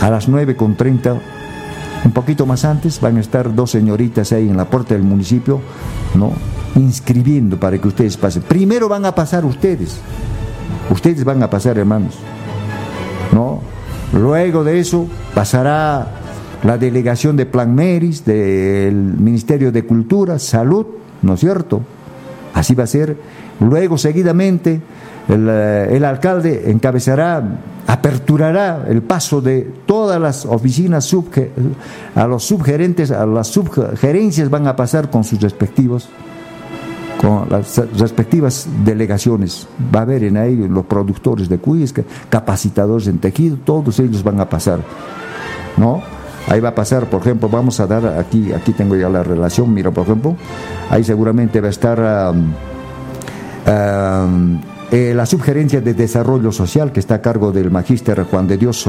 a 0.00 0.10
las 0.10 0.28
9.30, 0.28 1.18
un 2.04 2.12
poquito 2.12 2.46
más 2.46 2.64
antes, 2.64 3.00
van 3.00 3.16
a 3.16 3.20
estar 3.20 3.54
dos 3.54 3.70
señoritas 3.70 4.32
ahí 4.32 4.48
en 4.48 4.56
la 4.56 4.66
puerta 4.66 4.94
del 4.94 5.02
municipio, 5.02 5.60
¿no? 6.14 6.32
Inscribiendo 6.76 7.58
para 7.58 7.78
que 7.78 7.88
ustedes 7.88 8.16
pasen. 8.16 8.42
Primero 8.42 8.88
van 8.88 9.04
a 9.06 9.14
pasar 9.14 9.44
ustedes. 9.44 9.98
Ustedes 10.90 11.24
van 11.24 11.42
a 11.42 11.50
pasar, 11.50 11.78
hermanos. 11.78 12.14
¿No? 13.32 13.60
Luego 14.12 14.62
de 14.62 14.78
eso 14.78 15.06
pasará 15.34 16.06
la 16.62 16.78
delegación 16.78 17.36
de 17.36 17.46
Plan 17.46 17.74
Meris, 17.74 18.24
del 18.24 18.94
Ministerio 18.94 19.72
de 19.72 19.84
Cultura, 19.84 20.38
Salud, 20.38 20.86
¿no 21.22 21.34
es 21.34 21.40
cierto? 21.40 21.82
Así 22.54 22.74
va 22.74 22.84
a 22.84 22.86
ser. 22.86 23.16
Luego, 23.60 23.98
seguidamente, 23.98 24.80
el, 25.28 25.48
eh, 25.50 25.96
el 25.96 26.04
alcalde 26.04 26.70
encabezará 26.70 27.42
aperturará 27.86 28.84
el 28.88 29.02
paso 29.02 29.40
de 29.40 29.62
todas 29.86 30.20
las 30.20 30.44
oficinas 30.44 31.14
a 32.14 32.26
los 32.26 32.44
subgerentes, 32.44 33.10
a 33.10 33.26
las 33.26 33.48
subgerencias 33.48 34.50
van 34.50 34.66
a 34.66 34.76
pasar 34.76 35.10
con 35.10 35.24
sus 35.24 35.40
respectivos 35.40 36.08
con 37.16 37.48
las 37.48 37.78
respectivas 37.98 38.68
delegaciones. 38.84 39.66
Va 39.94 40.00
a 40.00 40.02
haber 40.02 40.24
en 40.24 40.36
ahí 40.36 40.54
los 40.54 40.84
productores 40.84 41.48
de 41.48 41.58
cuyes, 41.58 41.94
capacitadores 42.28 43.06
en 43.08 43.18
tejido, 43.18 43.56
todos 43.64 43.98
ellos 44.00 44.22
van 44.22 44.40
a 44.40 44.48
pasar. 44.48 44.80
¿No? 45.76 46.02
Ahí 46.48 46.60
va 46.60 46.68
a 46.68 46.74
pasar, 46.74 47.06
por 47.06 47.22
ejemplo, 47.22 47.48
vamos 47.48 47.80
a 47.80 47.86
dar 47.86 48.06
aquí, 48.18 48.52
aquí 48.52 48.72
tengo 48.72 48.94
ya 48.94 49.08
la 49.08 49.22
relación, 49.22 49.72
mira, 49.74 49.90
por 49.90 50.04
ejemplo, 50.04 50.36
ahí 50.90 51.02
seguramente 51.02 51.60
va 51.60 51.66
a 51.66 51.70
estar 51.70 52.32
um, 52.32 52.52
um, 53.66 54.60
eh, 54.92 55.12
la 55.14 55.26
subgerencia 55.26 55.80
de 55.80 55.94
desarrollo 55.94 56.52
social 56.52 56.92
que 56.92 57.00
está 57.00 57.16
a 57.16 57.22
cargo 57.22 57.50
del 57.50 57.70
magíster 57.70 58.22
Juan 58.22 58.46
de 58.46 58.56
Dios 58.56 58.88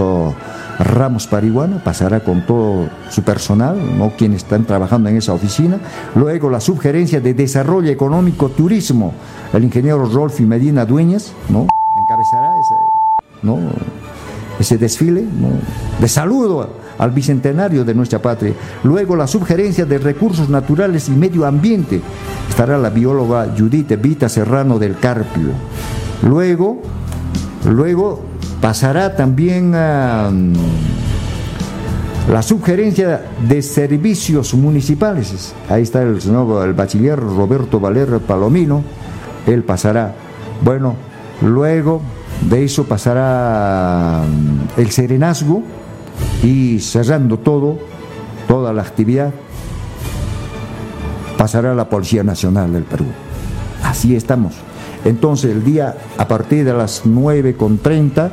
Ramos 0.80 1.26
Parihuana 1.26 1.84
pasará 1.84 2.20
con 2.20 2.46
todo 2.46 2.88
su 3.10 3.24
personal, 3.24 3.98
no 3.98 4.12
quienes 4.16 4.44
están 4.44 4.66
trabajando 4.66 5.10
en 5.10 5.18
esa 5.18 5.34
oficina. 5.34 5.80
Luego 6.16 6.50
la 6.50 6.60
subgerencia 6.60 7.20
de 7.20 7.34
desarrollo 7.34 7.90
económico 7.90 8.50
turismo, 8.50 9.14
el 9.54 9.64
ingeniero 9.64 10.06
Rolfi 10.06 10.46
Medina 10.46 10.86
Dueñas, 10.86 11.34
¿no? 11.50 11.66
encabezará 12.06 12.60
ese, 12.60 12.76
¿no? 13.42 13.58
ese 14.60 14.78
desfile 14.78 15.26
de 16.00 16.08
saludo 16.08 16.70
al 16.98 17.12
bicentenario 17.12 17.84
de 17.84 17.94
nuestra 17.94 18.20
patria. 18.20 18.54
Luego 18.84 19.16
la 19.16 19.28
subgerencia 19.28 19.86
de 19.86 19.98
recursos 19.98 20.50
naturales 20.50 21.10
y 21.10 21.12
medio 21.12 21.46
ambiente 21.46 22.02
estará 22.50 22.78
la 22.78 22.90
bióloga 22.90 23.48
Judith 23.58 24.00
Vita 24.02 24.30
Serrano 24.30 24.80
del 24.80 24.98
Carpio. 24.98 25.52
Luego, 26.24 26.82
luego 27.70 28.22
pasará 28.62 29.16
también 29.16 29.74
a 29.76 30.30
mm, 30.32 30.54
la 32.32 32.42
subgerencia 32.42 33.22
de 33.48 33.62
servicios 33.62 34.54
municipales. 34.54 35.54
Ahí 35.70 35.84
está 35.84 36.02
el 36.02 36.22
señor 36.22 36.66
el 36.66 36.74
bachiller 36.74 37.20
Roberto 37.20 37.80
Valer 37.80 38.20
Palomino 38.20 38.84
él 39.48 39.64
pasará. 39.64 40.14
Bueno, 40.64 40.96
luego 41.42 42.02
de 42.50 42.66
eso 42.66 42.84
pasará 42.84 44.24
mm, 44.24 44.80
el 44.80 44.92
serenazgo 44.92 45.64
y 46.44 46.80
cerrando 46.80 47.40
todo, 47.40 47.78
toda 48.48 48.74
la 48.74 48.82
actividad, 48.82 49.34
pasará 51.38 51.74
la 51.76 51.90
Policía 51.90 52.24
Nacional 52.24 52.74
del 52.74 52.84
Perú. 52.84 53.06
Así 53.84 54.16
estamos. 54.16 54.54
Entonces 55.06 55.52
el 55.52 55.64
día 55.64 55.96
a 56.18 56.28
partir 56.28 56.66
de 56.66 56.74
las 56.74 57.06
9.30 57.06 58.30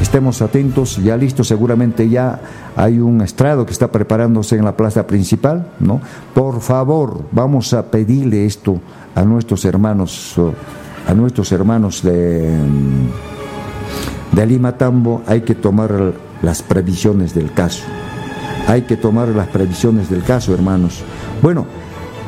estemos 0.00 0.42
atentos, 0.42 0.96
ya 0.96 1.16
listo, 1.16 1.44
seguramente 1.44 2.08
ya 2.08 2.40
hay 2.74 2.98
un 2.98 3.20
estrado 3.20 3.64
que 3.64 3.72
está 3.72 3.92
preparándose 3.92 4.56
en 4.56 4.64
la 4.64 4.76
plaza 4.76 5.06
principal, 5.06 5.68
¿no? 5.78 6.00
Por 6.34 6.60
favor, 6.60 7.22
vamos 7.32 7.72
a 7.74 7.90
pedirle 7.90 8.44
esto 8.46 8.80
a 9.14 9.22
nuestros 9.24 9.64
hermanos, 9.64 10.34
a 11.06 11.14
nuestros 11.14 11.52
hermanos 11.52 12.02
de, 12.02 12.50
de 14.32 14.46
Lima 14.46 14.76
Tambo, 14.76 15.22
hay 15.26 15.42
que 15.42 15.54
tomar 15.54 16.14
las 16.42 16.62
previsiones 16.62 17.34
del 17.34 17.52
caso. 17.52 17.84
Hay 18.66 18.82
que 18.82 18.96
tomar 18.96 19.28
las 19.28 19.48
previsiones 19.48 20.10
del 20.10 20.22
caso, 20.22 20.52
hermanos. 20.52 21.02
Bueno, 21.40 21.66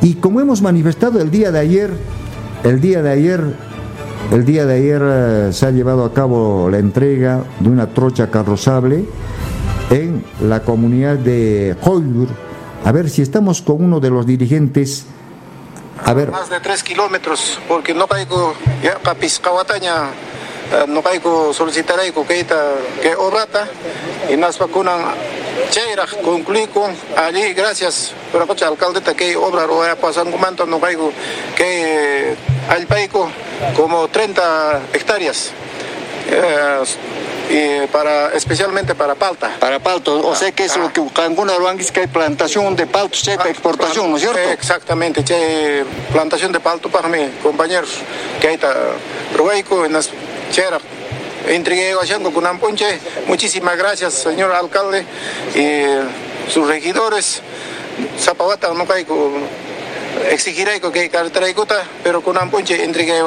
y 0.01 0.15
como 0.15 0.39
hemos 0.39 0.61
manifestado 0.61 1.19
el 1.21 1.29
día 1.29 1.51
de 1.51 1.59
ayer, 1.59 1.91
el 2.63 2.79
día 2.79 3.01
de 3.01 3.11
ayer, 3.11 3.43
el 4.31 4.45
día 4.45 4.65
de 4.65 4.75
ayer 4.75 5.01
eh, 5.03 5.49
se 5.51 5.65
ha 5.65 5.71
llevado 5.71 6.05
a 6.05 6.13
cabo 6.13 6.69
la 6.69 6.77
entrega 6.77 7.43
de 7.59 7.69
una 7.69 7.87
trocha 7.87 8.31
carrozable 8.31 9.05
en 9.89 10.23
la 10.41 10.61
comunidad 10.61 11.17
de 11.17 11.75
Hoylur. 11.83 12.29
A 12.85 12.91
ver 12.91 13.09
si 13.09 13.21
estamos 13.21 13.61
con 13.61 13.83
uno 13.83 13.99
de 13.99 14.09
los 14.09 14.25
dirigentes. 14.25 15.05
A 16.05 16.13
ver. 16.13 16.31
Más 16.31 16.49
de 16.49 16.59
tres 16.61 16.81
kilómetros, 16.81 17.59
porque 17.67 17.93
no 17.93 18.07
caigo 18.07 18.53
ya 18.81 18.97
capiscawataña 20.69 20.83
eh, 20.83 20.85
no 20.87 21.01
caigo 21.01 21.53
solicitar 21.53 21.99
ahí 21.99 22.11
que 23.01 23.15
obrata 23.15 23.67
y 24.29 24.37
más 24.37 24.57
vacunan 24.57 25.15
Cheira, 25.71 26.05
concluí 26.23 26.67
con 26.67 26.95
allí, 27.15 27.53
gracias 27.53 28.13
por 28.31 28.41
el 28.41 28.63
alcalde 28.63 29.01
que 29.15 29.35
obra 29.35 29.65
o 29.65 29.95
pasar 29.97 30.25
un 30.25 30.39
manto 30.39 30.65
no 30.65 30.79
caigo 30.79 31.11
que 31.55 32.35
al 32.69 32.87
paico 32.87 33.29
como 33.75 34.07
30 34.07 34.81
hectáreas. 34.93 35.51
Eh, 36.31 36.83
y 37.49 37.87
para 37.87 38.29
especialmente 38.33 38.93
para 38.93 39.15
palta. 39.15 39.49
Para 39.59 39.79
palto, 39.79 40.27
o 40.27 40.35
sea 40.35 40.51
que 40.51 40.65
es 40.65 40.77
lo 40.77 40.93
que 40.93 41.01
alguna 41.21 41.53
es 41.79 41.91
que 41.91 42.01
hay 42.01 42.07
plantación 42.07 42.75
de 42.75 42.85
palto, 42.85 43.17
para 43.35 43.49
ah, 43.49 43.51
exportación, 43.51 44.11
¿no 44.11 44.17
es 44.17 44.23
cierto? 44.23 44.39
Exactamente, 44.39 45.23
che, 45.23 45.83
plantación 46.11 46.51
de 46.51 46.59
palto 46.59 46.89
para 46.89 47.07
mí, 47.07 47.31
compañeros, 47.41 47.89
que 48.39 48.49
hay 48.49 48.57
ta, 48.57 48.71
en 49.85 49.93
las 49.93 50.11
cheras 50.51 50.81
entregué 51.47 51.93
a 51.93 52.31
con 52.31 52.45
Amponche. 52.45 52.99
Muchísimas 53.27 53.77
gracias, 53.77 54.13
señor 54.13 54.51
alcalde 54.51 55.05
y 55.55 56.51
sus 56.51 56.67
regidores. 56.67 57.41
Zapawata 58.17 58.73
no 58.73 58.85
caigo 58.85 59.31
exigiré 60.29 60.79
que 60.79 61.09
carretera 61.09 61.47
pero 62.03 62.21
con 62.21 62.37
Amponche 62.37 62.83
entregué 62.83 63.19
a 63.19 63.23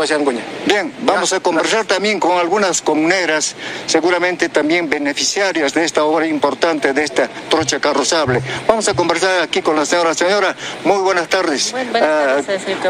Bien, 0.67 0.93
vamos 1.01 1.33
a 1.33 1.41
conversar 1.41 1.85
también 1.85 2.21
con 2.21 2.39
algunas 2.39 2.83
comuneras, 2.83 3.55
seguramente 3.87 4.49
también 4.49 4.89
beneficiarias 4.89 5.75
de 5.75 5.85
esta 5.85 6.05
obra 6.05 6.27
importante, 6.27 6.93
de 6.93 7.05
esta 7.05 7.29
trocha 7.49 7.81
carrozable. 7.81 8.41
Vamos 8.67 8.89
a 8.89 8.95
conversar 8.95 9.43
aquí 9.43 9.63
con 9.63 9.77
la 9.77 9.87
señora. 9.87 10.15
Señora, 10.15 10.57
muy 10.85 10.99
buenas 10.99 11.29
tardes. 11.29 11.75
Ah, 11.95 12.41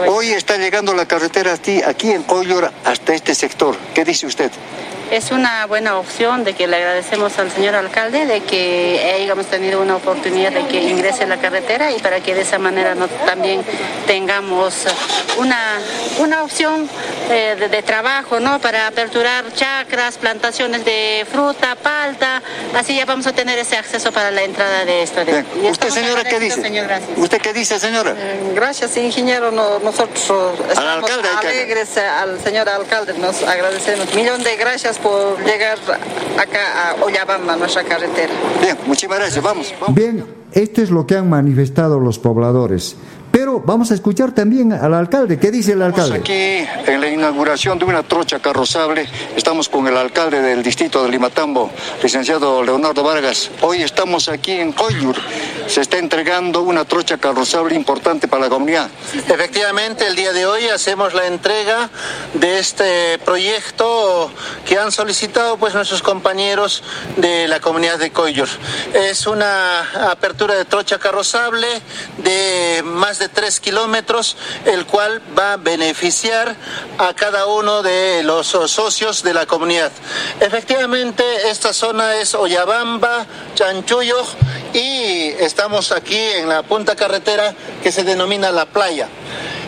hoy 0.06 0.30
está 0.30 0.56
llegando 0.56 0.94
la 0.94 1.06
carretera 1.06 1.52
aquí 1.52 2.10
en 2.10 2.22
Collor 2.22 2.70
hasta 2.84 3.14
este 3.14 3.34
sector. 3.34 3.76
¿Qué 3.94 4.04
dice 4.04 4.26
usted? 4.26 4.50
Es 5.12 5.30
una 5.30 5.66
buena 5.66 5.98
opción 5.98 6.42
de 6.42 6.54
que 6.54 6.66
le 6.66 6.76
agradecemos 6.76 7.38
al 7.38 7.52
señor 7.52 7.74
alcalde 7.74 8.24
de 8.24 8.40
que 8.40 9.12
hayamos 9.20 9.44
tenido 9.44 9.82
una 9.82 9.96
oportunidad 9.96 10.52
de 10.52 10.66
que 10.66 10.82
ingrese 10.84 11.26
la 11.26 11.36
carretera 11.36 11.92
y 11.92 11.98
para 11.98 12.20
que 12.20 12.34
de 12.34 12.40
esa 12.40 12.58
manera 12.58 12.94
no, 12.94 13.06
también 13.26 13.62
tengamos 14.06 14.86
una, 15.36 15.78
una 16.18 16.42
opción 16.42 16.88
eh, 17.30 17.68
de, 17.70 17.82
trabajo, 17.82 18.40
¿no? 18.40 18.58
Para 18.58 18.86
aperturar 18.86 19.44
chacras, 19.52 20.16
plantaciones 20.16 20.82
de 20.86 21.26
fruta, 21.30 21.74
palta, 21.74 22.42
así 22.74 22.96
ya 22.96 23.04
vamos 23.04 23.26
a 23.26 23.32
tener 23.34 23.58
ese 23.58 23.76
acceso 23.76 24.12
para 24.12 24.30
la 24.30 24.42
entrada 24.42 24.86
de 24.86 25.02
esto. 25.02 25.20
¿Usted, 25.62 25.90
señora, 25.90 26.24
qué 26.24 26.40
dice? 26.40 26.62
¿Usted 27.16 27.40
qué 27.42 27.52
dice, 27.52 27.78
señora? 27.78 28.14
Eh, 28.16 28.52
gracias, 28.54 28.96
ingeniero. 28.96 29.50
nosotros 29.50 30.54
estamos 30.70 31.10
alegres 31.38 31.98
al 31.98 32.42
señor 32.42 32.68
alcalde, 32.70 33.12
nos 33.14 33.42
agradecemos. 33.42 34.14
Millón 34.14 34.42
de 34.42 34.56
gracias 34.56 34.98
por 35.02 35.38
llegar 35.44 35.78
acá 36.38 36.90
a 36.90 37.04
Ollabamba, 37.04 37.56
nuestra 37.56 37.84
carretera. 37.84 38.32
Bien, 38.60 38.76
muchísimas 38.86 39.18
gracias, 39.18 39.42
vamos. 39.42 39.74
Bien, 39.88 40.24
esto 40.52 40.82
es 40.82 40.90
lo 40.90 41.06
que 41.06 41.16
han 41.16 41.28
manifestado 41.28 41.98
los 41.98 42.18
pobladores. 42.18 42.96
Pero 43.42 43.58
vamos 43.58 43.90
a 43.90 43.94
escuchar 43.94 44.30
también 44.30 44.72
al 44.72 44.94
alcalde. 44.94 45.36
¿Qué 45.36 45.50
dice 45.50 45.72
el 45.72 45.82
alcalde? 45.82 46.18
Estamos 46.18 46.30
aquí 46.30 46.92
en 46.92 47.00
la 47.00 47.08
inauguración 47.08 47.76
de 47.76 47.84
una 47.84 48.04
trocha 48.04 48.38
carrozable. 48.38 49.08
Estamos 49.34 49.68
con 49.68 49.88
el 49.88 49.96
alcalde 49.96 50.40
del 50.40 50.62
distrito 50.62 51.02
de 51.02 51.10
Limatambo, 51.10 51.72
licenciado 52.00 52.62
Leonardo 52.62 53.02
Vargas. 53.02 53.50
Hoy 53.62 53.82
estamos 53.82 54.28
aquí 54.28 54.52
en 54.52 54.70
Coyur. 54.70 55.16
Se 55.66 55.80
está 55.80 55.98
entregando 55.98 56.62
una 56.62 56.84
trocha 56.84 57.18
carrozable 57.18 57.74
importante 57.74 58.28
para 58.28 58.44
la 58.44 58.48
comunidad. 58.48 58.88
Efectivamente, 59.28 60.06
el 60.06 60.14
día 60.14 60.32
de 60.32 60.46
hoy 60.46 60.68
hacemos 60.68 61.12
la 61.12 61.26
entrega 61.26 61.90
de 62.34 62.60
este 62.60 63.18
proyecto 63.24 64.30
que 64.68 64.78
han 64.78 64.92
solicitado 64.92 65.56
pues 65.56 65.74
nuestros 65.74 66.02
compañeros 66.02 66.84
de 67.16 67.48
la 67.48 67.58
comunidad 67.58 67.98
de 67.98 68.12
Coyur. 68.12 68.48
Es 68.94 69.26
una 69.26 70.10
apertura 70.12 70.54
de 70.54 70.64
trocha 70.64 70.98
carrozable 70.98 71.66
de 72.18 72.82
más 72.84 73.18
de 73.18 73.22
de 73.22 73.28
3 73.32 73.60
kilómetros, 73.60 74.36
el 74.64 74.86
cual 74.86 75.22
va 75.38 75.54
a 75.54 75.56
beneficiar 75.56 76.56
a 76.98 77.14
cada 77.14 77.46
uno 77.46 77.82
de 77.82 78.22
los 78.22 78.46
socios 78.46 79.22
de 79.22 79.34
la 79.34 79.46
comunidad. 79.46 79.92
Efectivamente, 80.40 81.24
esta 81.48 81.72
zona 81.72 82.16
es 82.16 82.34
Oyabamba, 82.34 83.26
Chanchuyo 83.54 84.22
y 84.72 85.28
estamos 85.38 85.92
aquí 85.92 86.18
en 86.18 86.48
la 86.48 86.62
punta 86.62 86.96
carretera 86.96 87.54
que 87.82 87.92
se 87.92 88.04
denomina 88.04 88.50
La 88.50 88.66
Playa. 88.66 89.08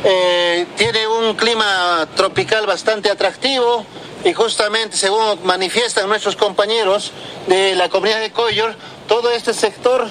Eh, 0.05 0.67
tiene 0.77 1.07
un 1.07 1.35
clima 1.35 2.07
tropical 2.15 2.67
bastante 2.67 3.11
atractivo 3.11 3.87
y 4.25 4.33
justamente 4.33 4.97
según 4.97 5.39
manifiestan 5.45 6.09
nuestros 6.09 6.37
compañeros 6.37 7.13
de 7.47 7.75
la 7.75 7.89
comunidad 7.89 8.21
de 8.21 8.31
Coyor, 8.31 8.75
todo 9.07 9.31
este 9.31 9.53
sector 9.53 10.07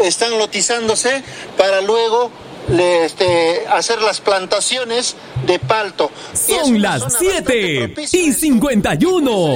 están 0.00 0.38
lotizándose 0.38 1.22
para 1.56 1.80
luego 1.80 2.30
este, 2.70 3.66
hacer 3.68 4.00
las 4.02 4.20
plantaciones 4.20 5.16
de 5.46 5.58
palto. 5.58 6.10
Son 6.34 6.80
las 6.80 7.16
7 7.18 7.94
y 8.12 8.32
51. 8.32 9.30
Eh, 9.30 9.54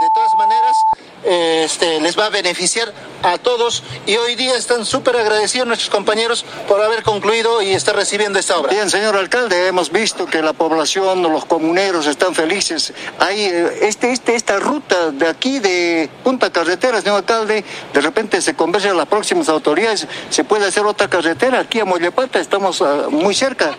de 0.00 0.10
todas 0.14 0.34
maneras, 0.38 0.76
este, 1.24 2.00
les 2.00 2.18
va 2.18 2.26
a 2.26 2.30
beneficiar 2.30 2.92
a 3.22 3.38
todos 3.38 3.82
y 4.06 4.16
hoy 4.16 4.34
día 4.34 4.56
están 4.56 4.84
súper 4.84 5.16
agradecidos 5.16 5.66
nuestros 5.66 5.88
compañeros 5.90 6.44
por 6.68 6.82
haber 6.82 7.02
concluido 7.02 7.62
y 7.62 7.70
estar 7.70 7.96
recibiendo 7.96 8.38
esta 8.38 8.58
obra. 8.58 8.72
Bien, 8.72 8.90
señor 8.90 9.16
alcalde, 9.16 9.66
hemos 9.66 9.90
visto 9.90 10.26
que 10.26 10.42
la 10.42 10.52
población, 10.52 11.22
los 11.22 11.46
comuneros 11.46 12.06
están 12.06 12.34
felices. 12.34 12.92
Hay 13.18 13.40
eh, 13.44 13.78
este, 13.82 14.12
este, 14.12 14.34
esta 14.34 14.58
ruta 14.58 15.10
de 15.10 15.26
aquí 15.26 15.58
de 15.58 16.10
Punta 16.22 16.50
Carretera, 16.50 17.00
señor 17.00 17.16
alcalde, 17.16 17.64
de 17.92 18.00
repente 18.00 18.42
se 18.42 18.54
conversa 18.54 18.90
a 18.90 18.94
las 18.94 19.06
próximas 19.06 19.48
autoridades, 19.48 20.06
se 20.28 20.44
puede 20.44 20.66
hacer 20.66 20.84
otra 20.84 21.08
carretera 21.08 21.60
aquí 21.60 21.80
a 21.80 21.84
Mollepata, 21.84 22.40
estamos 22.40 22.82
ah, 22.82 23.06
muy 23.10 23.34
cerca. 23.34 23.74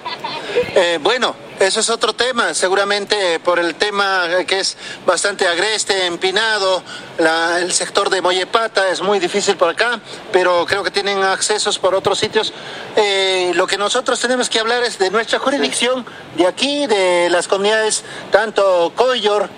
Eh, 0.76 1.00
bueno, 1.02 1.36
eso 1.60 1.80
es 1.80 1.89
otro 1.89 2.14
tema, 2.14 2.53
seguramente 2.53 3.39
por 3.39 3.60
el 3.60 3.76
tema 3.76 4.24
que 4.47 4.60
es 4.60 4.78
bastante 5.06 5.47
agreste, 5.47 6.06
empinado, 6.06 6.84
el 7.18 7.72
sector 7.72 8.10
de 8.10 8.22
Mollepata 8.22 8.89
es 8.89 9.01
muy 9.01 9.20
difícil 9.20 9.56
por 9.56 9.70
acá, 9.70 9.99
pero 10.32 10.66
creo 10.66 10.84
que 10.84 10.91
tienen 10.91 11.24
accesos 11.24 11.80
por 11.80 11.95
otros 11.95 12.20
sitios. 12.20 12.53
Eh, 12.95 13.51
lo 13.56 13.68
que 13.68 13.78
nosotros 13.78 14.20
tenemos 14.20 14.49
que 14.49 14.60
hablar 14.60 14.84
es 14.84 14.99
de 14.99 15.10
nuestra 15.12 15.39
jurisdicción, 15.39 16.06
de 16.36 16.45
aquí, 16.47 16.88
de 16.88 17.30
las 17.30 17.47
comunidades, 17.47 18.03
tanto 18.32 18.91
Coyor, 18.95 19.49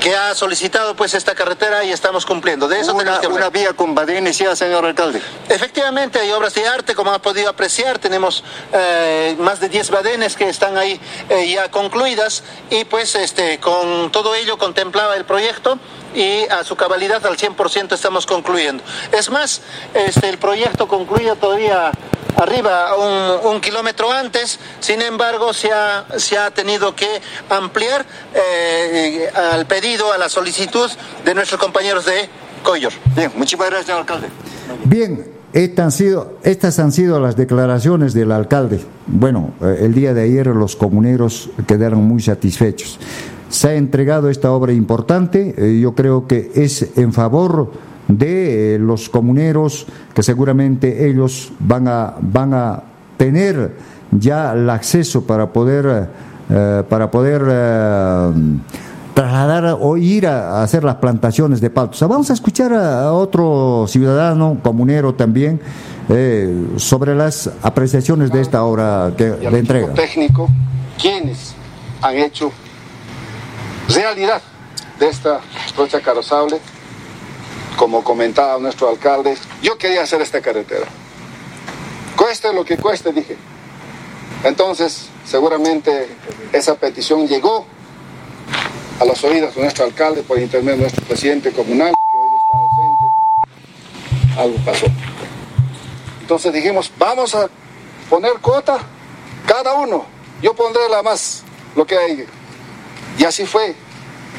que 0.00 0.14
ha 0.14 0.34
solicitado 0.34 0.94
pues 0.94 1.14
esta 1.14 1.34
carretera 1.34 1.84
y 1.84 1.92
estamos 1.92 2.26
cumpliendo. 2.26 2.68
De 2.68 2.80
eso 2.80 2.94
una, 2.94 3.20
una 3.28 3.50
vía 3.50 3.72
con 3.72 3.94
ya, 3.94 4.54
señor 4.56 4.84
alcalde. 4.84 5.20
Efectivamente, 5.48 6.18
hay 6.18 6.30
obras 6.32 6.54
de 6.54 6.66
arte, 6.66 6.94
como 6.94 7.12
ha 7.12 7.20
podido 7.20 7.48
apreciar, 7.48 7.98
tenemos 7.98 8.44
eh, 8.72 9.36
más 9.38 9.60
de 9.60 9.68
10 9.68 9.90
badenes 9.90 10.36
que 10.36 10.48
están 10.48 10.76
ahí 10.76 11.00
eh, 11.28 11.48
ya 11.48 11.70
concluidas 11.70 12.42
y 12.70 12.84
pues 12.84 13.14
este 13.14 13.58
con 13.60 14.10
todo 14.10 14.34
ello 14.34 14.58
contemplaba 14.58 15.16
el 15.16 15.24
proyecto 15.24 15.78
y 16.14 16.44
a 16.50 16.64
su 16.64 16.76
cabalidad 16.76 17.24
al 17.26 17.36
100% 17.36 17.92
estamos 17.92 18.26
concluyendo. 18.26 18.82
Es 19.12 19.30
más, 19.30 19.62
este, 19.94 20.28
el 20.28 20.38
proyecto 20.38 20.86
concluye 20.88 21.34
todavía 21.36 21.90
arriba 22.36 22.94
un, 23.44 23.60
kilómetro 23.60 24.10
antes, 24.10 24.58
sin 24.80 25.00
embargo 25.02 25.52
se 25.52 25.72
ha, 25.72 26.04
se 26.16 26.36
ha 26.36 26.50
tenido 26.50 26.94
que 26.94 27.08
ampliar 27.48 28.04
eh, 28.34 29.30
al 29.34 29.66
pedido, 29.66 30.12
a 30.12 30.18
la 30.18 30.28
solicitud 30.28 30.90
de 31.24 31.34
nuestros 31.34 31.60
compañeros 31.60 32.04
de 32.04 32.28
Coyor. 32.62 32.92
Bien, 33.14 33.30
muchísimas 33.36 33.68
gracias, 33.68 33.86
señor 33.86 34.00
alcalde. 34.00 34.28
Bien, 34.84 35.34
estas 35.52 35.84
han, 35.84 35.92
sido, 35.92 36.38
estas 36.42 36.78
han 36.78 36.92
sido 36.92 37.20
las 37.20 37.36
declaraciones 37.36 38.12
del 38.12 38.32
alcalde. 38.32 38.80
Bueno, 39.06 39.52
eh, 39.60 39.78
el 39.82 39.94
día 39.94 40.12
de 40.12 40.22
ayer 40.22 40.46
los 40.48 40.74
comuneros 40.74 41.50
quedaron 41.66 42.02
muy 42.02 42.20
satisfechos. 42.20 42.98
Se 43.54 43.68
ha 43.68 43.74
entregado 43.74 44.30
esta 44.30 44.50
obra 44.50 44.72
importante, 44.72 45.54
eh, 45.56 45.78
yo 45.78 45.94
creo 45.94 46.26
que 46.26 46.50
es 46.56 46.98
en 46.98 47.12
favor 47.12 47.70
de 48.08 48.74
eh, 48.74 48.78
los 48.80 49.08
comuneros 49.08 49.86
que 50.12 50.24
seguramente 50.24 51.08
ellos 51.08 51.52
van 51.60 51.86
a, 51.86 52.14
van 52.20 52.52
a 52.52 52.82
tener 53.16 53.76
ya 54.10 54.54
el 54.54 54.68
acceso 54.68 55.24
para 55.24 55.52
poder, 55.52 56.08
eh, 56.50 56.82
para 56.88 57.12
poder 57.12 57.42
trasladar 59.14 59.78
o 59.80 59.96
ir 59.98 60.26
a, 60.26 60.64
hacer 60.64 60.82
las 60.82 60.96
plantaciones 60.96 61.60
de 61.60 61.70
paltos. 61.70 62.00
Vamos 62.08 62.30
a 62.30 62.32
escuchar 62.32 62.72
a, 62.72 63.12
otro 63.12 63.84
ciudadano 63.86 64.58
comunero 64.64 65.14
también 65.14 65.60
sobre 66.76 67.14
las 67.14 67.48
apreciaciones 67.62 68.32
de 68.32 68.40
esta 68.40 68.64
obra 68.64 69.12
que 69.16 69.26
de 69.26 69.58
entrega. 69.60 69.94
técnico, 69.94 70.48
quienes 70.98 71.54
han 72.02 72.16
hecho 72.16 72.50
realidad 73.88 74.42
de 74.98 75.08
esta 75.08 75.40
trocha 75.74 76.00
carrozable 76.00 76.60
como 77.76 78.04
comentaba 78.04 78.58
nuestro 78.58 78.88
alcalde, 78.88 79.36
yo 79.62 79.76
quería 79.76 80.02
hacer 80.02 80.20
esta 80.22 80.40
carretera. 80.40 80.86
Cueste 82.16 82.52
lo 82.52 82.64
que 82.64 82.76
cueste, 82.76 83.12
dije. 83.12 83.36
Entonces, 84.44 85.06
seguramente 85.24 86.08
esa 86.52 86.76
petición 86.76 87.26
llegó 87.26 87.66
a 89.00 89.04
los 89.04 89.24
oídos 89.24 89.54
de 89.54 89.62
nuestro 89.62 89.84
alcalde 89.84 90.22
por 90.22 90.38
intermedio 90.38 90.76
de 90.76 90.82
nuestro 90.82 91.04
presidente 91.04 91.50
comunal, 91.50 91.92
que 91.92 92.16
hoy 92.16 92.28
está 92.36 92.58
ausente. 92.58 94.40
Algo 94.40 94.64
pasó. 94.64 94.86
Entonces 96.20 96.52
dijimos, 96.52 96.90
vamos 96.98 97.34
a 97.34 97.48
poner 98.08 98.34
cuota 98.40 98.78
cada 99.46 99.74
uno. 99.74 100.04
Yo 100.40 100.54
pondré 100.54 100.88
la 100.88 101.02
más, 101.02 101.42
lo 101.74 101.86
que 101.86 101.96
hay. 101.96 102.26
Y 103.18 103.24
así 103.24 103.46
fue. 103.46 103.74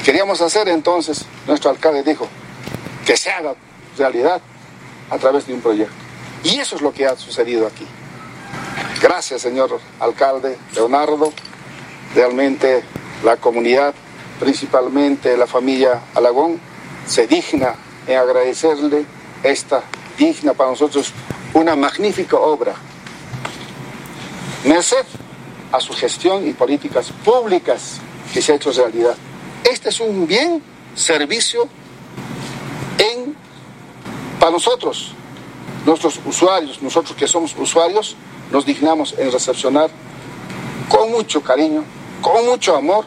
Queríamos 0.04 0.40
hacer 0.40 0.68
entonces, 0.68 1.24
nuestro 1.46 1.70
alcalde 1.70 2.02
dijo, 2.02 2.28
que 3.04 3.16
se 3.16 3.30
haga 3.30 3.54
realidad 3.96 4.40
a 5.10 5.18
través 5.18 5.46
de 5.46 5.54
un 5.54 5.60
proyecto. 5.60 5.94
Y 6.44 6.58
eso 6.58 6.76
es 6.76 6.82
lo 6.82 6.92
que 6.92 7.06
ha 7.06 7.16
sucedido 7.16 7.66
aquí. 7.66 7.86
Gracias, 9.00 9.42
señor 9.42 9.80
alcalde 10.00 10.58
Leonardo. 10.74 11.32
Realmente 12.14 12.82
la 13.24 13.36
comunidad, 13.36 13.94
principalmente 14.38 15.36
la 15.36 15.46
familia 15.46 16.02
Alagón, 16.14 16.60
se 17.06 17.26
digna 17.26 17.74
en 18.06 18.18
agradecerle 18.18 19.04
esta 19.42 19.82
digna 20.16 20.54
para 20.54 20.70
nosotros 20.70 21.12
una 21.54 21.76
magnífica 21.76 22.36
obra. 22.36 22.74
Merced 24.64 25.04
a 25.72 25.80
su 25.80 25.92
gestión 25.92 26.46
y 26.46 26.52
políticas 26.52 27.12
públicas 27.24 28.00
que 28.32 28.42
se 28.42 28.52
ha 28.52 28.56
hecho 28.56 28.72
realidad. 28.72 29.14
Este 29.64 29.88
es 29.88 30.00
un 30.00 30.26
bien 30.26 30.62
servicio 30.94 31.68
para 34.38 34.52
nosotros, 34.52 35.12
nuestros 35.84 36.20
usuarios, 36.24 36.80
nosotros 36.82 37.16
que 37.16 37.26
somos 37.26 37.56
usuarios, 37.58 38.16
nos 38.52 38.64
dignamos 38.64 39.14
en 39.18 39.32
recepcionar 39.32 39.90
con 40.88 41.10
mucho 41.10 41.42
cariño, 41.42 41.84
con 42.20 42.46
mucho 42.46 42.76
amor, 42.76 43.04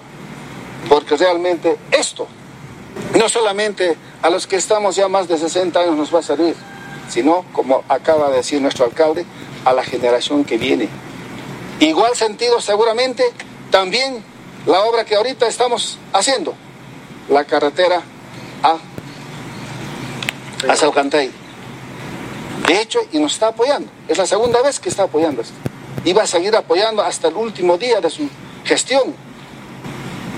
porque 0.89 1.15
realmente 1.15 1.77
esto, 1.91 2.27
no 3.17 3.29
solamente 3.29 3.95
a 4.21 4.29
los 4.29 4.47
que 4.47 4.57
estamos 4.57 4.95
ya 4.95 5.07
más 5.07 5.27
de 5.27 5.37
60 5.37 5.79
años 5.79 5.95
nos 5.95 6.13
va 6.13 6.19
a 6.19 6.23
servir, 6.23 6.55
sino, 7.07 7.45
como 7.53 7.83
acaba 7.87 8.29
de 8.31 8.37
decir 8.37 8.61
nuestro 8.61 8.85
alcalde, 8.85 9.25
a 9.65 9.73
la 9.73 9.83
generación 9.83 10.43
que 10.43 10.57
viene. 10.57 10.89
Igual 11.79 12.15
sentido 12.15 12.59
seguramente 12.59 13.23
también 13.71 14.23
la 14.65 14.81
obra 14.81 15.05
que 15.05 15.15
ahorita 15.15 15.47
estamos 15.47 15.97
haciendo, 16.13 16.53
la 17.29 17.43
carretera 17.45 18.01
a 18.63 18.77
a 20.67 20.75
Saucantay. 20.75 21.31
De 22.67 22.81
hecho, 22.81 22.99
y 23.11 23.19
nos 23.19 23.33
está 23.33 23.47
apoyando. 23.47 23.89
Es 24.07 24.17
la 24.17 24.25
segunda 24.25 24.61
vez 24.61 24.79
que 24.79 24.89
está 24.89 25.03
apoyando 25.03 25.41
esto. 25.41 25.55
Y 26.03 26.13
va 26.13 26.23
a 26.23 26.27
seguir 26.27 26.55
apoyando 26.55 27.01
hasta 27.01 27.29
el 27.29 27.35
último 27.35 27.77
día 27.77 28.01
de 28.01 28.09
su 28.09 28.29
gestión. 28.65 29.15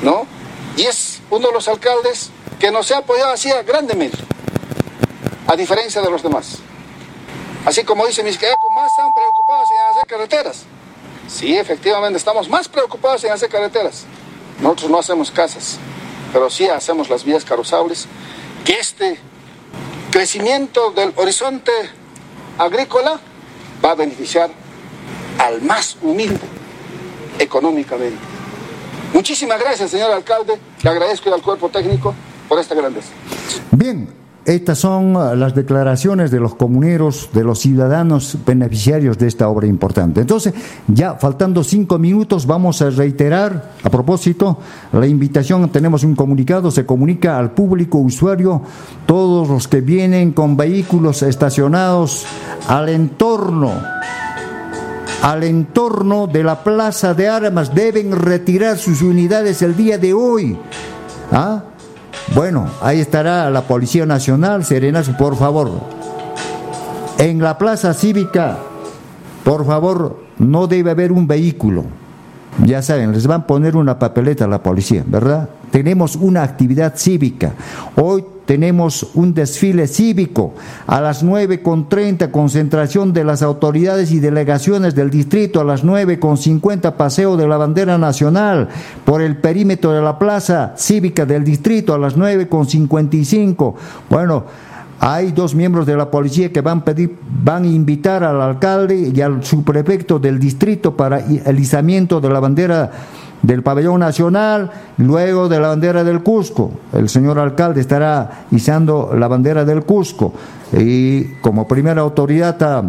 ¿No? 0.04 0.26
Y 0.78 0.84
es 0.84 1.22
uno 1.30 1.48
de 1.48 1.54
los 1.54 1.68
alcaldes 1.68 2.30
que 2.60 2.72
nos 2.72 2.92
ha 2.92 3.00
apoyado 3.00 3.32
así 3.32 3.50
grandemente. 3.66 4.18
A 5.48 5.56
diferencia 5.56 6.02
de 6.02 6.10
los 6.10 6.24
demás. 6.24 6.60
Así 7.66 7.84
como 7.84 8.06
dice 8.08 8.24
mis 8.24 8.38
que 8.38 8.48
más 8.74 8.92
están 8.92 9.14
preocupados 9.14 9.70
en 9.72 9.78
hacer 9.78 10.08
carreteras. 10.08 10.64
Sí, 11.32 11.58
efectivamente, 11.58 12.18
estamos 12.18 12.50
más 12.50 12.68
preocupados 12.68 13.24
en 13.24 13.32
hacer 13.32 13.50
carreteras. 13.50 14.04
Nosotros 14.60 14.92
no 14.92 15.00
hacemos 15.00 15.32
casas, 15.32 15.78
pero 16.34 16.50
sí 16.50 16.68
hacemos 16.68 17.10
las 17.10 17.24
vías 17.24 17.46
carosables. 17.46 18.08
Que 18.66 18.74
este 18.74 19.18
crecimiento 20.12 20.92
del 20.92 21.14
horizonte 21.16 21.72
agrícola 22.58 23.20
va 23.84 23.92
a 23.92 23.96
beneficiar 23.96 24.52
al 25.40 25.62
más 25.62 25.98
humilde 26.02 26.46
económicamente. 27.40 28.20
Muchísimas 29.14 29.60
gracias, 29.60 29.90
señor 29.90 30.12
alcalde. 30.12 30.60
Le 30.84 30.90
agradezco 30.90 31.34
al 31.34 31.42
cuerpo 31.42 31.70
técnico 31.70 32.14
por 32.50 32.60
esta 32.60 32.76
grandeza. 32.76 33.10
Bien, 33.72 34.14
estas 34.46 34.80
son 34.80 35.16
uh, 35.16 35.36
las 35.36 35.54
declaraciones 35.54 36.32
de 36.32 36.40
los 36.40 36.56
comuneros, 36.56 37.30
de 37.34 37.44
los 37.44 37.60
ciudadanos 37.60 38.38
beneficiarios 38.46 39.18
de 39.18 39.28
esta 39.28 39.48
obra 39.48 39.68
importante. 39.68 40.22
Entonces, 40.22 40.54
ya 40.88 41.16
faltando 41.16 41.64
cinco 41.64 42.00
minutos, 42.00 42.48
vamos 42.48 42.82
a 42.82 42.90
reiterar, 42.90 43.72
a 43.84 43.90
propósito, 43.90 44.58
la 44.94 45.06
invitación, 45.06 45.70
tenemos 45.70 46.04
un 46.04 46.16
comunicado, 46.16 46.72
se 46.72 46.86
comunica 46.86 47.38
al 47.38 47.52
público 47.52 48.00
usuario, 48.00 48.62
todos 49.06 49.48
los 49.48 49.68
que 49.68 49.82
vienen 49.82 50.32
con 50.32 50.58
vehículos 50.58 51.22
estacionados 51.22 52.26
al 52.68 52.90
entorno 52.90 53.72
al 55.22 55.44
entorno 55.44 56.26
de 56.26 56.44
la 56.44 56.64
plaza 56.64 57.14
de 57.14 57.30
armas 57.30 57.76
deben 57.76 58.12
retirar 58.12 58.80
sus 58.80 59.04
unidades 59.04 59.62
el 59.62 59.76
día 59.76 60.00
de 60.00 60.14
hoy. 60.14 60.58
¿Ah? 61.32 61.62
Bueno, 62.36 62.68
ahí 62.82 63.00
estará 63.00 63.50
la 63.50 63.64
Policía 63.64 64.06
Nacional, 64.06 64.64
Serenas, 64.64 65.10
por 65.10 65.36
favor. 65.36 65.72
En 67.18 67.40
la 67.40 67.58
plaza 67.58 67.94
cívica, 67.94 68.58
por 69.44 69.66
favor, 69.66 70.18
no 70.38 70.68
debe 70.68 70.92
haber 70.92 71.12
un 71.12 71.28
vehículo. 71.28 71.86
Ya 72.66 72.82
saben, 72.82 73.12
les 73.12 73.28
van 73.28 73.42
a 73.42 73.48
poner 73.48 73.76
una 73.76 74.00
papeleta 74.00 74.46
a 74.46 74.48
la 74.48 74.64
policía, 74.64 75.04
¿verdad? 75.06 75.50
Tenemos 75.72 76.16
una 76.16 76.44
actividad 76.44 76.94
cívica. 76.96 77.54
Hoy 77.96 78.24
tenemos 78.52 79.12
un 79.14 79.34
desfile 79.34 79.88
cívico 79.88 80.54
a 80.86 81.00
las 81.00 81.24
9.30, 81.24 82.32
concentración 82.32 83.14
de 83.14 83.24
las 83.24 83.44
autoridades 83.44 84.12
y 84.12 84.20
delegaciones 84.20 84.94
del 84.94 85.10
distrito, 85.10 85.62
a 85.62 85.64
las 85.64 85.86
9.50, 85.86 86.98
paseo 86.98 87.38
de 87.38 87.48
la 87.48 87.56
bandera 87.56 87.98
nacional 87.98 88.68
por 89.06 89.22
el 89.22 89.38
perímetro 89.38 89.94
de 89.94 90.02
la 90.02 90.20
plaza 90.20 90.74
cívica 90.76 91.26
del 91.26 91.46
distrito, 91.46 91.94
a 91.94 91.98
las 91.98 92.18
9.55. 92.18 93.74
Bueno, 94.10 94.44
hay 95.00 95.32
dos 95.32 95.56
miembros 95.56 95.86
de 95.86 95.96
la 95.96 96.12
policía 96.12 96.52
que 96.52 96.60
van 96.60 96.80
a 96.80 96.84
pedir, 96.84 97.18
van 97.42 97.64
invitar 97.64 98.26
al 98.26 98.42
alcalde 98.42 99.14
y 99.16 99.22
al 99.22 99.46
subprefecto 99.46 100.20
del 100.20 100.40
distrito 100.40 100.98
para 100.98 101.22
el 101.22 101.58
izamiento 101.58 102.20
de 102.20 102.30
la 102.30 102.42
bandera 102.42 102.92
del 103.42 103.64
pabellón 103.64 104.00
nacional, 104.00 104.72
luego 104.98 105.50
de 105.50 105.60
la 105.60 105.70
bandera 105.70 106.04
del 106.04 106.22
Cusco. 106.22 106.72
El 106.94 107.10
señor 107.10 107.40
alcalde 107.40 107.82
estará 107.82 108.46
izando 108.52 109.14
la 109.18 109.28
bandera 109.28 109.66
del 109.66 109.84
Cusco 109.84 110.34
y 110.74 111.36
como 111.42 111.68
primera 111.68 112.02
autoridad 112.02 112.62
ah, 112.62 112.84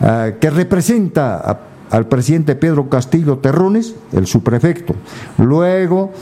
ah, 0.00 0.30
que 0.40 0.50
representa 0.50 1.60
al 1.90 2.06
presidente 2.06 2.54
Pedro 2.54 2.88
Castillo 2.88 3.38
Terrones, 3.38 3.94
el 4.12 4.26
subprefecto. 4.26 4.94
Luego 5.38 6.12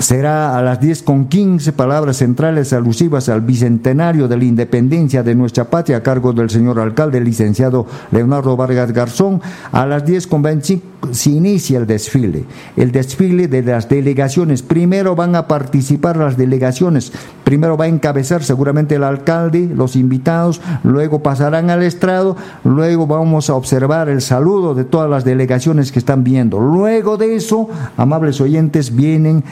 será 0.00 0.56
a 0.56 0.62
las 0.62 0.80
10 0.80 1.02
con 1.02 1.26
15 1.26 1.72
palabras 1.72 2.16
centrales 2.16 2.72
alusivas 2.72 3.28
al 3.28 3.42
bicentenario 3.42 4.28
de 4.28 4.38
la 4.38 4.44
independencia 4.44 5.22
de 5.22 5.34
nuestra 5.34 5.64
patria 5.64 5.98
a 5.98 6.02
cargo 6.02 6.32
del 6.32 6.48
señor 6.48 6.80
alcalde, 6.80 7.20
licenciado 7.20 7.86
Leonardo 8.10 8.56
Vargas 8.56 8.92
Garzón. 8.92 9.42
A 9.72 9.84
las 9.84 10.04
10 10.06 10.26
con 10.26 10.42
25 10.42 10.90
se 11.12 11.30
inicia 11.30 11.78
el 11.78 11.86
desfile, 11.86 12.44
el 12.76 12.92
desfile 12.92 13.48
de 13.48 13.62
las 13.62 13.88
delegaciones. 13.88 14.62
Primero 14.62 15.14
van 15.16 15.36
a 15.36 15.46
participar 15.48 16.16
las 16.16 16.36
delegaciones, 16.36 17.12
primero 17.44 17.76
va 17.76 17.86
a 17.86 17.88
encabezar 17.88 18.42
seguramente 18.42 18.94
el 18.94 19.04
alcalde, 19.04 19.68
los 19.74 19.96
invitados, 19.96 20.60
luego 20.82 21.22
pasarán 21.22 21.70
al 21.70 21.82
estrado, 21.82 22.36
luego 22.64 23.06
vamos 23.06 23.50
a 23.50 23.54
observar 23.54 24.08
el 24.08 24.20
saludo 24.20 24.74
de 24.74 24.84
todas 24.84 25.10
las 25.10 25.24
delegaciones 25.24 25.92
que 25.92 25.98
están 25.98 26.24
viendo. 26.24 26.58
Luego 26.58 27.16
de 27.16 27.36
eso, 27.36 27.68
amables 27.96 28.40
oyentes, 28.40 28.94
vienen 28.94 29.44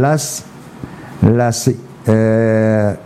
las, 0.00 0.44
las 1.22 1.70
eh, 2.06 2.96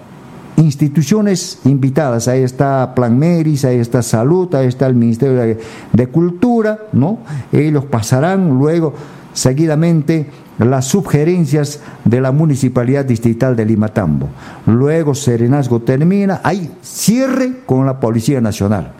instituciones 0.56 1.60
invitadas. 1.64 2.28
Ahí 2.28 2.42
está 2.42 2.94
Plan 2.94 3.18
Meris, 3.18 3.64
ahí 3.64 3.78
está 3.78 4.02
Salud, 4.02 4.52
ahí 4.54 4.66
está 4.66 4.86
el 4.86 4.94
Ministerio 4.94 5.56
de, 5.92 6.06
Cultura, 6.08 6.78
¿no? 6.92 7.18
Ellos 7.52 7.84
pasarán 7.84 8.58
luego 8.58 8.94
seguidamente 9.32 10.26
las 10.58 10.86
sugerencias 10.86 11.80
de 12.04 12.20
la 12.20 12.32
Municipalidad 12.32 13.04
Distrital 13.04 13.54
de 13.54 13.64
Limatambo. 13.64 14.28
Luego 14.66 15.14
Serenazgo 15.14 15.80
termina, 15.80 16.40
hay 16.42 16.70
cierre 16.82 17.60
con 17.64 17.86
la 17.86 18.00
Policía 18.00 18.40
Nacional. 18.40 18.92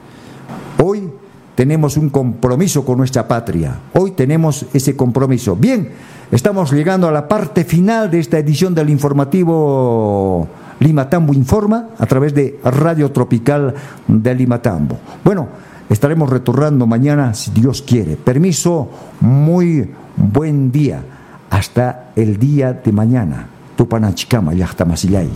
Hoy 0.80 1.10
tenemos 1.56 1.96
un 1.96 2.08
compromiso 2.10 2.84
con 2.84 2.98
nuestra 2.98 3.26
patria. 3.26 3.80
Hoy 3.94 4.12
tenemos 4.12 4.64
ese 4.72 4.94
compromiso. 4.94 5.56
Bien, 5.56 5.88
Estamos 6.30 6.70
llegando 6.72 7.08
a 7.08 7.12
la 7.12 7.26
parte 7.26 7.64
final 7.64 8.10
de 8.10 8.18
esta 8.18 8.38
edición 8.38 8.74
del 8.74 8.90
informativo 8.90 10.46
Limatambo 10.78 11.32
Informa 11.32 11.88
a 11.98 12.04
través 12.04 12.34
de 12.34 12.60
Radio 12.64 13.10
Tropical 13.10 13.74
de 14.06 14.34
Limatambo. 14.34 14.98
Bueno, 15.24 15.48
estaremos 15.88 16.28
retornando 16.28 16.86
mañana 16.86 17.32
si 17.32 17.50
Dios 17.52 17.80
quiere. 17.80 18.16
Permiso, 18.16 18.90
muy 19.20 19.90
buen 20.16 20.70
día. 20.70 21.02
Hasta 21.48 22.10
el 22.14 22.38
día 22.38 22.74
de 22.74 22.92
mañana. 22.92 23.46
Tupanachikama, 23.74 24.52
Yachtamasillay. 24.52 25.30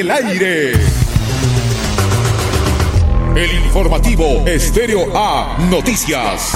El 0.00 0.10
aire. 0.10 0.72
El 3.34 3.64
informativo 3.64 4.46
Estéreo 4.46 5.06
A 5.14 5.56
Noticias. 5.70 6.52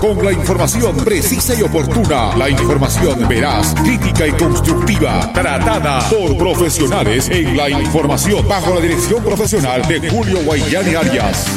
Con 0.00 0.24
la 0.24 0.32
información 0.32 0.96
precisa 0.98 1.54
y 1.54 1.62
oportuna, 1.62 2.36
la 2.36 2.48
información 2.48 3.26
veraz, 3.28 3.74
crítica 3.82 4.26
y 4.26 4.32
constructiva, 4.32 5.32
tratada 5.32 6.08
por 6.08 6.36
profesionales 6.36 7.28
en 7.28 7.56
la 7.56 7.70
información 7.70 8.46
bajo 8.46 8.74
la 8.74 8.80
dirección 8.80 9.24
profesional 9.24 9.82
de 9.88 10.08
Julio 10.08 10.44
Guayani 10.44 10.94
Arias. 10.94 11.55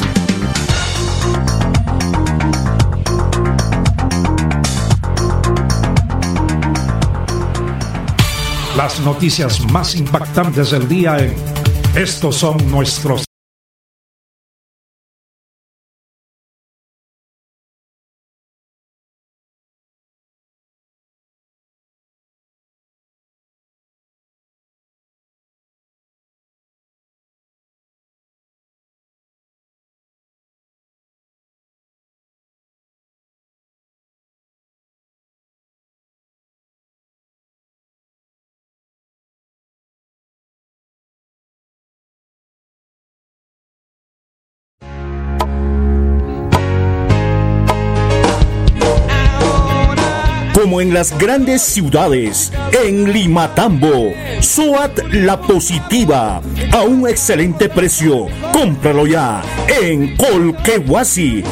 Las 8.79 9.01
noticias 9.01 9.59
más 9.73 9.93
impactantes 9.93 10.71
del 10.71 10.87
día 10.87 11.17
en 11.17 11.35
Estos 11.95 12.37
son 12.37 12.71
nuestros 12.71 13.28
en 50.81 50.93
las 50.93 51.17
grandes 51.17 51.61
ciudades. 51.61 52.51
En 52.83 53.11
Limatambo, 53.11 54.13
SOAT 54.41 54.99
La 55.11 55.39
Positiva, 55.39 56.41
a 56.71 56.81
un 56.83 57.07
excelente 57.07 57.69
precio. 57.69 58.27
Cómpralo 58.51 59.07
ya 59.07 59.41
en 59.81 60.15
Colquehuasi, 60.15 61.43